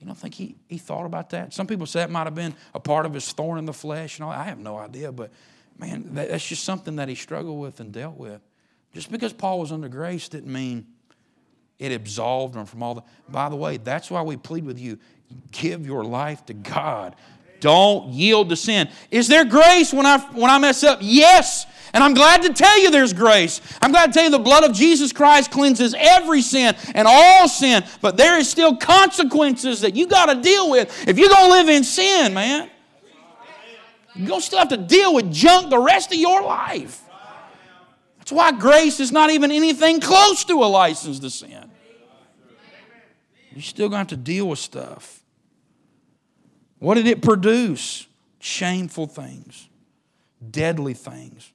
You 0.00 0.06
don't 0.06 0.16
think 0.16 0.34
he, 0.34 0.56
he 0.66 0.78
thought 0.78 1.06
about 1.06 1.30
that? 1.30 1.54
Some 1.54 1.66
people 1.66 1.86
say 1.86 2.00
that 2.00 2.10
might 2.10 2.24
have 2.24 2.34
been 2.34 2.54
a 2.74 2.80
part 2.80 3.06
of 3.06 3.14
his 3.14 3.30
thorn 3.32 3.58
in 3.58 3.64
the 3.64 3.72
flesh 3.72 4.18
and 4.18 4.24
all. 4.24 4.32
I 4.32 4.44
have 4.44 4.58
no 4.58 4.76
idea, 4.76 5.12
but 5.12 5.30
man, 5.78 6.10
that's 6.12 6.46
just 6.46 6.64
something 6.64 6.96
that 6.96 7.08
he 7.08 7.14
struggled 7.14 7.60
with 7.60 7.80
and 7.80 7.92
dealt 7.92 8.16
with. 8.16 8.40
Just 8.92 9.10
because 9.10 9.32
Paul 9.32 9.60
was 9.60 9.72
under 9.72 9.88
grace 9.88 10.28
didn't 10.28 10.52
mean 10.52 10.86
it 11.78 11.92
absolved 11.92 12.54
him 12.54 12.64
from 12.64 12.82
all 12.82 12.94
the. 12.94 13.02
By 13.28 13.48
the 13.48 13.56
way, 13.56 13.76
that's 13.76 14.10
why 14.10 14.22
we 14.22 14.36
plead 14.36 14.64
with 14.64 14.78
you 14.78 14.98
give 15.50 15.86
your 15.86 16.04
life 16.04 16.46
to 16.46 16.54
God. 16.54 17.16
Don't 17.60 18.08
yield 18.10 18.50
to 18.50 18.56
sin. 18.56 18.90
Is 19.10 19.26
there 19.26 19.44
grace 19.44 19.92
when 19.92 20.04
I, 20.04 20.18
when 20.32 20.50
I 20.50 20.58
mess 20.58 20.84
up? 20.84 20.98
Yes. 21.00 21.66
And 21.94 22.04
I'm 22.04 22.12
glad 22.12 22.42
to 22.42 22.52
tell 22.52 22.78
you 22.78 22.90
there's 22.90 23.12
grace. 23.12 23.60
I'm 23.80 23.90
glad 23.90 24.06
to 24.06 24.12
tell 24.12 24.24
you 24.24 24.30
the 24.30 24.38
blood 24.38 24.64
of 24.64 24.74
Jesus 24.74 25.12
Christ 25.12 25.50
cleanses 25.50 25.94
every 25.98 26.42
sin 26.42 26.74
and 26.94 27.08
all 27.08 27.48
sin. 27.48 27.84
But 28.02 28.16
there 28.16 28.38
is 28.38 28.50
still 28.50 28.76
consequences 28.76 29.80
that 29.80 29.96
you 29.96 30.06
got 30.06 30.26
to 30.26 30.42
deal 30.42 30.70
with 30.70 31.08
if 31.08 31.18
you're 31.18 31.30
going 31.30 31.46
to 31.46 31.50
live 31.50 31.68
in 31.68 31.84
sin, 31.84 32.34
man. 32.34 32.68
You're 34.14 34.28
going 34.28 34.40
to 34.40 34.46
still 34.46 34.58
have 34.60 34.68
to 34.68 34.76
deal 34.76 35.14
with 35.14 35.32
junk 35.32 35.70
the 35.70 35.78
rest 35.78 36.12
of 36.12 36.18
your 36.18 36.42
life. 36.42 37.02
That's 38.18 38.32
why 38.32 38.52
grace 38.52 39.00
is 39.00 39.12
not 39.12 39.30
even 39.30 39.50
anything 39.50 40.00
close 40.00 40.44
to 40.44 40.54
a 40.62 40.66
license 40.66 41.18
to 41.18 41.30
sin. 41.30 41.70
You're 43.52 43.62
still 43.62 43.88
going 43.88 44.06
to 44.06 44.14
have 44.14 44.18
to 44.18 44.24
deal 44.24 44.48
with 44.48 44.58
stuff. 44.58 45.22
What 46.78 46.94
did 46.94 47.06
it 47.06 47.22
produce? 47.22 48.06
Shameful 48.40 49.06
things, 49.06 49.68
deadly 50.50 50.94
things. 50.94 51.50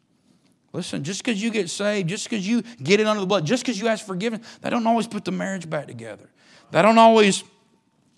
Listen, 0.73 1.03
just 1.03 1.23
because 1.23 1.41
you 1.41 1.51
get 1.51 1.69
saved, 1.69 2.09
just 2.09 2.29
because 2.29 2.47
you 2.47 2.63
get 2.83 2.99
it 2.99 3.07
under 3.07 3.21
the 3.21 3.27
blood, 3.27 3.45
just 3.45 3.63
because 3.63 3.79
you 3.79 3.87
ask 3.87 4.05
forgiveness, 4.05 4.47
that 4.61 4.69
don't 4.69 4.85
always 4.85 5.07
put 5.07 5.25
the 5.25 5.31
marriage 5.31 5.69
back 5.69 5.87
together. 5.87 6.29
That 6.71 6.83
don't 6.83 6.97
always 6.97 7.43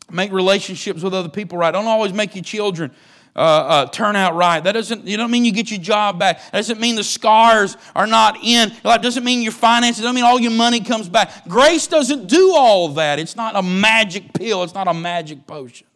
make 0.09 0.31
relationships 0.31 1.03
with 1.03 1.13
other 1.13 1.29
people 1.29 1.57
right. 1.57 1.71
Don't 1.71 1.87
always 1.87 2.13
make 2.13 2.35
your 2.35 2.43
children 2.43 2.91
uh, 3.35 3.39
uh, 3.39 3.85
turn 3.87 4.15
out 4.15 4.35
right. 4.35 4.61
That 4.61 4.73
doesn't, 4.73 5.07
you 5.07 5.15
don't 5.15 5.31
mean 5.31 5.45
you 5.45 5.53
get 5.53 5.71
your 5.71 5.79
job 5.79 6.19
back. 6.19 6.37
That 6.51 6.59
doesn't 6.59 6.81
mean 6.81 6.95
the 6.95 7.03
scars 7.03 7.77
are 7.95 8.07
not 8.07 8.37
in. 8.43 8.73
That 8.83 9.01
doesn't 9.01 9.23
mean 9.23 9.41
your 9.41 9.53
finances, 9.53 10.01
doesn't 10.01 10.15
mean 10.15 10.25
all 10.25 10.39
your 10.39 10.51
money 10.51 10.81
comes 10.81 11.07
back. 11.07 11.47
Grace 11.47 11.87
doesn't 11.87 12.27
do 12.27 12.53
all 12.53 12.89
that. 12.89 13.19
It's 13.19 13.37
not 13.37 13.55
a 13.55 13.63
magic 13.63 14.33
pill, 14.33 14.63
it's 14.63 14.73
not 14.73 14.87
a 14.87 14.93
magic 14.93 15.47
potion. 15.47 15.87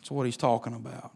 That's 0.00 0.10
what 0.10 0.26
he's 0.26 0.36
talking 0.36 0.74
about. 0.74 1.12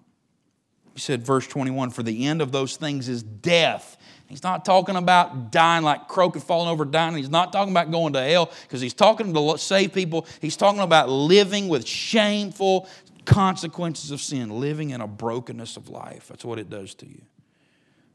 He 0.95 1.01
said, 1.01 1.27
verse 1.27 1.49
21 1.49 1.91
For 1.91 2.05
the 2.05 2.27
end 2.27 2.41
of 2.41 2.53
those 2.53 2.77
things 2.77 3.09
is 3.09 3.23
death. 3.23 3.97
He's 4.29 4.43
not 4.43 4.65
talking 4.65 4.97
about 4.97 5.53
dying 5.53 5.85
like 5.85 6.09
croaking, 6.09 6.41
falling 6.43 6.69
over, 6.69 6.85
dying. 6.85 7.15
He's 7.15 7.29
not 7.29 7.53
talking 7.53 7.73
about 7.73 7.91
going 7.91 8.15
to 8.15 8.23
hell 8.23 8.51
because 8.63 8.81
he's 8.81 8.95
talking 8.95 9.35
to 9.35 9.59
save 9.59 9.93
people. 9.93 10.27
He's 10.41 10.57
talking 10.57 10.81
about 10.81 11.09
living 11.09 11.69
with 11.69 11.87
shameful 11.87 12.89
consequences 13.25 14.11
of 14.11 14.21
sin, 14.21 14.61
living 14.61 14.91
in 14.91 15.01
a 15.01 15.07
brokenness 15.07 15.77
of 15.77 15.89
life. 15.89 16.29
That's 16.29 16.45
what 16.45 16.59
it 16.59 16.71
does 16.71 16.95
to 16.97 17.07
you. 17.07 17.23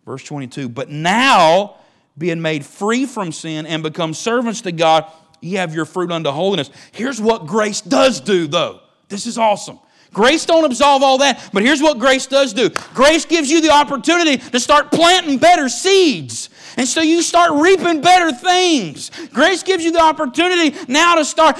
Verse 0.05 0.24
22 0.24 0.70
But 0.70 0.89
now, 0.89 1.76
being 2.18 2.41
made 2.41 2.66
free 2.66 3.05
from 3.05 3.32
sin 3.32 3.66
and 3.66 3.84
become 3.84 4.14
servants 4.14 4.62
to 4.62 4.72
God, 4.72 5.05
ye 5.41 5.53
have 5.53 5.74
your 5.74 5.86
fruit 5.86 6.12
unto 6.12 6.32
holiness. 6.32 6.70
Here's 6.91 7.22
what 7.22 7.47
grace 7.47 7.82
does 7.82 8.20
do, 8.20 8.47
though. 8.47 8.82
This 9.07 9.26
is 9.26 9.38
awesome. 9.38 9.80
Grace 10.12 10.45
don't 10.45 10.66
absolve 10.66 11.03
all 11.03 11.20
that, 11.20 11.49
but 11.53 11.62
here's 11.62 11.82
what 11.82 11.99
grace 11.99 12.26
does 12.26 12.53
do. 12.53 12.70
Grace 12.95 13.26
gives 13.26 13.51
you 13.51 13.62
the 13.62 13.70
opportunity 13.70 14.38
to 14.38 14.60
start 14.60 14.91
planting 14.91 15.38
better 15.38 15.70
seeds. 15.70 16.49
And 16.78 16.88
so 16.88 17.01
you 17.01 17.22
start 17.22 17.51
reaping 17.62 18.01
better 18.01 18.32
things. 18.32 19.12
Grace 19.34 19.62
gives 19.62 19.84
you 19.84 19.91
the 19.91 20.01
opportunity 20.01 20.76
now 20.88 21.16
to 21.16 21.26
start 21.26 21.60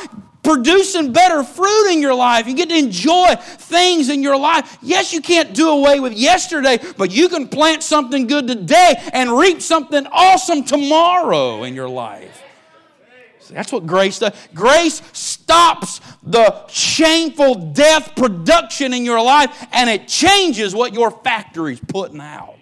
producing 0.50 1.14
better 1.14 1.44
fruit 1.44 1.92
in 1.92 2.02
your 2.02 2.16
life. 2.16 2.48
You 2.48 2.56
get 2.56 2.70
to 2.70 2.76
enjoy 2.76 3.36
things 3.38 4.10
in 4.10 4.24
your 4.24 4.36
life. 4.36 4.80
Yes, 4.82 5.14
you 5.14 5.22
can't 5.22 5.54
do 5.54 5.70
away 5.70 6.00
with 6.00 6.14
yesterday, 6.14 6.80
but 6.98 7.12
you 7.12 7.30
can 7.30 7.48
plant 7.48 7.84
something 7.84 8.26
good 8.26 8.48
today 8.48 8.96
and 9.14 9.38
reap 9.38 9.62
something 9.62 10.08
awesome 10.12 10.64
tomorrow 10.64 11.64
in 11.64 11.76
your 11.76 11.88
life. 11.88 12.44
See, 13.42 13.54
That's 13.54 13.72
what 13.72 13.86
grace 13.86 14.18
does. 14.18 14.34
Grace 14.56 15.04
stops 15.14 16.02
the 16.24 16.68
shameful 16.68 17.72
death 17.72 18.16
production 18.16 18.92
in 18.92 19.06
your 19.06 19.22
life 19.22 19.68
and 19.72 19.88
it 19.88 20.08
changes 20.08 20.74
what 20.74 20.96
your 20.96 21.12
factory's 21.12 21.80
putting 21.80 22.22
out. 22.22 22.59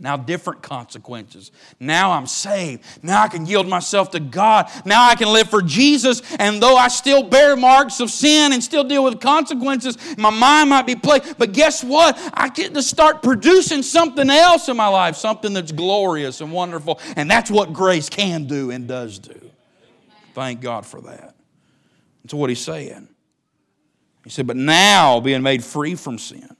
Now, 0.00 0.16
different 0.16 0.62
consequences. 0.62 1.50
Now 1.80 2.12
I'm 2.12 2.26
saved. 2.26 2.84
Now 3.02 3.24
I 3.24 3.28
can 3.28 3.46
yield 3.46 3.66
myself 3.66 4.12
to 4.12 4.20
God. 4.20 4.70
Now 4.84 5.08
I 5.08 5.16
can 5.16 5.32
live 5.32 5.50
for 5.50 5.60
Jesus. 5.60 6.22
And 6.36 6.62
though 6.62 6.76
I 6.76 6.86
still 6.86 7.24
bear 7.24 7.56
marks 7.56 7.98
of 7.98 8.08
sin 8.08 8.52
and 8.52 8.62
still 8.62 8.84
deal 8.84 9.02
with 9.02 9.20
consequences, 9.20 9.98
my 10.16 10.30
mind 10.30 10.70
might 10.70 10.86
be 10.86 10.94
plagued. 10.94 11.36
But 11.36 11.52
guess 11.52 11.82
what? 11.82 12.16
I 12.32 12.48
get 12.48 12.74
to 12.74 12.82
start 12.82 13.24
producing 13.24 13.82
something 13.82 14.30
else 14.30 14.68
in 14.68 14.76
my 14.76 14.86
life, 14.86 15.16
something 15.16 15.52
that's 15.52 15.72
glorious 15.72 16.40
and 16.40 16.52
wonderful. 16.52 17.00
And 17.16 17.28
that's 17.28 17.50
what 17.50 17.72
grace 17.72 18.08
can 18.08 18.44
do 18.44 18.70
and 18.70 18.86
does 18.86 19.18
do. 19.18 19.50
Thank 20.32 20.60
God 20.60 20.86
for 20.86 21.00
that. 21.00 21.34
That's 22.22 22.34
what 22.34 22.50
he's 22.50 22.60
saying. 22.60 23.08
He 24.22 24.30
said, 24.30 24.46
But 24.46 24.56
now, 24.56 25.18
being 25.18 25.42
made 25.42 25.64
free 25.64 25.96
from 25.96 26.18
sin 26.18 26.56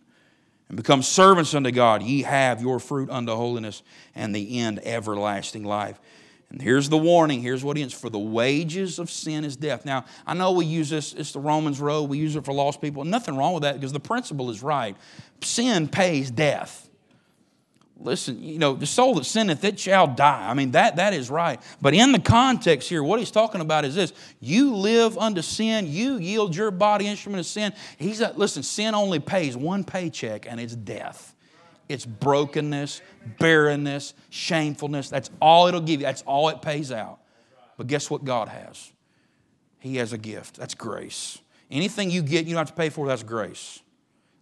and 0.69 0.77
become 0.77 1.03
servants 1.03 1.55
unto 1.55 1.71
God, 1.71 2.03
ye 2.03 2.23
have 2.23 2.61
your 2.61 2.79
fruit 2.79 3.11
unto 3.11 3.35
holiness 3.35 3.83
and 4.15 4.35
the 4.35 4.59
end 4.61 4.81
everlasting 4.85 5.65
life. 5.65 5.99
And 6.51 6.63
here's 6.63 6.89
the 6.89 6.97
warning. 6.97 7.43
Here's 7.43 7.63
what 7.63 7.77
he 7.77 7.83
ends. 7.83 7.95
For 7.95 8.09
the 8.09 8.19
wages 8.19 8.99
of 8.99 9.11
sin 9.11 9.45
is 9.45 9.57
death. 9.57 9.85
Now, 9.85 10.07
I 10.27 10.33
know 10.33 10.53
we 10.53 10.65
use 10.65 10.89
this, 10.89 11.13
it's 11.13 11.33
the 11.33 11.41
Romans 11.41 11.79
road. 11.79 12.09
We 12.09 12.19
use 12.19 12.37
it 12.37 12.45
for 12.45 12.55
lost 12.55 12.81
people. 12.81 13.05
Nothing 13.05 13.37
wrong 13.37 13.53
with 13.53 13.65
that 13.65 13.75
because 13.75 13.93
the 13.93 14.01
principle 14.01 14.51
is 14.51 14.63
right. 14.63 14.97
Sin 15.43 15.89
pays 15.89 16.31
death 16.31 16.88
listen, 18.01 18.43
you 18.43 18.59
know, 18.59 18.75
the 18.75 18.87
soul 18.87 19.15
that 19.15 19.25
sinneth, 19.25 19.65
it 19.65 19.79
shall 19.79 20.07
die. 20.07 20.49
I 20.49 20.55
mean, 20.55 20.73
that, 20.73 20.97
that 20.97 21.15
is 21.15 21.31
right. 21.31 21.61
But 21.81 21.95
in 21.95 22.13
the 22.13 22.19
context 22.19 22.89
here, 22.89 23.03
what 23.03 23.19
he's 23.19 23.31
talking 23.31 23.61
about 23.61 23.85
is 23.85 23.95
this 23.95 24.13
you 24.41 24.75
live 24.75 25.19
unto 25.19 25.43
sin, 25.43 25.87
you 25.87 26.17
yield 26.17 26.55
your 26.55 26.71
body 26.71 27.07
instrument 27.07 27.41
of 27.41 27.47
sin. 27.47 27.73
He's 27.99 28.21
a, 28.21 28.33
listen, 28.37 28.63
sin 28.63 28.95
only 28.95 29.19
pays 29.19 29.57
one 29.57 29.85
paycheck, 29.85 30.47
and 30.49 30.61
it's 30.61 30.75
death. 30.75 31.35
It's 31.89 32.05
brokenness, 32.05 33.01
barrenness, 33.39 34.15
shamefulness. 34.31 35.09
That's 35.09 35.31
all 35.41 35.69
it'll 35.69 35.81
give 35.81 36.01
you. 36.01 36.07
That's 36.07 36.23
all 36.23 36.51
it 36.51 36.61
pays 36.61 36.93
out. 36.93 37.19
But 37.77 37.87
guess 37.87 38.11
what 38.11 38.25
God 38.25 38.49
has? 38.49 38.93
He 39.79 39.97
has 39.97 40.13
a 40.13 40.19
gift. 40.19 40.57
That's 40.57 40.75
grace. 40.75 41.39
Anything 41.71 42.11
you 42.11 42.23
get, 42.23 42.47
you 42.47 42.55
don't 42.55 42.61
have 42.61 42.69
to 42.69 42.75
pay 42.75 42.91
for, 42.91 43.07
that's 43.07 43.23
grace 43.23 43.81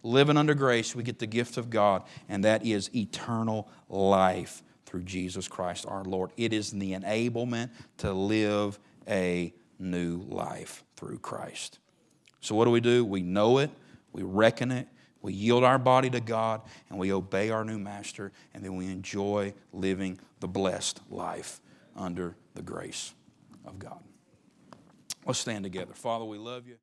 living 0.03 0.37
under 0.37 0.53
grace, 0.53 0.95
we 0.95 1.03
get 1.03 1.19
the 1.19 1.27
gift 1.27 1.57
of 1.57 1.69
God, 1.69 2.03
and 2.29 2.43
that 2.43 2.65
is 2.65 2.93
eternal 2.95 3.67
life 3.89 4.63
through 4.85 5.03
Jesus 5.03 5.47
Christ 5.47 5.85
our 5.87 6.03
Lord. 6.03 6.31
It 6.37 6.53
is 6.53 6.71
the 6.71 6.93
enablement 6.93 7.69
to 7.97 8.13
live 8.13 8.79
a 9.07 9.53
new 9.79 10.23
life 10.27 10.83
through 10.95 11.19
Christ. 11.19 11.79
So, 12.41 12.55
what 12.55 12.65
do 12.65 12.71
we 12.71 12.79
do? 12.79 13.03
We 13.03 13.21
know 13.21 13.57
it, 13.57 13.69
we 14.13 14.23
reckon 14.23 14.71
it, 14.71 14.87
we 15.21 15.33
yield 15.33 15.63
our 15.63 15.77
body 15.77 16.09
to 16.11 16.19
God, 16.19 16.61
and 16.89 16.97
we 16.97 17.11
obey 17.11 17.49
our 17.49 17.65
new 17.65 17.77
master, 17.77 18.31
and 18.53 18.63
then 18.63 18.75
we 18.75 18.85
enjoy 18.87 19.53
living 19.73 20.19
the 20.39 20.47
blessed 20.47 21.01
life 21.09 21.59
under 21.95 22.35
the 22.53 22.61
grace 22.61 23.13
of 23.65 23.79
God. 23.79 23.99
Let's 25.25 25.39
stand 25.39 25.65
together. 25.65 25.93
Father, 25.93 26.23
we 26.23 26.37
love 26.37 26.67
you. 26.67 26.77